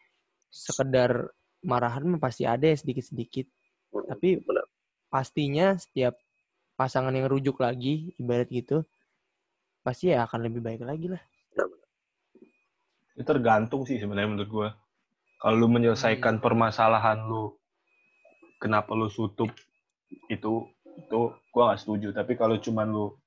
sekedar 0.50 1.32
marahan 1.62 2.06
mah 2.10 2.22
pasti 2.22 2.44
ada 2.44 2.66
ya 2.66 2.78
sedikit-sedikit. 2.78 3.46
Mm, 3.94 4.06
Tapi 4.10 4.30
benar. 4.42 4.66
pastinya 5.08 5.78
setiap 5.78 6.18
pasangan 6.78 7.14
yang 7.14 7.30
rujuk 7.30 7.58
lagi, 7.62 8.14
ibarat 8.22 8.50
gitu, 8.54 8.86
pasti 9.82 10.14
ya 10.14 10.28
akan 10.28 10.46
lebih 10.46 10.62
baik 10.62 10.84
lagi 10.84 11.08
lah. 11.08 11.24
itu 13.18 13.26
tergantung 13.26 13.82
sih 13.82 13.98
sebenarnya 13.98 14.30
menurut 14.30 14.50
gua 14.54 14.70
kalau 15.42 15.66
lu 15.66 15.74
menyelesaikan 15.74 16.38
permasalahan 16.38 17.26
lu 17.26 17.50
kenapa 18.62 18.94
lu 18.94 19.10
tutup 19.10 19.50
itu 20.30 20.70
itu 20.86 21.20
gua 21.50 21.64
nggak 21.74 21.82
setuju 21.82 22.14
tapi 22.14 22.38
kalau 22.38 22.62
cuman 22.62 22.94
lu 22.94 23.18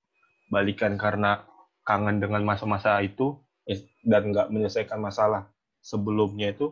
balikan 0.47 0.95
karena 0.95 1.43
kangen 1.91 2.23
dengan 2.23 2.47
masa-masa 2.47 3.03
itu 3.03 3.35
eh, 3.67 3.83
dan 4.07 4.31
nggak 4.31 4.47
menyelesaikan 4.55 5.03
masalah 5.03 5.51
sebelumnya 5.83 6.55
itu 6.55 6.71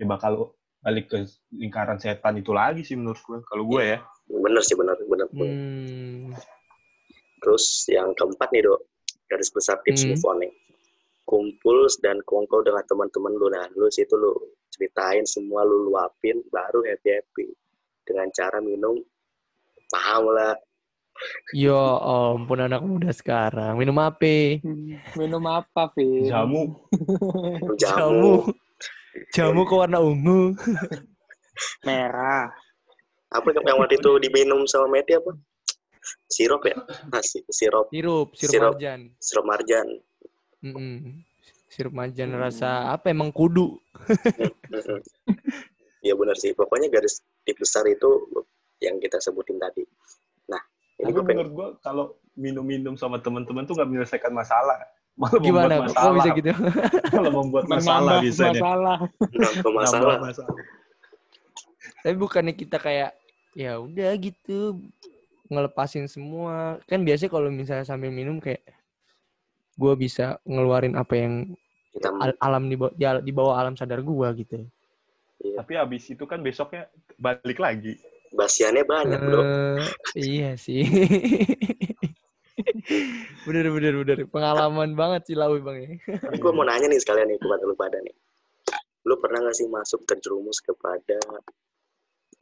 ya 0.00 0.08
bakal 0.08 0.56
balik 0.80 1.12
ke 1.12 1.28
lingkaran 1.52 2.00
setan 2.00 2.40
itu 2.40 2.56
lagi 2.56 2.80
sih 2.80 2.96
menurut 2.96 3.20
gue 3.20 3.44
kalau 3.44 3.68
gue 3.68 3.82
ya 3.84 4.00
Bener 4.28 4.60
sih, 4.60 4.76
bener. 4.76 4.92
bener. 5.08 5.24
bener. 5.32 5.48
Hmm, 5.48 6.36
Terus 7.40 7.64
yang 7.88 8.12
keempat 8.12 8.52
nih, 8.52 8.60
Dok. 8.60 8.80
Garis 9.24 9.48
besar 9.48 9.80
tips 9.84 10.04
Hmm. 10.04 10.12
move 10.12 10.24
on 10.28 10.36
nih. 10.44 10.52
Kumpul 11.24 11.88
dan 12.04 12.20
kongko 12.24 12.60
dengan 12.60 12.84
teman-teman 12.84 13.32
lu. 13.36 13.48
Nah, 13.48 13.64
lu 13.72 13.88
situ 13.88 14.16
lu 14.16 14.32
ceritain 14.68 15.24
semua, 15.24 15.64
lu 15.64 15.88
luapin, 15.88 16.44
baru 16.52 16.84
happy-happy. 16.84 17.48
Dengan 18.04 18.28
cara 18.32 18.60
minum, 18.60 19.00
paham 19.88 20.28
lah. 20.28 20.52
yo 21.64 21.78
ampun 21.98 22.60
anak 22.62 22.82
muda 22.82 23.10
sekarang 23.10 23.74
minum 23.76 23.96
apa? 23.98 24.60
Minum 25.14 25.44
apa, 25.46 25.90
Vin? 25.96 26.28
jamu 26.28 26.62
Jamu, 27.80 27.80
jamu. 27.80 28.34
jamu 29.34 29.60
ke 29.64 29.74
warna 29.74 29.98
ungu. 29.98 30.54
Merah. 31.86 32.48
Apa 33.28 33.50
yang 33.52 33.76
waktu 33.76 33.98
itu 33.98 34.10
diminum 34.22 34.64
sama 34.64 34.88
Meti 34.88 35.12
apa? 35.12 35.34
Sirup 36.30 36.64
ya? 36.64 36.78
Nah, 37.10 37.20
si- 37.20 37.44
sirup, 37.50 37.90
Sirup, 37.92 38.32
sirup 38.32 38.52
Sirup. 38.54 38.72
marjan. 38.72 39.00
sirup 39.20 39.44
marjan. 39.44 39.86
Mm-mm. 40.64 41.22
Sirup 41.68 41.92
marjan 41.92 42.32
rasa 42.32 42.88
apa 42.88 43.10
emang 43.12 43.28
kudu? 43.28 43.76
Iya 46.00 46.14
benar 46.16 46.36
sih. 46.38 46.54
Pokoknya 46.54 46.88
garis 46.88 47.20
tips 47.44 47.60
besar 47.68 47.84
itu 47.90 48.08
yang 48.80 48.96
kita 49.02 49.18
sebutin 49.18 49.58
tadi. 49.58 49.82
Tapi 50.98 51.10
gue 51.14 51.22
pengen 51.22 51.46
menurut 51.46 51.52
gue 51.54 51.68
kalau 51.80 52.04
minum-minum 52.34 52.94
sama 52.98 53.22
teman-teman 53.22 53.62
tuh 53.66 53.78
nggak 53.78 53.88
menyelesaikan 53.88 54.34
masalah 54.34 54.78
malah 55.18 55.38
Gimana? 55.42 55.74
membuat 55.78 55.78
Kok 55.78 55.86
masalah 55.90 56.14
bisa 56.22 56.30
gitu? 56.38 56.50
malah 57.14 57.32
membuat 57.34 57.64
masalah 57.66 58.12
biasanya 58.22 58.52
masalah. 58.54 58.98
nambah 59.34 59.72
masalah. 59.74 60.16
Masalah 60.22 60.54
Tapi 62.02 62.14
bukannya 62.14 62.54
kita 62.54 62.78
kayak 62.78 63.10
ya 63.58 63.82
udah 63.82 64.10
gitu 64.22 64.78
ngelepasin 65.50 66.06
semua. 66.06 66.78
Kan 66.86 67.02
biasanya 67.02 67.30
kalau 67.34 67.50
misalnya 67.50 67.86
sambil 67.86 68.14
minum 68.14 68.38
kayak 68.38 68.62
gue 69.74 69.94
bisa 69.98 70.38
ngeluarin 70.46 70.94
apa 70.94 71.14
yang 71.14 71.34
Kita 71.94 72.14
al- 72.14 72.38
alam 72.38 72.70
di 72.70 72.76
bawah, 72.78 72.94
di, 72.94 73.04
al- 73.06 73.24
di 73.24 73.32
bawah 73.34 73.54
alam 73.58 73.74
sadar 73.74 73.98
gue 74.02 74.28
gitu. 74.38 74.62
Tapi 75.38 75.72
abis 75.74 76.14
itu 76.14 76.22
kan 76.26 76.38
besoknya 76.42 76.86
balik 77.18 77.58
lagi. 77.58 77.98
Basiannya 78.32 78.84
banyak, 78.84 79.20
Bro. 79.20 79.40
Eh, 79.42 79.78
iya 80.18 80.50
sih. 80.58 80.84
bener 83.46 83.70
bener 83.70 83.94
bener 84.02 84.18
pengalaman 84.26 84.98
banget 84.98 85.30
sih 85.30 85.36
Lawi 85.38 85.62
bang 85.62 85.76
ya. 85.78 85.90
Tapi 86.18 86.36
gue 86.42 86.52
mau 86.52 86.66
nanya 86.66 86.90
nih 86.90 86.98
sekalian 86.98 87.30
nih 87.30 87.38
kepada 87.38 87.62
lu 87.64 87.76
pada 87.78 87.98
nih. 88.02 88.16
Lu 89.06 89.14
pernah 89.22 89.40
gak 89.46 89.56
sih 89.56 89.68
masuk 89.70 90.04
terjerumus 90.04 90.58
kepada 90.60 91.16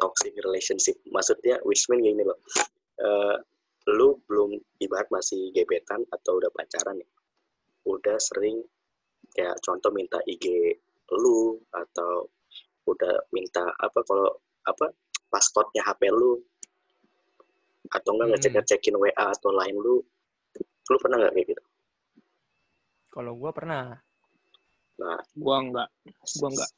toxic 0.01 0.34
relationship? 0.43 0.97
Maksudnya, 1.12 1.61
Wismin 1.62 2.03
gini 2.03 2.24
loh. 2.26 2.41
Eh, 2.97 3.37
lu 3.93 4.18
belum 4.26 4.57
ibarat 4.82 5.07
masih 5.14 5.55
gebetan 5.55 6.03
atau 6.11 6.43
udah 6.43 6.51
pacaran 6.51 6.99
nih. 6.99 7.11
Udah 7.87 8.18
sering 8.18 8.64
kayak 9.37 9.61
contoh 9.62 9.93
minta 9.95 10.18
IG 10.26 10.74
lu 11.14 11.61
atau 11.70 12.26
udah 12.87 13.14
minta 13.30 13.62
apa 13.78 14.01
kalau 14.03 14.30
apa 14.66 14.91
passwordnya 15.28 15.82
HP 15.84 16.08
lu 16.10 16.40
atau 17.86 18.10
enggak 18.14 18.26
Hmm. 18.26 18.34
ngecek-ngecekin 18.36 18.94
WA 18.98 19.26
atau 19.30 19.50
lain 19.54 19.76
lu 19.78 20.02
lu 20.86 20.96
pernah 21.02 21.16
nggak 21.18 21.34
kayak 21.34 21.46
gitu? 21.50 21.62
Kalau 23.10 23.32
gue 23.34 23.50
pernah 23.50 23.96
Nah, 24.96 25.20
Gua 25.36 25.60
enggak. 25.60 25.88
Gua 26.40 26.48
enggak. 26.48 26.70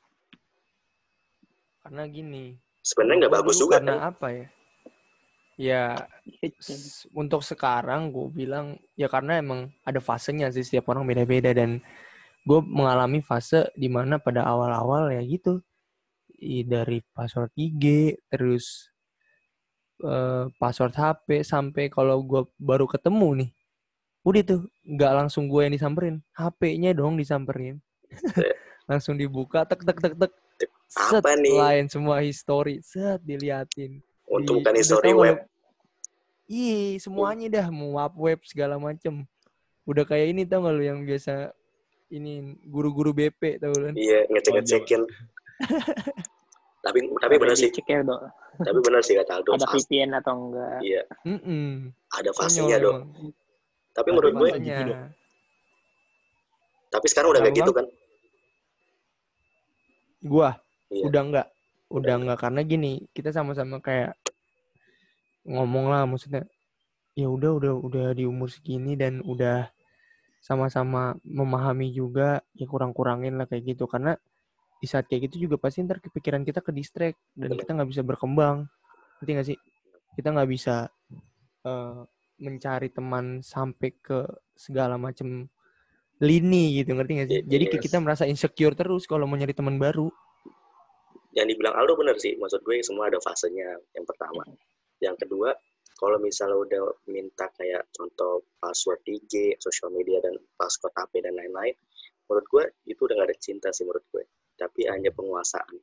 karena 1.79 2.03
gini. 2.11 2.45
sebenarnya 2.83 3.17
nggak 3.25 3.33
gua 3.33 3.39
bagus 3.41 3.57
juga 3.57 3.75
karena 3.79 3.95
kan? 3.95 4.09
apa 4.11 4.27
ya? 4.33 4.47
Ya 5.59 5.83
untuk 7.21 7.43
sekarang 7.43 8.11
gue 8.11 8.27
bilang 8.31 8.75
ya 8.95 9.07
karena 9.07 9.39
emang 9.39 9.71
ada 9.83 9.99
fasenya 9.99 10.51
sih 10.51 10.63
setiap 10.67 10.91
orang 10.91 11.07
beda-beda 11.07 11.51
dan 11.55 11.79
gue 12.43 12.61
mengalami 12.65 13.21
fase 13.21 13.69
di 13.75 13.87
mana 13.87 14.17
pada 14.19 14.47
awal-awal 14.47 15.11
ya 15.13 15.21
gitu 15.23 15.61
dari 16.65 17.03
password 17.13 17.51
IG 17.59 18.15
terus 18.31 18.89
eh, 20.01 20.47
password 20.57 20.95
HP 20.95 21.43
sampai 21.43 21.91
kalau 21.91 22.23
gue 22.23 22.47
baru 22.57 22.87
ketemu 22.87 23.45
nih 23.45 23.51
udah 24.23 24.43
tuh 24.45 24.61
nggak 24.85 25.13
langsung 25.25 25.47
gue 25.47 25.67
yang 25.67 25.75
disamperin 25.75 26.17
HP-nya 26.33 26.95
dong 26.95 27.19
disamperin 27.19 27.81
langsung 28.91 29.19
dibuka 29.19 29.67
tek 29.67 29.83
tek 29.85 29.99
tek 29.99 30.15
tek 30.17 30.33
set 30.89 31.21
Apa 31.21 31.37
nih? 31.37 31.53
lain 31.53 31.85
semua 31.87 32.25
history 32.25 32.81
set 32.81 33.21
diliatin 33.21 34.01
Untuk 34.29 34.61
bukan 34.61 34.73
udah 34.73 34.81
history 34.81 35.13
web. 35.13 35.37
lu? 35.41 35.45
Iya, 36.49 36.97
semuanya 37.05 37.47
dah 37.49 37.67
mau 37.69 38.01
web 38.01 38.13
web 38.17 38.41
segala 38.45 38.81
macem. 38.81 39.29
Udah 39.85 40.05
kayak 40.05 40.33
ini 40.33 40.49
tau 40.49 40.65
gak 40.65 40.77
lu 40.77 40.85
yang 40.85 41.01
biasa 41.05 41.53
ini 42.09 42.57
guru-guru 42.65 43.13
BP 43.13 43.61
tau 43.61 43.73
kan? 43.73 43.93
Iya, 43.93 44.25
ngecek-ngecekin. 44.33 45.05
tapi 46.87 46.99
tapi 47.19 47.35
benar 47.37 47.55
sih, 47.59 47.69
ya, 47.69 48.01
Dok. 48.01 48.21
tapi 48.63 48.79
benar 48.81 49.03
sih 49.03 49.15
kata 49.19 49.33
Aldo. 49.43 49.51
Ada 49.59 49.67
VPN 49.67 50.11
atau 50.15 50.33
enggak. 50.35 50.79
Iya, 50.81 51.03
Mm-mm. 51.27 51.91
ada 52.15 52.31
Konyol 52.31 52.39
fasenya 52.39 52.77
dong. 52.79 52.99
emang. 53.03 53.31
Tapi 53.93 53.99
Tapi 53.99 54.09
menurut 54.15 54.33
gue, 54.39 54.49
gitu, 54.63 54.83
Dok. 54.87 54.99
tapi 56.89 57.07
sekarang 57.11 57.29
udah 57.35 57.43
kayak 57.43 57.57
gitu 57.59 57.73
kan? 57.75 57.87
Gua 60.19 60.51
Iya. 60.89 61.05
udah 61.05 61.23
enggak, 61.23 61.47
udah 61.93 61.99
Udah 62.01 62.15
enggak 62.17 62.39
karena 62.41 62.61
gini 62.65 62.93
kita 63.13 63.29
sama-sama 63.29 63.77
kayak 63.79 64.17
ngomong 65.45 65.89
lah 65.89 66.05
maksudnya 66.05 66.45
ya 67.13 67.29
udah 67.29 67.51
udah 67.57 67.73
udah 67.77 68.07
di 68.15 68.25
umur 68.25 68.49
segini 68.49 68.95
dan 68.95 69.21
udah 69.21 69.69
sama-sama 70.39 71.19
memahami 71.27 71.91
juga 71.91 72.41
ya 72.55 72.65
kurang-kurangin 72.65 73.37
lah 73.37 73.45
kayak 73.51 73.75
gitu 73.75 73.85
karena 73.91 74.15
di 74.79 74.87
saat 74.87 75.11
kayak 75.11 75.31
gitu 75.31 75.51
juga 75.51 75.59
pasti 75.59 75.83
ntar 75.83 75.99
kepikiran 75.99 76.47
kita 76.47 76.63
ke 76.63 76.71
distract 76.71 77.19
dan 77.35 77.51
Bener. 77.53 77.61
kita 77.67 77.71
nggak 77.75 77.91
bisa 77.91 78.03
berkembang 78.07 78.67
ngerti 79.19 79.31
nggak 79.35 79.49
sih 79.51 79.59
kita 80.15 80.29
nggak 80.35 80.49
bisa 80.51 80.87
eh, 81.67 82.01
mencari 82.39 82.89
teman 82.95 83.43
sampai 83.43 83.91
ke 83.99 84.23
segala 84.55 84.95
macam 84.95 85.51
lini 86.19 86.79
gitu 86.83 86.95
ngerti 86.95 87.13
nggak 87.19 87.29
sih 87.31 87.41
jadi 87.47 87.65
kayak 87.71 87.83
Yes. 87.83 87.87
kita 87.91 87.99
merasa 88.03 88.25
insecure 88.27 88.75
terus 88.75 89.07
kalau 89.07 89.27
mau 89.27 89.39
nyari 89.39 89.55
teman 89.55 89.79
baru 89.79 90.11
Yang 91.37 91.55
dibilang 91.55 91.77
Aldo 91.79 91.95
benar 91.95 92.19
sih. 92.19 92.35
Maksud 92.35 92.67
gue 92.67 92.83
semua 92.83 93.07
ada 93.07 93.21
fasenya. 93.23 93.79
Yang 93.95 94.11
pertama. 94.11 94.43
Yang 94.99 95.23
kedua, 95.23 95.55
kalau 95.95 96.19
misalnya 96.19 96.59
udah 96.59 96.83
minta 97.07 97.47
kayak 97.55 97.87
contoh 97.95 98.43
password 98.59 98.99
IG, 99.07 99.55
sosial 99.63 99.95
media, 99.95 100.19
dan 100.19 100.35
password 100.59 100.91
HP 100.99 101.23
dan 101.23 101.39
lain-lain, 101.39 101.79
menurut 102.27 102.47
gue 102.51 102.65
itu 102.91 102.99
udah 103.07 103.23
gak 103.23 103.29
ada 103.31 103.39
cinta 103.39 103.69
sih 103.71 103.87
menurut 103.87 104.03
gue. 104.11 104.25
Tapi 104.59 104.91
hanya 104.91 105.09
penguasaan. 105.09 105.79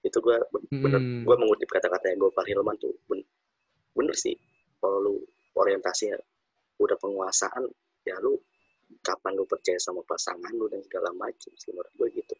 Itu 0.00 0.18
gue 0.18 0.40
bener, 0.72 0.98
Hmm. 0.98 1.22
gue 1.22 1.36
mengutip 1.36 1.68
kata-katanya 1.68 2.16
Gopal 2.18 2.46
Hilman 2.46 2.76
tuh 2.76 2.96
ben- 3.06 3.26
bener 3.92 4.14
sih. 4.14 4.32
Kalau 4.76 4.98
lu 4.98 5.14
orientasinya 5.52 6.16
udah 6.76 6.96
penguasaan, 6.96 7.64
ya 8.02 8.16
lu 8.18 8.36
kapan 9.02 9.34
lu 9.34 9.44
percaya 9.44 9.76
sama 9.76 10.00
pasangan 10.02 10.52
lu 10.52 10.66
dan 10.66 10.80
segala 10.80 11.10
macam 11.12 11.50
sih 11.52 11.70
menurut 11.70 11.92
gue 11.92 12.08
gitu. 12.14 12.34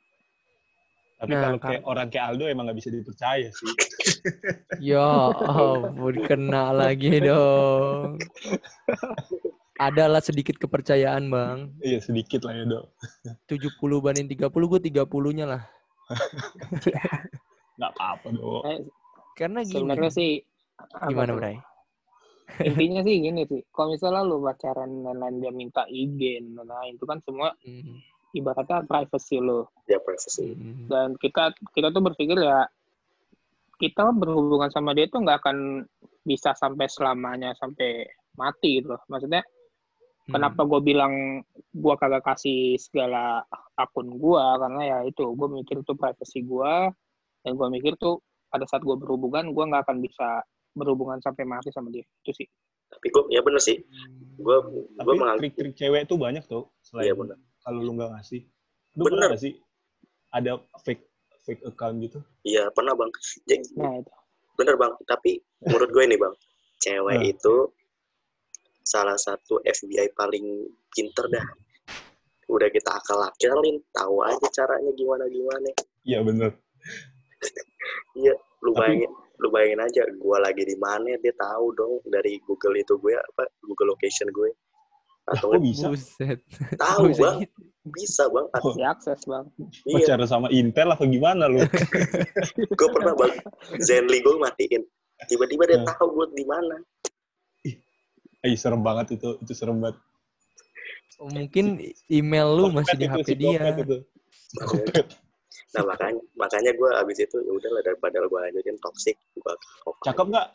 Tapi 1.16 1.32
Nah, 1.32 1.40
kalau 1.42 1.58
kan- 1.58 1.68
kayak 1.72 1.82
orang 1.84 2.08
kayak 2.08 2.26
Aldo 2.28 2.44
emang 2.44 2.64
nggak 2.68 2.78
bisa 2.78 2.90
dipercaya 2.92 3.48
sih. 3.50 3.66
Ya 4.92 5.32
ampun, 5.32 6.14
kena 6.22 6.70
lagi 6.70 7.18
dong. 7.18 8.20
Adalah 9.76 10.24
sedikit 10.24 10.56
kepercayaan, 10.56 11.28
Bang. 11.28 11.76
Iya 11.84 12.00
sedikit 12.00 12.48
lah 12.48 12.56
ya 12.56 12.64
dok. 12.64 12.84
70 13.52 14.04
banding 14.04 14.28
30, 14.28 14.48
gue 14.48 14.80
30-nya 14.88 15.46
lah. 15.46 15.62
Nggak 17.76 17.90
apa-apa 17.92 18.28
dok. 18.32 18.62
Eh, 18.64 18.80
Karena 19.36 19.60
gini. 19.60 19.74
Sebenarnya 19.84 20.10
sih 20.10 20.40
apa 20.96 21.12
Gimana? 21.12 21.32
Bray? 21.36 21.56
Intinya 22.68 23.00
sih 23.04 23.14
gini 23.20 23.42
sih. 23.44 23.60
Kalau 23.68 23.92
misalnya 23.92 24.22
lu 24.24 24.40
pacaran 24.40 24.90
dan 25.04 25.16
lain 25.20 25.36
dia 25.44 25.52
minta 25.52 25.82
IG 25.84 26.40
dan 26.56 26.64
lain 26.64 26.92
itu 26.96 27.04
kan 27.04 27.18
semua 27.20 27.52
Hmm, 27.60 28.00
ibaratnya 28.32 28.80
privacy 28.86 29.36
lu. 29.42 29.66
Dia 29.84 30.00
privacy. 30.00 30.56
hmm. 30.56 30.88
Dan 30.88 31.08
kita 31.20 31.52
kita 31.76 31.92
tuh 31.92 32.00
berpikir 32.00 32.38
ya 32.40 32.64
kita 33.76 34.08
berhubungan 34.16 34.72
sama 34.72 34.96
dia 34.96 35.04
tuh 35.04 35.20
nggak 35.20 35.44
akan 35.44 35.84
bisa 36.24 36.56
sampai 36.56 36.88
selamanya 36.88 37.52
sampai 37.60 38.08
mati 38.40 38.80
gitu 38.80 38.96
loh. 38.96 39.02
Maksudnya 39.12 39.44
kenapa 40.26 40.66
gue 40.66 40.80
bilang 40.82 41.42
gue 41.70 41.94
kagak 41.96 42.24
kasih 42.24 42.74
segala 42.76 43.46
akun 43.74 44.16
gue 44.16 44.44
karena 44.58 44.80
ya 44.82 44.98
itu 45.06 45.22
gue 45.22 45.48
mikir 45.52 45.80
itu 45.80 45.92
privacy 45.94 46.42
gue 46.42 46.74
dan 47.42 47.52
gue 47.54 47.68
mikir 47.70 47.94
tuh 47.96 48.18
pada 48.46 48.66
saat 48.66 48.82
gue 48.82 48.96
berhubungan 48.96 49.50
gue 49.50 49.64
nggak 49.64 49.86
akan 49.86 49.98
bisa 50.00 50.42
berhubungan 50.72 51.18
sampai 51.20 51.44
mati 51.44 51.70
sama 51.70 51.88
dia 51.88 52.02
itu 52.24 52.42
sih 52.42 52.48
Tapi 52.86 53.10
gue, 53.10 53.34
ya 53.34 53.42
bener 53.42 53.58
sih. 53.58 53.82
Gue 54.38 54.62
gue 54.62 54.86
Tapi 54.94 55.10
menganggap 55.18 55.42
trik-trik 55.42 55.74
cewek 55.74 56.06
tuh 56.06 56.22
banyak 56.22 56.46
tuh. 56.46 56.70
Selain 56.86 57.10
Iya, 57.10 57.14
bener. 57.18 57.34
kalau 57.58 57.82
lu 57.82 57.98
nggak 57.98 58.14
ngasih. 58.14 58.46
Lu 58.94 59.10
Bener. 59.10 59.26
pernah 59.26 59.38
sih 59.42 59.52
ada 60.30 60.52
fake 60.86 61.02
fake 61.42 61.66
account 61.66 61.98
gitu? 61.98 62.22
Iya 62.46 62.70
pernah 62.70 62.94
bang. 62.94 63.10
Jadi, 63.42 63.74
nah 63.74 63.90
itu 63.90 64.10
bener 64.54 64.78
bang. 64.78 64.94
Tapi 65.02 65.30
menurut 65.66 65.90
gue 65.90 66.04
nih 66.06 66.14
bang, 66.14 66.34
cewek 66.78 67.18
Hmm. 67.18 67.26
itu 67.26 67.54
salah 68.86 69.18
satu 69.18 69.58
FBI 69.60 70.14
paling 70.14 70.46
pinter 70.88 71.26
dah. 71.26 71.46
Udah 72.46 72.70
kita 72.70 72.94
akal-akalin, 72.94 73.82
tahu 73.90 74.22
aja 74.22 74.46
caranya 74.54 74.94
gimana 74.94 75.26
gimana. 75.26 75.70
Iya 76.06 76.22
bener. 76.22 76.54
Iya, 78.14 78.34
lu 78.62 78.70
Tapi- 78.70 78.78
bayangin, 78.80 79.10
lu 79.36 79.48
bayangin 79.50 79.80
aja, 79.82 80.02
gue 80.06 80.36
lagi 80.38 80.62
di 80.62 80.76
mana 80.78 81.18
dia 81.18 81.34
tahu 81.34 81.74
dong 81.74 81.98
dari 82.06 82.38
Google 82.42 82.78
itu 82.78 82.94
gue 82.96 83.14
apa 83.14 83.44
Google 83.60 83.92
location 83.92 84.30
gue. 84.30 84.50
Atau 85.26 85.50
nggak, 85.50 85.62
bisa? 85.66 85.86
Buset. 85.90 86.38
tahu 86.78 87.10
Bisa 87.10 87.18
bang, 87.20 87.38
bisa 87.84 88.24
bang. 88.30 88.46
Oh, 88.62 88.70
diakses 88.72 89.20
bang 89.26 89.44
Iya, 89.82 90.14
Pacaran 90.14 90.28
sama 90.30 90.46
Intel 90.54 90.86
apa 90.86 91.02
gimana 91.02 91.50
lu? 91.50 91.58
gue 92.70 92.88
pernah 92.94 93.10
bang. 93.12 93.34
Zenly 93.82 94.22
gue 94.22 94.38
matiin. 94.38 94.86
Tiba-tiba 95.26 95.66
dia 95.66 95.78
Hmm. 95.82 95.88
tahu 95.90 96.06
gue 96.14 96.26
di 96.30 96.46
mana. 96.46 96.78
Eh 98.44 98.54
serem 98.58 98.80
banget 98.84 99.16
itu, 99.16 99.38
itu 99.40 99.52
serem 99.56 99.80
banget. 99.80 99.96
Oh, 101.16 101.32
mungkin 101.32 101.80
email 102.12 102.48
lu 102.52 102.68
masih 102.68 102.96
di 103.00 103.08
HP 103.08 103.36
itu, 103.36 103.40
dia. 103.40 103.72
itu. 103.72 103.96
Nah 105.72 105.82
makanya 105.84 106.20
makanya 106.36 106.70
gue 106.76 106.90
abis 107.04 107.24
itu 107.24 107.36
ya 107.40 107.52
udahlah 107.52 107.82
daripada 107.84 108.20
gue 108.20 108.40
lanjutin 108.48 108.76
toxic 108.80 109.16
gue 109.36 109.54
Cakep 110.04 110.26
nggak? 110.28 110.48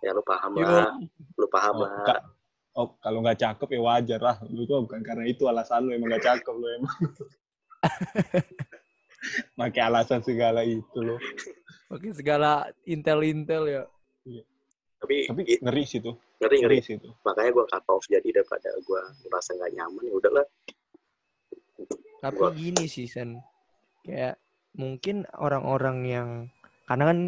ya 0.00 0.16
lu 0.16 0.24
paham 0.24 0.52
Yo. 0.56 0.64
lah 0.64 0.90
lu 1.36 1.46
paham 1.52 1.74
Oh, 1.76 1.84
lah. 1.86 2.22
Oh, 2.78 2.86
kalau 3.02 3.18
nggak 3.26 3.38
cakep 3.42 3.68
ya 3.74 3.80
wajar 3.82 4.20
lah. 4.22 4.36
Lu 4.46 4.62
tuh 4.62 4.86
bukan 4.86 5.02
karena 5.02 5.26
itu 5.26 5.42
alasan 5.50 5.86
lu 5.86 5.90
emang 5.94 6.14
nggak 6.14 6.22
cakep 6.22 6.54
lu 6.54 6.66
emang. 6.78 6.96
Pakai 9.58 9.82
alasan 9.82 10.22
segala 10.22 10.62
itu 10.62 10.98
lo. 11.02 11.18
Oke, 11.90 12.14
segala 12.14 12.70
intel-intel 12.86 13.62
ya. 13.66 13.84
Tapi, 15.00 15.24
Tapi 15.24 15.42
ngeri 15.58 15.82
sih 15.82 15.98
tuh. 15.98 16.12
ngeri 16.38 16.56
ngeri 16.58 16.76
Ngeri 16.76 16.78
sih 16.82 16.96
tuh. 16.96 17.12
makanya 17.22 17.50
gue 17.50 17.64
cut 17.66 17.84
off 17.86 18.04
jadi 18.04 18.28
daripada 18.30 18.68
gue 18.76 19.00
merasa 19.24 19.50
nggak 19.54 19.72
nyaman 19.72 20.02
ya 20.02 20.14
udahlah 20.14 20.46
Tapi 22.20 22.36
Gua- 22.36 22.52
gini 22.52 22.84
sih 22.84 23.08
Sen, 23.08 23.40
kayak 24.02 24.36
mungkin 24.72 25.24
orang-orang 25.34 25.98
yang 26.04 26.28
karena 26.84 27.04
kan 27.06 27.18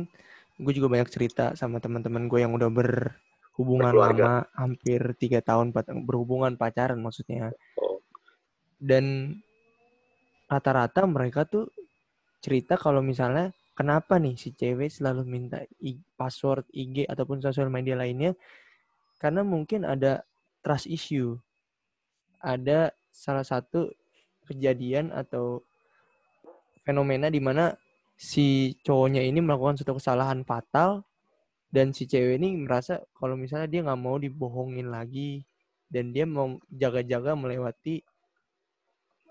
gue 0.55 0.73
juga 0.73 0.89
banyak 0.91 1.09
cerita 1.09 1.45
sama 1.55 1.81
teman-teman 1.81 2.29
gue 2.29 2.39
yang 2.39 2.53
udah 2.53 2.69
berhubungan 2.69 3.89
Berkeluarga. 3.89 4.21
lama, 4.21 4.35
hampir 4.55 5.01
tiga 5.17 5.41
tahun 5.41 5.73
berhubungan 6.05 6.55
pacaran 6.55 7.01
maksudnya. 7.01 7.57
Oh. 7.75 8.05
Dan 8.77 9.33
rata-rata 10.45 11.09
mereka 11.09 11.49
tuh 11.49 11.73
cerita 12.39 12.77
kalau 12.77 13.01
misalnya 13.01 13.49
kenapa 13.79 14.15
nih 14.21 14.35
si 14.39 14.49
cewek 14.61 14.91
selalu 14.93 15.23
minta 15.25 15.59
i- 15.81 16.03
password 16.19 16.65
IG 16.73 17.09
ataupun 17.09 17.39
sosial 17.45 17.69
media 17.73 17.97
lainnya 17.99 18.33
karena 19.23 19.43
mungkin 19.47 19.87
ada 19.87 20.25
trust 20.65 20.87
issue. 20.91 21.39
Ada 22.43 22.93
salah 23.09 23.47
satu 23.47 23.81
kejadian 24.49 25.15
atau 25.15 25.63
fenomena 26.87 27.31
di 27.31 27.41
mana 27.43 27.75
si 28.19 28.75
cowoknya 28.87 29.23
ini 29.23 29.39
melakukan 29.43 29.79
suatu 29.81 29.99
kesalahan 29.99 30.43
fatal 30.47 31.03
dan 31.75 31.91
si 31.97 32.05
cewek 32.11 32.39
ini 32.41 32.49
merasa 32.65 33.03
kalau 33.19 33.35
misalnya 33.39 33.69
dia 33.71 33.81
nggak 33.87 34.01
mau 34.03 34.17
dibohongin 34.21 34.89
lagi 34.93 35.45
dan 35.93 36.13
dia 36.15 36.25
mau 36.29 36.59
jaga-jaga 36.73 37.33
melewati 37.39 38.03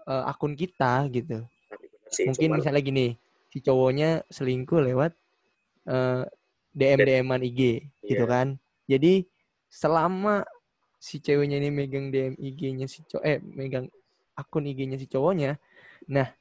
eh, 0.08 0.24
akun 0.32 0.54
kita 0.58 1.08
gitu. 1.14 1.46
Sih, 2.12 2.28
Mungkin 2.28 2.50
cuman 2.50 2.60
misalnya 2.60 2.82
gini, 2.84 3.08
si 3.52 3.60
cowoknya 3.60 4.24
selingkuh 4.32 4.80
lewat 4.82 5.12
eh, 5.86 6.24
DM 6.72 6.99
DM-an 7.04 7.43
IG 7.43 7.60
gitu 8.02 8.24
Iya. 8.24 8.32
kan. 8.32 8.47
Jadi 8.88 9.28
selama 9.68 10.47
si 10.95 11.20
ceweknya 11.20 11.60
ini 11.60 11.68
megang 11.68 12.08
DM 12.08 12.39
IG-nya 12.39 12.88
si 12.88 13.04
cowok 13.04 13.24
eh 13.24 13.38
megang 13.43 13.91
akun 14.34 14.64
IG-nya 14.66 14.95
si 14.95 15.06
cowoknya, 15.06 15.60
nah 16.08 16.32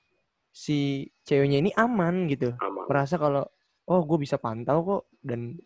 si 0.50 1.08
ceweknya 1.22 1.58
ini 1.58 1.70
aman 1.74 2.30
gitu. 2.30 2.54
aman 2.58 2.86
Merasa 2.86 3.18
kalau 3.18 3.42
oh 3.86 4.00
gue 4.06 4.18
bisa 4.22 4.38
pantau 4.38 4.78
kok 4.82 5.02
dan 5.18 5.58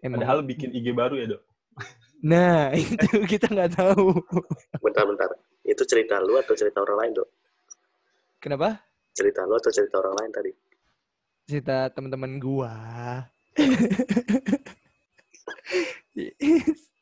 emang 0.00 0.20
Padahal 0.20 0.44
bikin 0.44 0.68
IG 0.70 0.92
baru 0.92 1.16
ya, 1.16 1.26
Dok. 1.32 1.42
Nah, 2.20 2.68
itu 2.76 3.24
kita 3.24 3.48
nggak 3.48 3.80
tahu. 3.80 4.12
bentar-bentar 4.84 5.28
itu 5.64 5.80
cerita 5.86 6.20
lu 6.20 6.36
atau 6.36 6.52
cerita 6.52 6.82
orang 6.82 6.98
lain 7.00 7.12
dok 7.16 7.28
Kenapa? 8.36 8.80
cerita 9.12 9.44
lu 9.44 9.54
atau 9.54 9.70
cerita 9.70 10.00
orang 10.00 10.16
lain 10.18 10.30
tadi 10.32 10.50
Cerita 11.50 11.90
teman-teman 11.90 12.38
gua. 12.38 12.70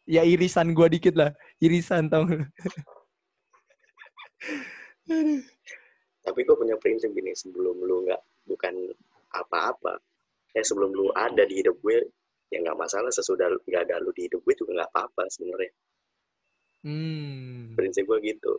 ya 0.08 0.24
irisan 0.24 0.72
gua 0.72 0.88
dikit 0.88 1.12
lah. 1.12 1.36
Irisan 1.60 2.08
tau 2.08 2.24
tapi 6.28 6.44
gue 6.44 6.56
punya 6.56 6.76
prinsip 6.76 7.10
gini 7.16 7.32
sebelum 7.32 7.80
lu 7.80 8.04
nggak 8.04 8.20
bukan 8.44 8.74
apa-apa 9.32 9.96
ya 10.52 10.60
sebelum 10.60 10.92
lu 10.92 11.08
ada 11.16 11.48
di 11.48 11.64
hidup 11.64 11.80
gue 11.80 12.04
ya 12.52 12.60
nggak 12.60 12.76
masalah 12.76 13.08
sesudah 13.08 13.48
nggak 13.64 13.88
ada 13.88 13.96
lu 14.04 14.12
di 14.12 14.28
hidup 14.28 14.44
gue 14.44 14.54
juga 14.56 14.84
nggak 14.84 14.90
apa-apa 14.92 15.24
sebenarnya 15.32 15.72
Hmm. 16.78 17.74
prinsip 17.74 18.06
gue 18.06 18.22
gitu 18.22 18.54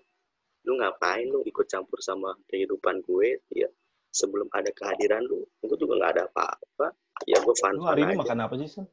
lu 0.67 0.75
ngapain 0.75 1.23
lu 1.31 1.39
ikut 1.47 1.63
campur 1.71 2.03
sama 2.03 2.35
kehidupan 2.51 2.99
gue 3.07 3.39
ya 3.55 3.71
sebelum 4.09 4.49
ada 4.51 4.69
kehadiran 4.71 5.21
lu 5.23 5.45
gue 5.59 5.77
juga 5.77 5.93
nggak 5.97 6.11
ada 6.17 6.23
apa-apa 6.27 6.87
ya 7.23 7.37
gue 7.37 7.55
fun 7.55 7.75
Lu 7.75 7.85
hari 7.85 8.01
ini 8.03 8.13
aja 8.13 8.21
makan 8.21 8.39
apa 8.41 8.53
sih, 8.57 8.69
Sen? 8.69 8.85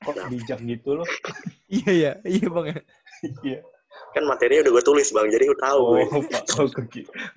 Kok 0.00 0.16
Kenapa? 0.16 0.30
bijak 0.32 0.58
gitu 0.64 0.90
loh? 0.96 1.08
Iya 1.70 1.92
ya, 1.92 2.12
iya 2.26 2.46
bang. 2.46 2.66
Iya. 3.46 3.60
kan 4.10 4.24
materinya 4.26 4.66
udah 4.66 4.72
gue 4.74 4.84
tulis 4.84 5.08
bang 5.10 5.28
jadi 5.28 5.44
lu 5.46 5.56
tahu 5.56 5.78
Oh, 5.78 5.90
gue. 5.92 6.02
Oh, 6.58 6.66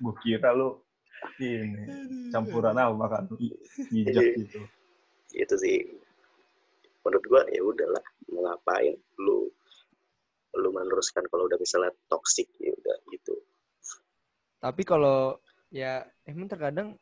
gue 0.00 0.14
kira 0.20 0.50
lu 0.50 0.80
ini 1.36 1.86
campuran 2.30 2.74
apa 2.74 2.92
makan 2.92 3.22
bijak 3.90 4.22
Iya. 4.22 4.38
gitu. 4.38 4.60
itu 5.34 5.54
sih 5.56 5.76
menurut 7.00 7.22
gue 7.22 7.42
ya 7.50 7.60
udahlah 7.60 8.04
mau 8.28 8.42
ngapain 8.44 8.94
lu 9.18 9.50
lu 10.54 10.68
meneruskan 10.70 11.26
kalau 11.26 11.44
udah 11.44 11.58
misalnya 11.58 11.90
toxic 12.06 12.46
ya 12.56 12.70
udah 12.70 12.96
gitu 13.10 13.34
Tapi 14.56 14.82
kalau 14.82 15.36
ya 15.74 15.92
emang 16.22 16.46
terkadang 16.46 16.94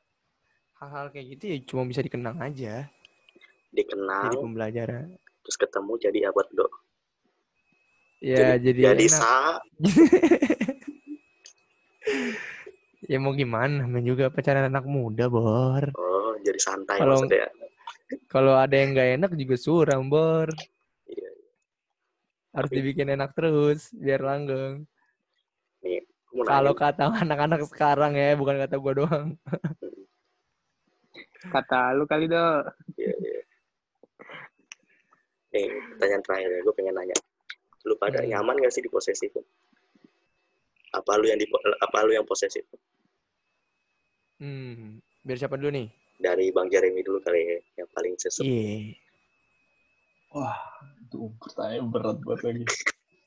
hal-hal 0.75 1.13
kayak 1.13 1.37
gitu 1.37 1.45
ya 1.47 1.57
cuma 1.63 1.85
bisa 1.85 2.01
dikenang 2.01 2.41
aja. 2.41 2.89
Jadi 3.69 3.77
dikenal 3.79 4.33
pembelajaran. 4.35 5.13
terus 5.43 5.57
ketemu 5.57 5.93
jadi 5.99 6.19
apa 6.29 6.41
dok 6.51 6.73
Ya 8.19 8.55
jadi, 8.57 8.95
jadi 8.95 9.05
enak. 9.05 9.13
sa 9.13 9.59
ya 13.03 13.19
mau 13.19 13.33
gimana 13.33 13.83
namanya 13.83 14.07
juga 14.07 14.25
pacaran 14.29 14.69
anak 14.69 14.87
muda 14.87 15.27
bor 15.27 15.83
oh 15.93 16.39
jadi 16.39 16.59
santai 16.59 16.99
Kalau- 16.99 17.19
maksudnya 17.19 17.49
kalau 18.29 18.55
ada 18.55 18.71
yang 18.73 18.93
nggak 18.93 19.11
enak 19.17 19.31
juga 19.35 19.57
suram 19.57 20.07
bor 20.07 20.49
Iya. 21.07 21.31
harus 22.53 22.71
Tapi- 22.71 22.79
dibikin 22.79 23.09
enak 23.11 23.35
terus 23.35 23.91
biar 23.93 24.21
langgeng 24.21 24.87
Gua 25.83 25.99
mau 26.43 26.51
kalau 26.51 26.73
kata 26.75 27.03
anak-anak 27.23 27.61
sekarang 27.67 28.13
ya 28.13 28.35
bukan 28.35 28.59
kata 28.59 28.77
gua 28.77 28.93
doang 28.95 29.27
Kata 31.43 31.91
lu 31.93 32.07
kali 32.07 32.31
dong. 32.31 32.63
iya, 32.95 33.11
iya. 33.19 33.41
nih 35.53 35.67
pertanyaan 35.93 36.23
terakhir 36.23 36.49
ya 36.49 36.61
gue 36.63 36.75
pengen 36.75 36.95
nanya 36.95 37.17
lu 37.83 37.99
pada 37.99 38.23
Hmm. 38.23 38.31
nyaman 38.31 38.63
gak 38.63 38.73
sih 38.73 38.81
di 38.81 38.87
posesif 38.87 39.35
apa 40.93 41.13
lu 41.19 41.27
yang 41.27 41.37
di 41.37 41.45
apa 41.77 41.99
lu 42.07 42.15
yang 42.15 42.23
posesif 42.23 42.63
hmm 44.39 45.03
biar 45.21 45.37
siapa 45.37 45.59
dulu 45.59 45.75
nih 45.75 45.91
dari 46.17 46.49
bang 46.49 46.71
Jeremy 46.71 47.03
dulu 47.03 47.19
kali 47.21 47.41
ya 47.43 47.59
yang 47.83 47.89
paling 47.91 48.15
sesep 48.17 48.43
iya 48.43 48.95
Wah, 50.33 50.57
itu 50.97 51.29
pertanyaan 51.37 51.93
berat 51.93 52.17
buat 52.25 52.41
lagi. 52.41 52.65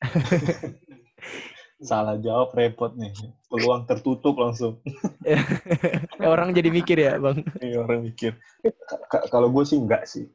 Salah 1.86 2.18
jawab 2.18 2.52
repot 2.58 2.92
nih. 2.98 3.14
Peluang 3.46 3.86
tertutup 3.86 4.36
langsung. 4.42 4.82
Eh, 5.22 5.38
orang 6.34 6.50
jadi 6.52 6.74
mikir 6.74 6.98
ya 6.98 7.22
bang. 7.22 7.46
Ini 7.62 7.78
orang 7.78 8.02
mikir. 8.10 8.36
Ka- 8.90 9.06
ka- 9.06 9.26
Kalau 9.30 9.54
gue 9.54 9.64
sih 9.64 9.78
enggak 9.78 10.10
sih. 10.10 10.26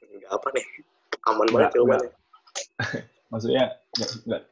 Nggak 0.00 0.32
apa 0.32 0.48
nih? 0.56 0.64
Aman 1.28 1.46
banget 1.52 1.70
jawabannya. 1.76 2.10
Maksudnya 3.30 3.64
enggak, 3.94 4.10
enggak. 4.24 4.42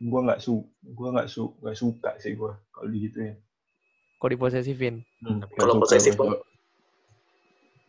Gue 0.00 0.20
nggak 0.26 0.40
su 0.42 0.54
gue 0.82 1.08
nggak 1.12 1.28
su 1.28 1.42
nggak 1.60 1.76
suka 1.76 2.10
sih 2.18 2.32
gue 2.34 2.52
kalau 2.72 2.88
digituin. 2.88 3.36
Kok 4.16 4.32
diposesifin? 4.32 5.04
Kalau 5.60 5.84
posesif, 5.84 6.16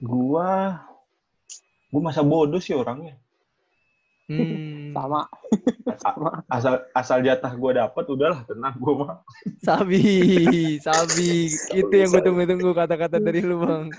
gua 0.03 0.83
gua 1.87 2.01
masa 2.03 2.27
bodoh 2.27 2.59
sih 2.59 2.75
orangnya. 2.75 3.15
Hmm, 4.27 4.74
Sama. 4.95 5.21
Sama. 6.05 6.31
asal 6.47 6.73
asal 6.95 7.19
jatah 7.19 7.51
gua 7.53 7.71
dapat 7.75 8.05
udahlah 8.07 8.41
tenang 8.47 8.75
gua 8.79 8.93
mah 8.95 9.17
sabi 9.59 10.01
sabi 10.79 11.51
itu 11.75 11.93
yang 11.93 12.09
gue 12.09 12.23
tunggu-tunggu 12.23 12.71
kata-kata 12.71 13.19
dari 13.19 13.43
lu 13.43 13.59
bang 13.59 13.91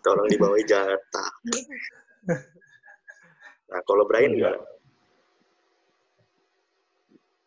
tolong 0.00 0.28
dibawahi 0.28 0.64
jatah 0.64 1.30
nah 3.68 3.80
kalau 3.84 4.08
Brian 4.08 4.32
Iya. 4.32 4.50
gimana 4.56 4.60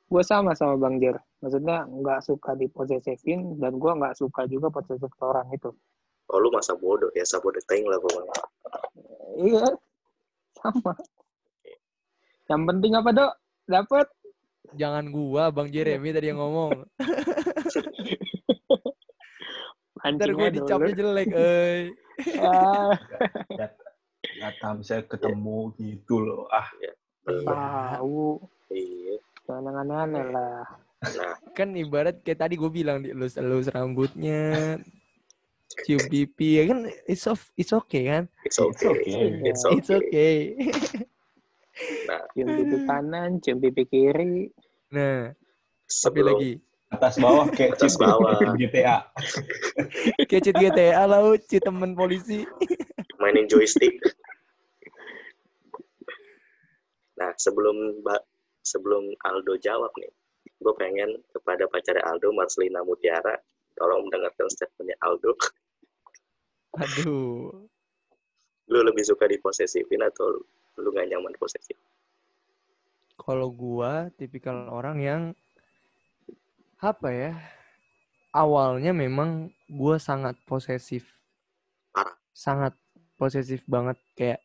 Gue 0.07 0.21
sama 0.21 0.53
sama 0.53 0.77
Bang 0.77 1.01
Jer. 1.01 1.17
Maksudnya 1.41 1.89
nggak 1.89 2.21
suka 2.21 2.53
diposesifin 2.53 3.57
dan 3.57 3.81
gue 3.81 3.91
nggak 3.97 4.13
suka 4.13 4.45
juga 4.45 4.69
posesif 4.69 5.09
ke 5.09 5.23
orang 5.25 5.49
itu. 5.49 5.73
oh 6.29 6.37
lu 6.37 6.53
masa 6.53 6.77
bodoh 6.77 7.09
ya 7.17 7.25
sabodo 7.25 7.57
ting 7.65 7.81
lah 7.89 7.97
pokoknya 7.97 8.37
Iya. 9.41 9.65
Sama. 10.53 10.93
Yang 12.49 12.61
penting 12.67 12.91
apa 12.93 13.09
dok? 13.11 13.33
Dapat. 13.63 14.07
jangan 14.73 15.05
gua 15.07 15.53
bang 15.53 15.69
Jeremy 15.69 16.09
tadi 16.09 16.33
yang 16.33 16.41
ngomong 16.41 16.87
ntar 20.13 20.29
gue 20.29 20.47
Pancingnya 20.49 20.49
dicapnya 20.49 20.91
dulu. 20.91 20.99
jelek 20.99 21.29
eh 21.29 21.77
Ah, 22.41 22.91
jatah 24.39 24.71
bisa 24.75 24.95
ketemu 25.05 25.71
gitu 25.77 26.15
loh 26.19 26.49
ah 26.49 26.65
Bener. 27.23 27.45
tahu. 27.45 28.41
iya 28.73 29.15
Jangan 29.45 29.63
yang 29.63 29.77
aneh-aneh 29.83 30.25
lah. 30.27 30.63
nah 31.03 31.35
kan 31.53 31.69
ibarat 31.75 32.23
kayak 32.25 32.41
tadi 32.41 32.55
gue 32.57 32.71
bilang 32.71 33.03
dielus-elus 33.03 33.69
rambutnya 33.69 34.79
cium 35.85 36.01
pipi 36.07 36.57
ya 36.57 36.63
kan 36.69 36.79
it's 37.05 37.27
of, 37.27 37.39
it's 37.53 37.71
okay 37.71 38.07
kan 38.07 38.23
it's 38.41 38.57
okay 38.57 38.87
okay. 38.89 39.27
it's 39.43 39.61
okay, 39.63 39.77
it's 39.77 39.91
okay 39.91 40.35
Cium 42.33 42.49
pipi 42.53 42.77
kanan, 42.85 43.41
cium 43.41 43.57
pipi 43.57 43.83
kiri. 43.89 44.49
nah 44.93 45.33
tapi 45.83 46.21
sebelum 46.21 46.27
lagi 46.37 46.51
atas 46.93 47.15
bawah 47.17 47.47
kayak 47.49 47.73
Atas 47.73 47.97
chip 47.97 48.05
bawah. 48.05 48.53
GTA 48.53 48.97
kayak 50.29 50.41
cheat 50.45 50.55
GTA 50.61 51.01
lah 51.09 51.33
cheat 51.49 51.65
temen 51.65 51.97
polisi 51.97 52.45
mainin 53.21 53.49
joystick 53.49 53.97
sebelum 57.37 58.03
Ba- 58.03 58.25
sebelum 58.63 59.11
Aldo 59.27 59.59
jawab 59.59 59.91
nih, 59.99 60.11
gue 60.63 60.73
pengen 60.79 61.19
kepada 61.35 61.67
pacarnya 61.67 62.03
Aldo, 62.07 62.31
Marcelina 62.31 62.79
Mutiara, 62.83 63.35
tolong 63.75 64.07
mendengarkan 64.07 64.47
statementnya 64.47 64.95
Aldo. 65.03 65.35
Aduh. 66.79 67.67
Lu 68.71 68.79
lebih 68.81 69.03
suka 69.03 69.27
diposesifin 69.27 70.01
atau 70.01 70.39
lu 70.77 70.89
gak 70.93 71.07
nyaman 71.09 71.33
posesif? 71.37 71.77
Kalau 73.13 73.53
gua 73.53 74.09
tipikal 74.17 74.67
orang 74.73 74.97
yang 74.99 75.21
apa 76.81 77.09
ya? 77.13 77.33
Awalnya 78.33 78.91
memang 78.91 79.53
gua 79.69 80.01
sangat 80.01 80.35
posesif. 80.49 81.05
Parah. 81.93 82.17
Sangat 82.33 82.73
posesif 83.15 83.61
banget 83.69 83.95
kayak 84.17 84.41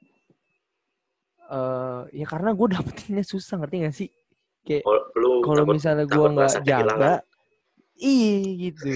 eh 1.49 2.03
ya 2.13 2.27
karena 2.29 2.53
gue 2.53 2.67
dapetinnya 2.77 3.25
susah 3.25 3.57
ngerti 3.57 3.77
gak 3.89 3.97
sih? 3.97 4.11
Kayak 4.69 4.85
Kalau 5.17 5.65
misalnya 5.65 6.05
gua 6.05 6.29
nggak 6.29 6.61
jaga, 6.61 7.25
iya 7.97 8.69
gitu. 8.69 8.93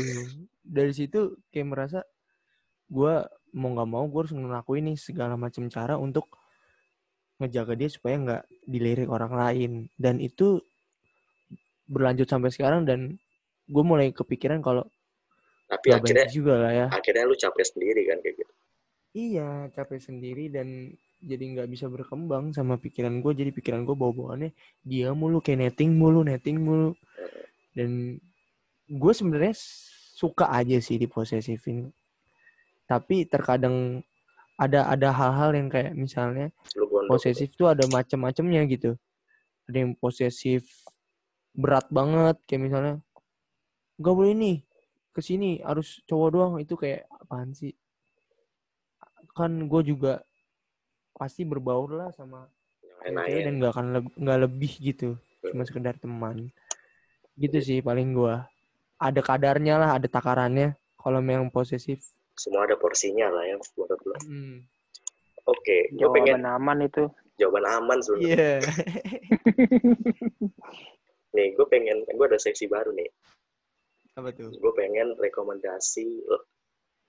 Dari 0.60 0.92
situ 0.92 1.40
kayak 1.48 1.68
merasa 1.72 2.00
gua 2.92 3.24
mau 3.52 3.72
nggak 3.72 3.88
mau 3.88 4.04
gue 4.08 4.20
harus 4.24 4.34
ngelakuin 4.36 4.84
nih 4.92 4.98
segala 5.00 5.36
macam 5.36 5.68
cara 5.68 6.00
untuk 6.00 6.28
ngejaga 7.42 7.74
dia 7.74 7.90
supaya 7.90 8.14
nggak 8.18 8.42
dilirik 8.64 9.10
orang 9.10 9.32
lain. 9.34 9.72
Dan 9.98 10.22
itu 10.22 10.62
berlanjut 11.90 12.30
sampai 12.30 12.54
sekarang 12.54 12.86
dan 12.88 13.18
gue 13.68 13.84
mulai 13.84 14.14
kepikiran 14.14 14.64
kalau 14.64 14.86
tapi 15.68 15.88
akhirnya 15.92 16.28
juga 16.28 16.54
lah 16.60 16.72
ya. 16.72 16.86
akhirnya 16.92 17.24
lu 17.24 17.36
capek 17.36 17.64
sendiri 17.64 18.04
kan 18.04 18.20
kayak 18.20 18.44
gitu. 18.44 18.52
iya 19.16 19.48
capek 19.72 20.00
sendiri 20.04 20.52
dan 20.52 20.92
jadi 21.22 21.44
nggak 21.56 21.68
bisa 21.72 21.88
berkembang 21.88 22.52
sama 22.52 22.76
pikiran 22.76 23.22
gue 23.24 23.32
jadi 23.32 23.50
pikiran 23.54 23.86
gue 23.88 23.96
bawa 23.96 24.12
bawaannya 24.12 24.50
dia 24.84 25.14
mulu 25.16 25.40
kayak 25.40 25.68
netting 25.68 25.96
mulu 25.96 26.20
netting 26.26 26.60
mulu. 26.60 26.92
Dan 27.72 28.20
gue 28.84 29.12
sebenarnya 29.16 29.56
suka 30.12 30.52
aja 30.52 30.76
sih 30.76 31.00
diposesifin 31.00 31.88
tapi 32.84 33.24
terkadang 33.24 34.04
ada 34.62 34.86
ada 34.86 35.08
hal-hal 35.10 35.50
yang 35.58 35.66
kayak 35.66 35.92
misalnya 35.98 36.54
posesif 37.10 37.58
tuh 37.58 37.74
ada 37.74 37.82
macam-macamnya 37.90 38.62
gitu. 38.70 38.94
Ada 39.66 39.76
yang 39.82 39.92
posesif 39.98 40.66
berat 41.52 41.90
banget 41.90 42.38
kayak 42.46 42.62
misalnya 42.62 42.94
nggak 44.00 44.14
boleh 44.16 44.32
nih 44.32 44.58
ke 45.12 45.20
sini 45.20 45.60
harus 45.60 46.00
cowok 46.08 46.28
doang 46.32 46.54
itu 46.62 46.78
kayak 46.78 47.10
apaan 47.10 47.50
sih? 47.52 47.74
Kan 49.34 49.66
gue 49.66 49.82
juga 49.82 50.22
pasti 51.12 51.44
berbaur 51.44 51.92
lah 51.92 52.10
sama 52.14 52.46
yang 53.02 53.18
cewek 53.18 53.42
dan 53.44 53.54
nggak 53.58 53.72
akan 53.74 53.86
nggak 54.14 54.38
lebih 54.46 54.72
gitu, 54.78 55.18
cuma 55.42 55.66
sekedar 55.66 55.98
teman. 55.98 56.54
Gitu 57.34 57.58
sih 57.58 57.78
paling 57.82 58.14
gue. 58.14 58.34
Ada 59.02 59.18
kadarnya 59.18 59.74
lah, 59.82 59.90
ada 59.98 60.06
takarannya. 60.06 60.78
Kalau 60.94 61.18
memang 61.18 61.50
posesif. 61.50 62.14
Semua 62.34 62.64
ada 62.64 62.74
porsinya 62.74 63.28
lah 63.28 63.44
ya 63.44 63.56
menurut 63.56 64.00
lu. 64.02 64.16
Hmm. 64.24 64.56
Oke, 65.44 65.90
gue 65.90 66.08
pengen 66.12 66.38
Jawaban 66.38 66.54
aman 66.54 66.78
itu. 66.82 67.04
jawaban 67.34 67.66
aman 67.66 67.98
sebenarnya. 67.98 68.30
Iya. 68.30 68.54
Nih, 71.32 71.56
gue 71.56 71.66
pengen, 71.66 72.04
gue 72.04 72.26
ada 72.28 72.36
seksi 72.36 72.68
baru 72.68 72.92
nih. 72.92 73.08
Apa 74.14 74.28
tuh? 74.30 74.52
Gue 74.52 74.72
pengen 74.76 75.16
rekomendasi 75.16 76.20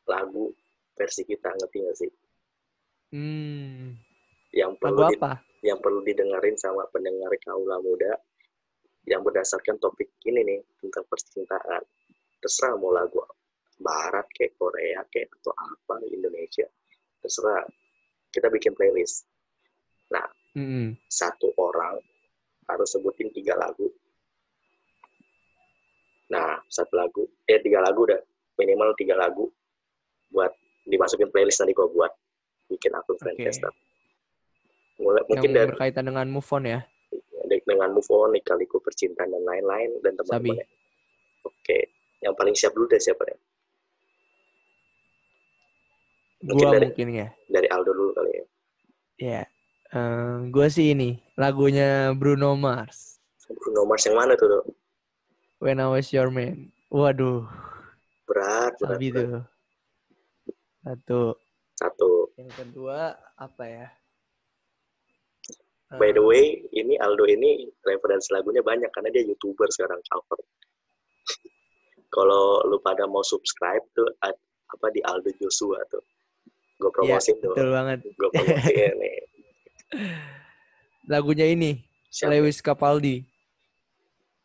lagu 0.08 0.50
versi 0.96 1.22
kita, 1.24 1.52
ngerti 1.52 1.78
gak 1.84 1.98
sih? 2.00 2.12
Hmm. 3.12 3.94
Yang 4.50 4.72
Lagu 4.80 4.82
perlu 4.82 5.02
di- 5.12 5.18
apa? 5.20 5.32
yang 5.64 5.80
perlu 5.80 6.00
didengarin 6.02 6.56
sama 6.56 6.88
pendengar 6.90 7.30
kaula 7.40 7.80
muda 7.80 8.16
yang 9.06 9.22
berdasarkan 9.22 9.78
topik 9.78 10.10
ini 10.24 10.42
nih 10.42 10.60
tentang 10.78 11.04
percintaan. 11.08 11.84
Terserah 12.40 12.76
mau 12.76 12.90
lagu 12.90 13.22
barat 13.82 14.28
kayak 14.34 14.54
Korea 14.58 15.02
kayak 15.10 15.34
atau 15.42 15.54
apa 15.56 16.04
Indonesia. 16.10 16.68
Terserah. 17.22 17.66
Kita 18.34 18.50
bikin 18.50 18.74
playlist. 18.74 19.30
Mm-mm. 20.54 20.94
Satu 21.10 21.50
orang 21.58 21.98
harus 22.70 22.90
sebutin 22.94 23.34
tiga 23.34 23.58
lagu. 23.58 23.90
Nah, 26.30 26.62
satu 26.70 26.94
lagu, 26.98 27.26
eh 27.50 27.62
tiga 27.62 27.82
lagu 27.82 28.06
dah. 28.06 28.22
Minimal 28.58 28.94
tiga 28.98 29.18
lagu 29.18 29.50
buat 30.30 30.54
dimasukin 30.86 31.30
playlist 31.34 31.62
nanti 31.62 31.74
gue 31.74 31.90
buat 31.90 32.10
bikin 32.70 32.94
akun. 32.94 33.18
Friendcaster. 33.18 33.70
Mulai 35.02 35.26
Yang 35.26 35.30
mungkin 35.30 35.52
dari 35.54 35.68
berkaitan 35.74 36.06
dengan 36.06 36.28
move 36.30 36.50
on 36.54 36.66
ya. 36.70 36.82
dengan 37.64 37.94
move 37.94 38.10
on, 38.10 38.34
lika-liku 38.34 38.82
percintaan 38.82 39.30
dan 39.30 39.44
lain-lain 39.46 39.90
dan 40.02 40.18
teman-teman. 40.18 40.58
ya. 40.58 40.66
Oke, 41.46 41.80
yang 42.20 42.34
paling 42.34 42.58
siap 42.58 42.74
dulu 42.74 42.90
deh 42.90 42.98
siapa 42.98 43.24
ya? 43.30 43.38
Mungkin 46.44 46.60
Gua 46.60 46.76
dari 46.76 46.86
mungkin 46.92 47.08
ya. 47.14 47.28
dari 47.48 47.68
Aldo 47.68 47.92
dulu 47.92 48.12
kali 48.12 48.32
ya. 48.32 48.46
Ya. 49.16 49.42
Eh, 49.90 50.36
gua 50.50 50.68
sih 50.68 50.92
ini 50.92 51.22
lagunya 51.34 52.12
Bruno 52.12 52.54
Mars. 52.54 53.22
Bruno 53.48 53.86
Mars 53.86 54.04
yang 54.04 54.18
mana 54.18 54.34
tuh? 54.34 54.50
Dok? 54.50 54.66
When 55.58 55.80
I 55.80 55.88
Was 55.88 56.12
Your 56.12 56.28
Man. 56.28 56.74
Waduh, 56.88 57.48
Berat, 58.24 58.76
berat, 58.76 58.86
sabi 58.94 59.08
berat. 59.10 59.18
tuh. 59.18 59.42
Satu. 60.84 61.22
Satu. 61.74 62.10
Yang 62.36 62.52
kedua 62.54 62.98
apa 63.34 63.64
ya? 63.64 63.88
By 65.94 66.10
the 66.10 66.20
Eh, 66.20 66.26
way, 66.26 66.46
ini 66.70 66.98
Aldo 66.98 67.26
ini 67.26 67.66
referensi 67.82 68.30
lagunya 68.30 68.62
banyak 68.62 68.90
karena 68.90 69.10
dia 69.10 69.24
youtuber 69.24 69.70
sekarang 69.70 70.02
cover. 70.04 70.38
Kalau 72.16 72.62
lu 72.64 72.78
pada 72.78 73.06
mau 73.06 73.22
subscribe 73.22 73.82
tuh 73.94 74.10
apa 74.20 74.88
di 74.90 75.02
Aldo 75.02 75.30
Joshua 75.38 75.82
tuh. 75.88 76.02
Gue 76.84 76.92
Iya, 76.92 77.16
promosin 77.16 77.36
tuh. 77.40 77.52
betul 77.56 77.70
banget. 77.72 78.00
Gue 78.04 78.30
promosiin 78.30 78.94
nih. 79.02 79.18
Lagunya 81.08 81.48
ini 81.48 81.72
Siapa? 82.12 82.36
Lewis 82.36 82.60
Capaldi. 82.60 83.24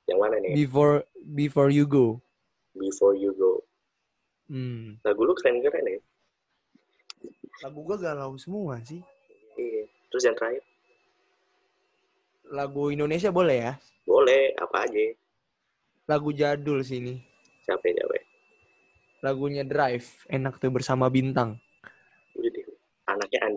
Yang 0.07 0.19
mana 0.19 0.37
nih? 0.39 0.53
Before 0.55 1.03
Before 1.19 1.69
You 1.69 1.85
Go. 1.85 2.23
Before 2.73 3.13
You 3.13 3.35
Go. 3.35 3.67
Hmm. 4.49 4.97
Lagu 5.03 5.21
lu 5.23 5.35
keren-keren 5.35 5.85
ya. 5.85 6.01
Lagu 7.61 7.83
gua 7.83 7.99
galau 7.99 8.39
semua 8.39 8.79
sih. 8.81 9.03
Iya. 9.59 9.85
Terus 10.09 10.23
yang 10.25 10.37
terakhir? 10.39 10.63
Lagu 12.49 12.89
Indonesia 12.89 13.29
boleh 13.29 13.57
ya? 13.61 13.73
Boleh, 14.09 14.57
apa 14.57 14.89
aja. 14.89 15.05
Lagu 16.09 16.33
jadul 16.33 16.81
sini. 16.81 17.21
Siapa 17.61 17.85
ya, 17.85 18.01
siapa 18.01 18.15
ya? 18.17 18.25
Lagunya 19.21 19.69
Drive. 19.69 20.25
Enak 20.27 20.57
tuh 20.57 20.73
bersama 20.73 21.13
bintang. 21.13 21.61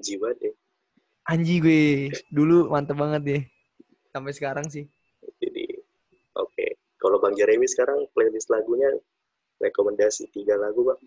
Anji 0.01 0.17
banget 0.17 0.37
deh. 0.41 0.55
Anji 1.29 1.55
gue. 1.61 2.09
Dulu 2.33 2.73
mantep 2.73 2.97
banget 2.97 3.21
deh. 3.21 3.41
Sampai 4.09 4.33
sekarang 4.33 4.65
sih. 4.65 4.89
Jadi, 5.37 5.77
oke. 6.33 6.65
Kalau 6.97 7.21
Bang 7.21 7.37
Jeremy 7.37 7.69
sekarang 7.69 8.09
playlist 8.17 8.49
lagunya 8.49 8.89
rekomendasi 9.61 10.33
tiga 10.33 10.57
lagu, 10.57 10.89
Bang. 10.89 10.97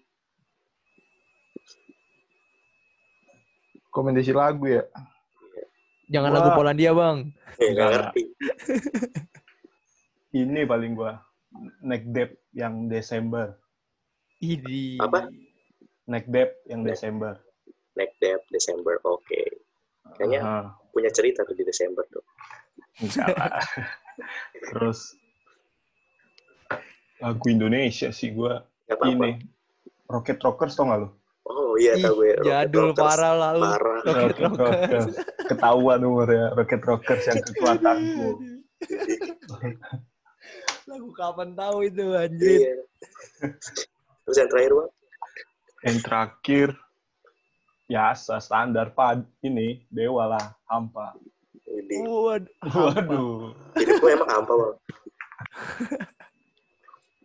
Rekomendasi 3.90 4.30
lagu 4.30 4.62
ya. 4.70 4.86
Jangan 6.06 6.30
Wah. 6.30 6.36
lagu 6.38 6.48
Polandia, 6.54 6.94
Bang. 6.94 7.34
Eh, 7.58 7.74
nggak 7.74 7.74
Enggak. 7.74 7.90
ngerti. 7.90 8.22
Ini 10.46 10.62
paling 10.70 10.94
gua 10.94 11.18
Neck 11.82 12.06
Deep 12.14 12.30
yang 12.54 12.86
Desember. 12.86 13.58
Idi. 14.38 15.02
Apa? 15.02 15.26
Neck 16.06 16.30
Deep 16.30 16.62
yang. 16.70 16.86
Desember. 16.86 17.42
Next 17.94 18.16
Dev, 18.18 18.40
Desember. 18.50 18.98
Oke. 19.04 19.42
Kayaknya 20.14 20.40
Aha, 20.42 20.60
punya 20.90 21.10
cerita 21.10 21.42
tuh 21.42 21.54
di 21.54 21.64
Desember 21.64 22.02
tuh. 22.10 22.22
enggak 23.02 23.26
lah. 23.34 23.58
Terus 24.70 25.18
lagu 27.18 27.46
Indonesia 27.48 28.12
sih 28.14 28.30
apa-apa. 28.30 29.06
ini 29.08 29.30
Rocket 30.06 30.38
Rockers 30.38 30.76
tau 30.76 30.86
gak 30.86 30.98
lu? 31.02 31.08
Oh 31.44 31.74
iya, 31.76 31.98
Ih, 31.98 32.04
tahu 32.04 32.14
gue. 32.22 32.30
Rocket 32.36 32.46
jadul 32.46 32.86
Rockers. 32.92 33.02
parah 33.02 33.34
lah 33.34 33.50
lu. 33.56 33.64
Parah. 33.64 33.98
Rocket 34.04 34.14
Rocket 34.14 34.38
Rockers. 34.38 34.70
Rockers. 34.70 35.06
Ketahuan 35.48 36.00
umurnya 36.04 36.46
Rocket 36.54 36.82
Rockers 36.84 37.22
yang 37.26 37.40
kekuatanku. 37.42 38.28
Lagu 40.84 41.08
kapan 41.16 41.50
tahu 41.56 41.76
itu 41.88 42.04
anjir. 42.12 42.60
Iya. 42.60 42.74
Terus 44.24 44.36
yang 44.36 44.50
terakhir, 44.52 44.72
Bang? 44.76 44.90
Yang 45.84 45.98
terakhir 46.04 46.68
biasa 47.84 48.40
standar 48.40 48.96
pad 48.96 49.24
ini 49.44 49.84
Dewa 49.92 50.36
lah 50.36 50.44
hampa. 50.68 51.12
Waduh. 51.68 52.48
Waduh. 52.64 53.52
Hidup 53.76 53.96
gue 54.00 54.10
emang 54.12 54.30
hampa, 54.30 54.52
Bang. 54.52 54.76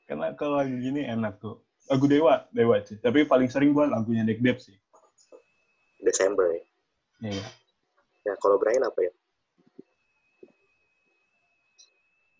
Karena 0.09 0.33
kalau 0.33 0.57
lagu 0.59 0.73
gini 0.73 1.05
enak 1.05 1.37
tuh. 1.37 1.61
Lagu 1.89 2.05
Dewa, 2.09 2.45
Dewa 2.53 2.81
sih. 2.85 2.97
Tapi 3.01 3.25
paling 3.25 3.49
sering 3.49 3.73
gua 3.73 3.89
lagunya 3.89 4.25
Dek 4.25 4.41
Dep 4.41 4.57
sih. 4.61 4.73
Desember 6.01 6.49
ya. 6.49 6.61
Iya. 7.29 7.45
Ya, 8.25 8.33
kalau 8.41 8.57
Brian 8.61 8.85
apa 8.85 8.99
ya? 9.05 9.11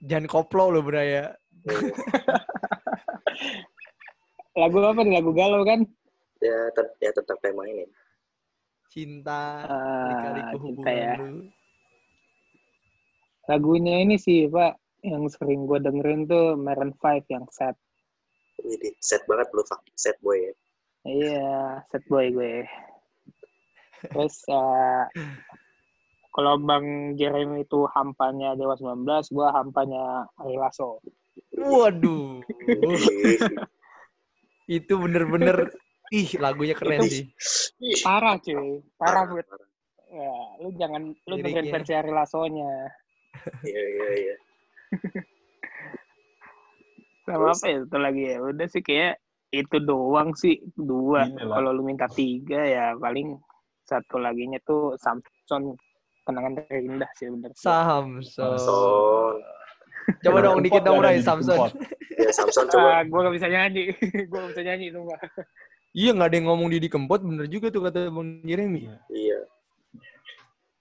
Jangan 0.06 0.32
koplo 0.32 0.72
lo 0.72 0.80
bro 0.80 1.02
ya. 1.02 1.36
Lagu 4.60 4.78
apa 4.82 5.02
nih? 5.04 5.14
Lagu 5.20 5.32
galau 5.36 5.62
kan? 5.68 5.84
ya, 6.40 6.72
ter- 6.72 6.96
ya 7.04 7.12
tentang 7.12 7.36
tema 7.44 7.68
ini. 7.68 7.84
Cinta, 8.90 9.70
lika-liku 10.10 10.58
cinta 10.58 10.60
hubungan 10.66 10.98
ya. 10.98 11.14
lu. 11.22 11.34
Lagunya 13.46 13.96
ini 14.02 14.18
sih, 14.18 14.50
Pak, 14.50 14.74
yang 15.06 15.30
sering 15.30 15.70
gue 15.70 15.78
dengerin 15.78 16.26
tuh 16.26 16.58
Maroon 16.58 16.94
5 16.98 17.30
yang 17.30 17.46
sad. 17.54 17.78
Jadi 18.60 18.94
set 18.98 19.22
banget 19.30 19.50
lu, 19.54 19.62
Fak. 19.66 19.82
Set 19.94 20.18
boy 20.26 20.38
ya. 20.42 20.54
Iya, 21.06 21.86
sad 21.94 22.04
boy 22.10 22.34
gue. 22.34 22.66
Terus 24.10 24.36
eh, 24.58 25.06
kalau 26.34 26.58
Bang 26.62 27.14
Jeremy 27.14 27.66
itu 27.66 27.86
hampanya 27.94 28.58
Dewa 28.58 28.74
19, 28.74 29.06
gue 29.06 29.48
hampanya 29.54 30.26
Ari 30.42 30.58
Lasso. 30.58 31.02
Waduh. 31.58 32.42
Itu 34.70 35.02
bener-bener 35.02 35.74
ih 36.12 36.30
lagunya 36.38 36.74
keren 36.74 37.06
Itu- 37.06 37.10
sih. 37.12 37.26
Parah 38.02 38.36
cuy, 38.38 38.82
parah 38.96 39.24
parah, 39.24 39.24
buat. 39.30 39.46
Ya, 40.10 40.34
lu 40.60 40.70
jangan 40.74 41.02
lu 41.14 41.34
dengerin 41.38 41.70
versi 41.70 41.94
Ari 41.94 42.10
Lasso-nya. 42.10 42.72
Iya, 43.62 43.82
iya, 43.86 44.10
iya. 44.18 44.36
Sama 47.30 47.54
Terus? 47.54 47.62
apa 47.62 47.66
ya 47.70 47.78
itu 47.86 47.98
lagi 48.02 48.24
ya? 48.26 48.38
Udah 48.42 48.68
sih 48.68 48.82
kayak 48.82 49.22
itu 49.54 49.78
doang 49.82 50.34
sih 50.34 50.58
dua. 50.74 51.30
Kalau 51.30 51.70
lu 51.70 51.86
minta 51.86 52.10
tiga 52.10 52.62
ya 52.66 52.86
paling 52.98 53.38
satu 53.86 54.18
laginya 54.18 54.58
tuh 54.66 54.98
Samson 54.98 55.78
kenangan 56.26 56.58
terindah 56.66 57.10
sih 57.18 57.30
bener. 57.30 57.54
Samson. 57.54 58.58
Son. 58.58 59.38
Coba 60.26 60.42
dong 60.42 60.66
dikit 60.66 60.82
dong 60.82 61.06
Ray 61.06 61.22
Samson. 61.22 61.70
Ya, 62.18 62.34
Samson 62.34 62.66
Ah, 62.66 62.74
coba. 62.74 63.06
gue 63.06 63.20
gak 63.30 63.36
bisa 63.38 63.48
nyanyi. 63.48 63.84
gue 64.30 64.38
gak 64.42 64.52
bisa 64.58 64.64
nyanyi 64.66 64.86
itu 64.90 65.00
mah. 65.06 65.22
Iya 65.90 66.14
nggak 66.14 66.30
ada 66.30 66.38
yang 66.38 66.48
ngomong 66.54 66.70
Didi 66.70 66.86
Kempot 66.86 67.22
bener 67.26 67.50
juga 67.50 67.74
tuh 67.74 67.82
kata 67.90 68.14
Bang 68.14 68.46
Jeremy. 68.46 68.86
Iya. 69.10 69.40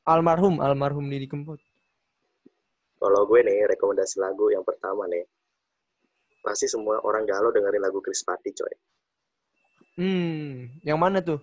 Almarhum, 0.05 0.61
almarhum 0.61 1.09
Didi 1.09 1.25
Kempot. 1.25 1.61
Kalau 2.99 3.23
gue 3.31 3.41
nih, 3.47 3.69
rekomendasi 3.71 4.19
lagu 4.19 4.51
yang 4.51 4.67
pertama 4.67 5.07
nih. 5.07 5.23
Pasti 6.43 6.67
semua 6.67 6.99
orang 7.07 7.23
galau 7.29 7.55
dengerin 7.55 7.85
lagu 7.85 8.03
Chris 8.03 8.27
Patti, 8.27 8.51
coy. 8.51 8.75
Hmm, 9.99 10.67
yang 10.83 10.99
mana 10.99 11.23
tuh? 11.23 11.39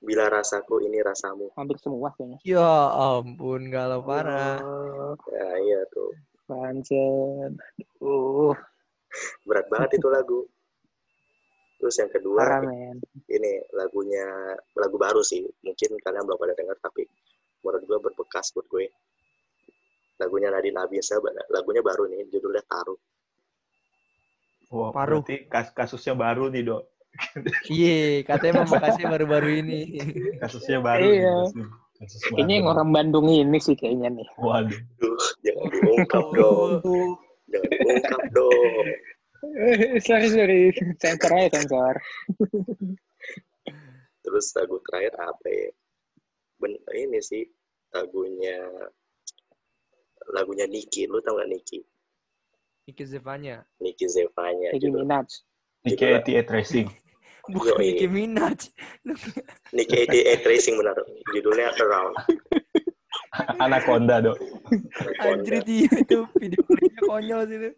Bila 0.00 0.28
rasaku 0.28 0.84
ini 0.88 1.00
rasamu. 1.00 1.52
Hampir 1.56 1.76
semua 1.80 2.12
kayaknya. 2.16 2.38
Ya 2.44 2.72
ampun, 2.96 3.68
galau 3.68 4.00
parah. 4.04 4.60
Oh, 4.60 5.16
Ya, 5.28 5.48
iya 5.60 5.80
tuh. 5.92 6.12
Pancen. 6.48 7.56
Uh, 8.00 8.56
Berat 9.44 9.68
banget 9.68 10.00
itu 10.00 10.08
lagu. 10.08 10.48
Terus 11.80 11.96
yang 11.96 12.10
kedua, 12.12 12.38
parah 12.38 12.60
men. 12.60 13.00
ini 13.26 13.52
lagunya 13.72 14.24
lagu 14.76 14.94
baru 14.94 15.24
sih 15.24 15.40
mungkin 15.64 15.96
kalian 15.96 16.22
belum 16.22 16.36
pada 16.36 16.52
dengar 16.52 16.76
tapi 16.76 17.08
menurut 17.60 17.82
gue 17.82 17.98
berbekas 17.98 18.52
buat 18.52 18.68
gue 18.68 18.84
lagunya 20.16 20.52
Nadine 20.52 20.76
Abisa 20.76 21.16
lagunya 21.48 21.80
baru 21.80 22.04
nih 22.06 22.28
judulnya 22.28 22.60
Taruh 22.64 23.00
Wah, 24.70 24.94
Paruh. 24.94 25.18
berarti 25.18 25.50
kas 25.50 25.74
kasusnya 25.74 26.14
baru 26.14 26.46
nih, 26.46 26.62
Dok. 26.62 26.82
Iya, 27.66 28.22
katanya 28.22 28.62
Mama 28.62 28.78
Kasih 28.78 29.02
baru-baru 29.02 29.66
ini. 29.66 29.98
Kasusnya 30.38 30.78
baru. 30.78 31.10
Iya. 31.10 31.34
nih, 31.50 31.66
kasus- 31.98 32.22
Kayaknya 32.30 32.54
yang 32.54 32.68
orang 32.70 32.88
Bandung 32.94 33.26
ini 33.26 33.58
sih 33.58 33.74
kayaknya 33.74 34.14
nih. 34.14 34.28
Waduh. 34.38 34.78
Duh, 34.94 35.18
jangan 35.42 35.66
diungkap 35.74 36.22
dong 36.30 36.70
jangan 37.50 37.70
diungkap 37.74 38.22
dong 38.30 38.86
sorry, 40.06 40.28
sorry. 40.28 40.60
Sensor 41.00 41.30
aja, 41.32 41.48
sensor. 41.60 41.94
terus 44.20 44.52
lagu 44.54 44.76
terakhir 44.86 45.16
apa 45.16 45.46
ya 45.48 45.68
ben 46.60 46.76
ini 46.92 47.18
sih 47.24 47.42
lagunya 47.90 48.60
lagunya 50.36 50.68
Niki 50.68 51.08
lu 51.08 51.18
tau 51.24 51.40
gak 51.40 51.48
Niki 51.48 51.80
Niki 52.86 53.04
Zevanya. 53.08 53.64
Niki 53.80 54.06
Zevanya 54.06 54.70
judul- 54.76 55.02
Minaj. 55.06 55.30
Niki 55.86 56.04
88 56.04 56.50
Racing. 56.52 56.88
Bukan 57.54 57.80
Yoi. 57.80 57.82
Nicki 57.96 58.06
Minaj. 58.10 58.60
Niki 59.72 60.04
88 60.10 60.50
Racing 60.50 60.74
benar 60.76 60.96
judulnya 61.32 61.72
Around 61.80 62.14
Anaconda, 63.62 64.18
Dok. 64.20 64.36
Anjir 65.22 65.62
itu, 65.62 65.86
itu 65.86 66.18
video 66.36 66.60
klipnya 66.66 67.00
konyol 67.06 67.40
sih 67.46 67.56
itu. 67.62 67.70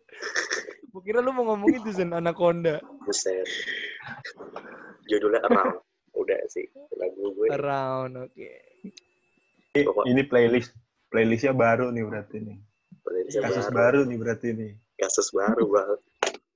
Gue 0.93 1.01
kira 1.03 1.24
lu 1.24 1.32
mau 1.32 1.49
ngomong 1.49 1.72
itu 1.72 1.88
Sen, 1.88 2.12
Anaconda. 2.12 2.76
Buset. 3.01 3.49
Judulnya 5.09 5.40
Around. 5.49 5.80
Udah 6.12 6.36
sih 6.53 6.68
lagu 6.93 7.32
gue. 7.32 7.49
Around, 7.49 8.28
oke. 8.28 8.53
Pokok- 9.72 10.05
Ini 10.05 10.22
playlist 10.28 10.76
playlistnya 11.09 11.57
baru 11.57 11.88
nih 11.88 12.05
berarti 12.05 12.36
nih. 12.45 12.59
playlist 13.01 13.40
Kasus 13.40 13.66
baru. 13.66 13.76
baru 13.80 14.01
nih 14.05 14.16
berarti 14.20 14.49
nih. 14.53 14.72
Kasus 15.01 15.28
baru 15.32 15.64
banget. 15.64 16.01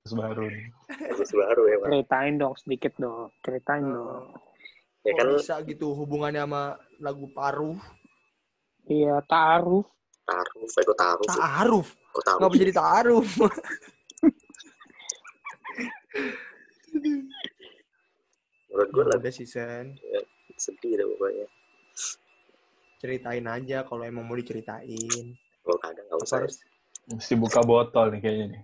Kasus 0.05 0.13
baru 0.13 0.43
nih. 0.45 0.65
Kasus 0.85 1.31
baru 1.33 1.61
emang. 1.67 1.89
Ceritain 1.89 2.33
dong 2.37 2.53
sedikit 2.61 2.93
dong. 3.01 3.33
Ceritain 3.41 3.85
dong. 3.89 4.37
Ya 5.01 5.11
kan 5.17 5.25
bisa 5.33 5.55
gitu 5.65 5.97
hubungannya 5.97 6.45
sama 6.45 6.63
lagu 7.01 7.25
Paruh? 7.33 7.79
Iya, 8.85 9.17
taruh. 9.25 9.83
taruh, 10.23 10.63
eh, 10.63 10.83
kok 10.85 10.95
taruh 10.99 11.25
sih? 11.25 11.39
Ta'aruf. 11.41 11.87
Kok 12.13 12.23
taruh? 12.23 12.51
Jadi 12.53 12.71
ta'aruf? 12.71 13.29
Menurut 18.67 18.89
gue 18.91 19.03
lagu 19.07 19.21
Udah 19.21 19.33
sih, 19.33 19.47
Sen. 19.47 19.95
sedih 20.57 20.97
deh 20.97 21.05
pokoknya. 21.05 21.47
Ceritain 22.97 23.45
aja 23.45 23.85
kalau 23.85 24.01
emang 24.01 24.25
mau 24.25 24.33
diceritain. 24.33 25.37
Kalau 25.61 25.77
kadang 25.77 26.05
nggak 26.07 26.17
Apa 26.17 26.25
usah. 26.25 26.37
harus 26.41 26.55
Mesti 27.07 27.33
buka 27.37 27.61
botol 27.63 28.11
nih 28.11 28.21
kayaknya 28.21 28.45
nih. 28.51 28.63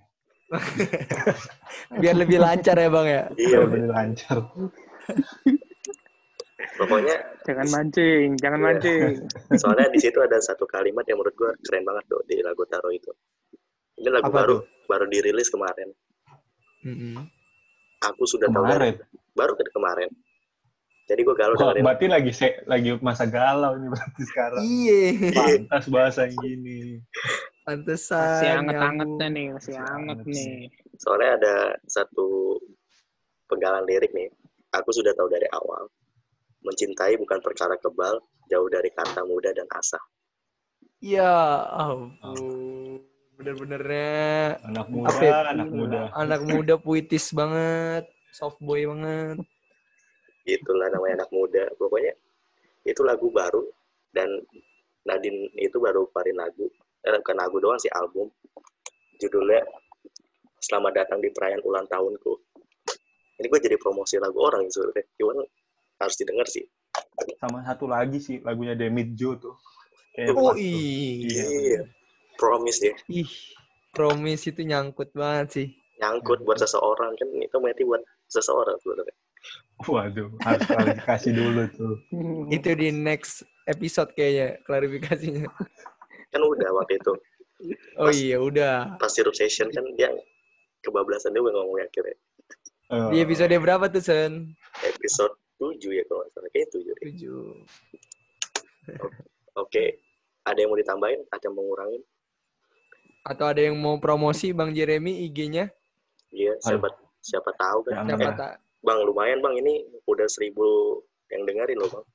biar 2.02 2.16
lebih 2.18 2.38
lancar 2.38 2.76
ya, 2.76 2.90
Bang 2.92 3.08
ya? 3.08 3.24
Iya, 3.34 3.58
Biar 3.58 3.62
lebih 3.70 3.84
lancar. 3.90 4.38
pokoknya 6.74 7.16
Jangan 7.44 7.68
mancing, 7.70 8.28
jangan 8.40 8.60
Iya. 8.60 8.66
mancing. 8.68 9.14
soalnya 9.62 9.88
di 9.92 10.00
situ 10.02 10.18
ada 10.20 10.40
satu 10.40 10.64
kalimat 10.66 11.04
yang 11.06 11.20
menurut 11.20 11.36
gue 11.36 11.52
keren 11.64 11.84
banget 11.84 12.04
tuh 12.10 12.22
di 12.26 12.40
lagu 12.42 12.64
Taro 12.68 12.90
itu. 12.90 13.12
Ini 14.00 14.10
lagu 14.10 14.28
Apa 14.32 14.38
baru 14.44 14.56
tuh? 14.60 14.62
baru 14.90 15.06
dirilis 15.08 15.48
kemarin. 15.48 15.90
Mm-mm. 16.84 17.16
Aku 18.04 18.24
sudah 18.28 18.52
tahu 18.52 18.64
dari 18.68 18.92
Kemarin. 18.92 18.96
baru 19.34 19.54
ke 19.56 19.64
kemarin. 19.72 20.10
Jadi 21.04 21.20
gue 21.20 21.36
galau 21.36 21.56
Oh, 21.56 21.72
dengerin. 21.72 21.84
berarti 21.84 22.06
lagi 22.08 22.32
se- 22.32 22.64
lagi 22.64 22.90
masa 23.00 23.28
galau 23.28 23.76
nih 23.76 23.90
berarti 23.92 24.22
sekarang. 24.24 24.62
Iya. 24.64 25.02
Pantas 25.36 25.86
bahasa 25.92 26.20
yang 26.28 26.36
gini. 26.40 27.00
Pantesan. 27.64 28.24
Masih 28.24 28.50
anget-angetnya 28.56 29.28
nih, 29.32 29.46
masih 29.52 29.74
Masih 29.76 29.76
anget 29.80 30.18
anget 30.20 30.28
nih. 30.28 30.56
Soalnya 31.00 31.32
ada 31.40 31.56
satu 31.88 32.60
penggalan 33.48 33.84
lirik 33.84 34.12
nih. 34.12 34.32
Aku 34.76 34.92
sudah 34.92 35.12
tahu 35.16 35.28
dari 35.28 35.48
awal. 35.52 35.88
Mencintai 36.64 37.20
bukan 37.20 37.40
perkara 37.44 37.76
kebal, 37.76 38.20
jauh 38.48 38.68
dari 38.72 38.88
kata 38.92 39.28
muda 39.28 39.52
dan 39.52 39.68
asa. 39.76 40.00
Ya 41.04 41.28
ampun. 41.68 42.63
Bener-benernya 43.44 44.56
Anak 44.64 44.88
muda, 44.88 45.12
Apa 45.12 45.22
ya? 45.28 45.34
anak 45.52 45.68
muda. 45.68 46.00
anak 46.16 46.42
muda 46.48 46.74
puitis 46.80 47.36
banget. 47.36 48.08
Soft 48.32 48.64
boy 48.64 48.88
banget. 48.88 49.44
Itulah 50.48 50.88
namanya 50.96 51.28
anak 51.28 51.32
muda. 51.36 51.68
Pokoknya 51.76 52.16
itu 52.88 53.04
lagu 53.04 53.28
baru 53.36 53.68
dan 54.16 54.32
Nadine 55.04 55.52
itu 55.60 55.76
baru 55.76 56.08
keluarin 56.16 56.40
lagu. 56.40 56.72
Eh, 57.04 57.20
bukan 57.20 57.36
lagu 57.36 57.60
doang 57.60 57.76
sih 57.84 57.92
album. 57.92 58.32
Judulnya 59.20 59.60
Selamat 60.64 61.04
datang 61.04 61.20
di 61.20 61.28
perayaan 61.28 61.60
ulang 61.68 61.84
tahunku. 61.92 62.40
Ini 63.36 63.52
gue 63.52 63.60
jadi 63.60 63.76
promosi 63.76 64.16
lagu 64.16 64.40
orang 64.40 64.64
sebenarnya. 64.72 65.04
Cuman 65.20 65.44
harus 66.00 66.16
didengar 66.16 66.48
sih. 66.48 66.64
Sama 67.36 67.60
satu 67.68 67.92
lagi 67.92 68.24
sih 68.24 68.40
lagunya 68.40 68.72
Demit 68.72 69.12
Jo 69.12 69.36
tuh. 69.36 69.60
Kayak 70.16 70.40
Oh 70.40 70.56
iya. 70.56 71.44
Iya. 71.44 71.80
Promise 72.38 72.80
ya. 72.82 72.94
Ih, 73.10 73.30
promise 73.94 74.50
itu 74.50 74.62
nyangkut 74.66 75.14
banget 75.14 75.48
sih. 75.54 75.68
Nyangkut 76.02 76.42
buat 76.44 76.58
seseorang 76.60 77.14
kan 77.16 77.28
itu 77.38 77.56
berarti 77.62 77.84
buat 77.86 78.02
seseorang 78.28 78.76
sebenarnya. 78.82 79.16
Waduh, 79.84 80.30
harus 80.48 80.64
klarifikasi 80.64 81.30
dulu 81.36 81.62
tuh. 81.76 81.96
Itu 82.56 82.72
di 82.72 82.88
next 82.96 83.44
episode 83.68 84.16
kayaknya 84.16 84.56
klarifikasinya. 84.64 85.44
Kan 86.32 86.40
udah 86.40 86.70
waktu 86.72 87.04
itu. 87.04 87.14
Oh 88.00 88.08
Pas- 88.08 88.16
iya, 88.16 88.40
udah. 88.40 88.96
Pas 88.96 89.12
sirup 89.12 89.36
session 89.36 89.68
kan 89.76 89.84
dia 90.00 90.08
kebablasan 90.88 91.36
dia 91.36 91.44
ngomong 91.44 91.84
akhirnya. 91.84 92.16
Eh, 92.92 93.10
Di 93.12 93.18
episode 93.28 93.52
berapa 93.60 93.92
tuh, 93.92 94.00
Sen? 94.04 94.56
Episode 94.84 95.36
7 95.60 95.92
ya 95.92 96.04
kalau 96.08 96.24
nggak 96.24 96.32
salah. 96.32 96.50
Kayaknya 96.56 96.70
7 96.72 96.84
deh. 96.88 96.96
Tujuh. 97.12 97.44
Oke. 99.60 100.00
Ada 100.44 100.60
yang 100.60 100.70
mau 100.72 100.80
ditambahin? 100.80 101.22
Ada 101.32 101.44
yang 101.48 101.56
mau 101.56 101.64
ngurangin? 101.68 102.02
Atau 103.24 103.48
ada 103.48 103.62
yang 103.64 103.80
mau 103.80 103.96
promosi 103.98 104.52
Bang 104.52 104.76
Jeremy 104.76 105.24
IG-nya? 105.26 105.72
Iya, 106.30 106.60
siapa 106.60 106.92
siapa 107.24 107.56
tahu 107.56 107.88
kan. 107.88 108.04
Siapa 108.04 108.20
ya. 108.22 108.36
tak? 108.36 108.54
Bang, 108.84 109.00
lumayan 109.08 109.40
bang 109.40 109.56
ini 109.64 109.80
udah 110.04 110.28
seribu 110.28 111.00
yang 111.32 111.48
dengerin 111.48 111.80
loh 111.80 111.90
bang. 111.90 112.06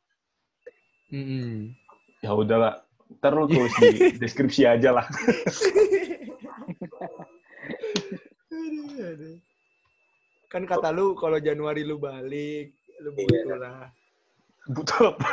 Mm-mm. 1.08 1.72
Ya 2.20 2.36
udahlah. 2.36 2.84
Ntar 3.08 3.32
lu 3.32 3.48
tulis 3.48 3.72
di 3.80 3.88
deskripsi 4.20 4.68
aja 4.68 4.92
lah. 4.92 5.06
Kan 10.48 10.64
kata 10.64 10.92
lu 10.92 11.12
kalau 11.14 11.36
Januari 11.38 11.84
lu 11.84 12.00
balik, 12.00 12.72
lu 13.00 13.10
Iya. 13.12 13.24
butuh 13.24 13.56
lah. 13.56 13.84
Butuh 14.68 15.00
apa? 15.12 15.32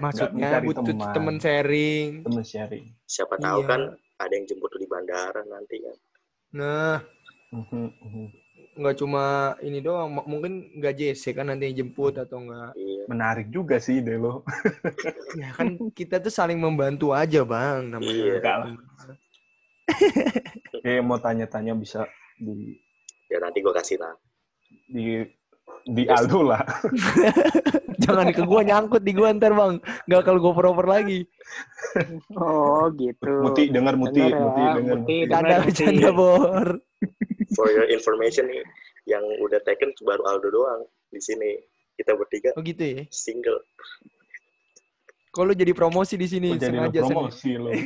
Maksudnya 0.00 0.60
butuh 0.60 0.84
teman. 0.84 1.12
temen 1.12 1.36
sharing. 1.36 2.08
Temen 2.24 2.44
sharing. 2.44 2.84
Siapa 3.04 3.36
tahu 3.36 3.60
Iya. 3.64 3.68
kan 3.68 3.80
ada 4.22 4.32
yang 4.32 4.46
jemput 4.46 4.70
di 4.74 4.86
bandara 4.86 5.42
nanti 5.44 5.76
kan. 5.78 5.96
Nah, 6.52 6.96
Mhm, 7.52 7.88
mhm. 8.00 8.26
nggak 8.72 8.96
cuma 8.96 9.24
ini 9.60 9.78
doang, 9.78 10.08
mungkin 10.24 10.72
nggak 10.72 10.94
JC 10.96 11.36
kan 11.36 11.44
nanti 11.46 11.68
yang 11.68 11.84
jemput 11.84 12.16
atau 12.16 12.40
enggak. 12.40 12.72
Iya. 12.74 13.04
Menarik 13.04 13.52
juga 13.52 13.76
sih 13.76 14.00
ide 14.00 14.16
lo. 14.16 14.40
Ya 15.36 15.48
kan 15.52 15.76
kita 15.92 16.16
tuh 16.16 16.28
saling 16.28 16.56
membantu 16.56 17.12
aja, 17.12 17.40
Bang, 17.42 17.88
Iya. 17.88 17.92
namanya. 17.92 18.24
Enggak 18.36 18.56
lah. 18.56 18.68
Kayak 20.82 21.02
mau 21.04 21.18
tanya-tanya 21.18 21.72
bisa 21.74 22.06
di 22.36 22.76
Ya 23.28 23.40
nanti 23.40 23.60
gua 23.60 23.72
kasih 23.72 23.96
lah. 23.96 24.12
di 24.88 25.24
di 25.84 26.04
Aldo 26.06 26.40
lah. 26.46 26.62
Jangan 28.02 28.30
ke 28.30 28.42
gua 28.42 28.60
nyangkut 28.62 29.02
di 29.02 29.12
gua 29.12 29.30
ntar, 29.32 29.52
Bang. 29.52 29.78
Nggak 30.06 30.22
kalau 30.24 30.38
gua 30.38 30.54
proper 30.54 30.86
lagi. 30.86 31.26
Oh 32.32 32.90
gitu. 32.94 33.32
Muti 33.42 33.68
dengar 33.68 33.94
Muti, 33.94 34.18
Dengar 34.18 34.32
ya, 34.32 34.40
Muti 34.40 34.62
dengar. 34.62 34.96
Muti. 34.98 35.16
Muti. 35.18 35.30
Canda, 35.30 35.56
Muti. 35.60 35.72
canda, 35.76 36.10
Bor. 36.10 36.66
For 37.52 37.68
your 37.68 37.86
information 37.86 38.48
nih, 38.48 38.62
yang 39.04 39.22
udah 39.40 39.60
taken 39.62 39.92
baru 40.00 40.22
Aldo 40.26 40.48
doang 40.48 40.82
di 41.08 41.20
sini. 41.20 41.58
Kita 41.92 42.16
bertiga 42.16 42.56
Oh 42.56 42.64
gitu 42.64 42.80
ya. 42.80 43.04
single. 43.12 43.60
Kalau 45.28 45.52
jadi 45.52 45.72
promosi 45.72 46.16
di 46.16 46.24
sini 46.24 46.56
Kok 46.56 46.60
jadi 46.60 46.76
lo 46.76 46.88
sengaja 46.88 47.00
sengaja. 47.00 47.12
promosi 47.12 47.50
lo. 47.56 47.70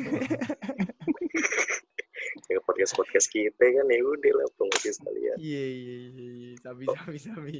Ya 2.46 2.62
podcast 2.62 2.94
podcast 2.94 3.26
kita 3.26 3.58
kan 3.58 3.86
ya 3.90 4.00
udah 4.06 4.32
lah 4.38 4.46
promosi 4.54 4.94
sekalian. 4.94 5.34
Iya, 5.34 5.64
iya, 5.66 5.94
iya, 6.14 6.28
iya. 6.30 6.50
Sabi, 6.62 6.86
sabi, 6.86 7.18
sabi. 7.18 7.54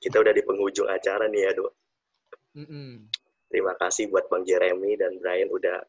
Kita 0.00 0.24
udah 0.24 0.32
di 0.32 0.40
penghujung 0.40 0.88
acara 0.88 1.28
nih 1.28 1.40
ya, 1.44 1.50
Dok. 1.52 1.72
Mm-mm. 2.56 3.12
Terima 3.52 3.76
kasih 3.76 4.08
buat 4.08 4.32
Bang 4.32 4.48
Jeremy 4.48 4.96
dan 4.96 5.20
Brian 5.20 5.52
udah 5.52 5.84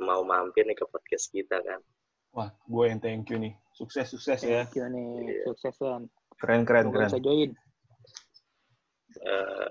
mau 0.00 0.24
mampir 0.24 0.64
nih 0.64 0.72
ke 0.72 0.88
podcast 0.88 1.28
kita 1.28 1.60
kan. 1.60 1.84
Wah, 2.32 2.48
gue 2.48 2.84
yang 2.88 3.00
thank 3.04 3.28
you 3.28 3.36
nih. 3.36 3.52
Sukses 3.76 4.08
sukses 4.08 4.40
ya. 4.40 4.64
Thank 4.64 4.80
you 4.80 4.88
nih. 4.88 5.08
Iya. 5.36 5.44
Sukses 5.52 5.76
kan. 5.76 6.08
Keren 6.40 6.64
keren 6.64 6.88
keren. 6.88 7.12
bisa 7.12 7.20
join. 7.20 7.52
Eh, 9.20 9.70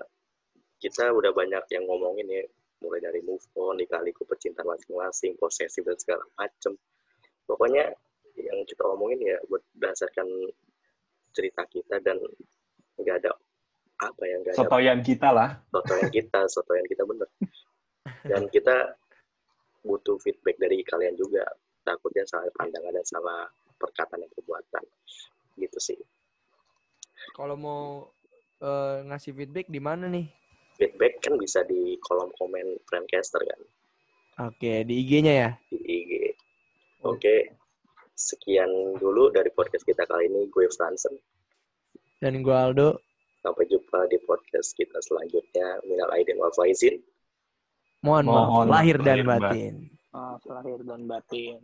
kita 0.78 1.10
udah 1.10 1.34
banyak 1.34 1.66
yang 1.74 1.84
ngomongin 1.90 2.30
ya, 2.30 2.42
mulai 2.78 3.02
dari 3.02 3.18
move 3.26 3.42
on, 3.58 3.78
dikaliku 3.78 4.22
pecinta 4.22 4.62
masing-masing, 4.62 5.34
posesif 5.34 5.82
dan 5.82 5.98
segala 5.98 6.22
macem. 6.38 6.78
Pokoknya 7.52 7.84
yang 8.40 8.64
kita 8.64 8.80
omongin 8.88 9.20
ya 9.20 9.36
berdasarkan 9.44 10.24
cerita 11.36 11.68
kita 11.68 12.00
dan 12.00 12.16
nggak 12.96 13.20
ada 13.20 13.36
apa 14.00 14.22
ya 14.24 14.40
nggak 14.40 14.56
ada 14.56 14.60
Sotoyan 14.64 15.00
kita 15.04 15.28
lah. 15.28 15.50
sotoyan 15.68 16.08
kita, 16.08 16.40
sotoyan 16.48 16.86
kita 16.88 17.04
bener. 17.04 17.28
Dan 18.24 18.48
kita 18.48 18.96
butuh 19.84 20.16
feedback 20.24 20.56
dari 20.56 20.80
kalian 20.80 21.12
juga. 21.12 21.44
Takutnya 21.84 22.24
salah 22.24 22.48
pandangan 22.56 22.96
dan 22.96 23.04
salah 23.04 23.44
perkataan 23.76 24.24
dan 24.24 24.30
perbuatan. 24.32 24.84
Gitu 25.60 25.76
sih. 25.76 25.98
Kalau 27.36 27.54
mau 27.60 28.08
eh, 28.64 29.04
ngasih 29.12 29.36
feedback 29.36 29.68
di 29.68 29.80
mana 29.82 30.08
nih? 30.08 30.24
Feedback 30.80 31.20
kan 31.20 31.36
bisa 31.36 31.60
di 31.68 32.00
kolom 32.00 32.32
komen 32.40 32.80
Friendcaster 32.88 33.44
kan. 33.44 33.60
Oke, 34.48 34.88
di 34.88 35.04
IG-nya 35.04 35.34
ya. 35.36 35.50
Di 35.68 35.76
IG. 35.76 36.11
Oke. 37.02 37.50
Sekian 38.14 38.70
dulu 39.02 39.34
dari 39.34 39.50
podcast 39.50 39.82
kita 39.82 40.06
kali 40.06 40.30
ini. 40.30 40.46
Gue 40.50 40.70
Fransen. 40.70 41.18
Dan 42.22 42.46
gue 42.46 42.54
Aldo. 42.54 43.02
Sampai 43.42 43.66
jumpa 43.66 44.06
di 44.06 44.22
podcast 44.22 44.70
kita 44.78 45.02
selanjutnya. 45.02 45.82
Minal 45.90 46.14
aidin 46.14 46.38
wal 46.38 46.54
faizin. 46.54 47.02
Mohon, 48.06 48.24
Mohon 48.30 48.66
maaf 48.66 48.74
lahir 48.78 48.96
dan 49.02 49.18
batin. 49.26 49.74
Ah, 50.14 50.38
lahir 50.46 50.78
dan 50.86 51.00
batin. 51.10 51.58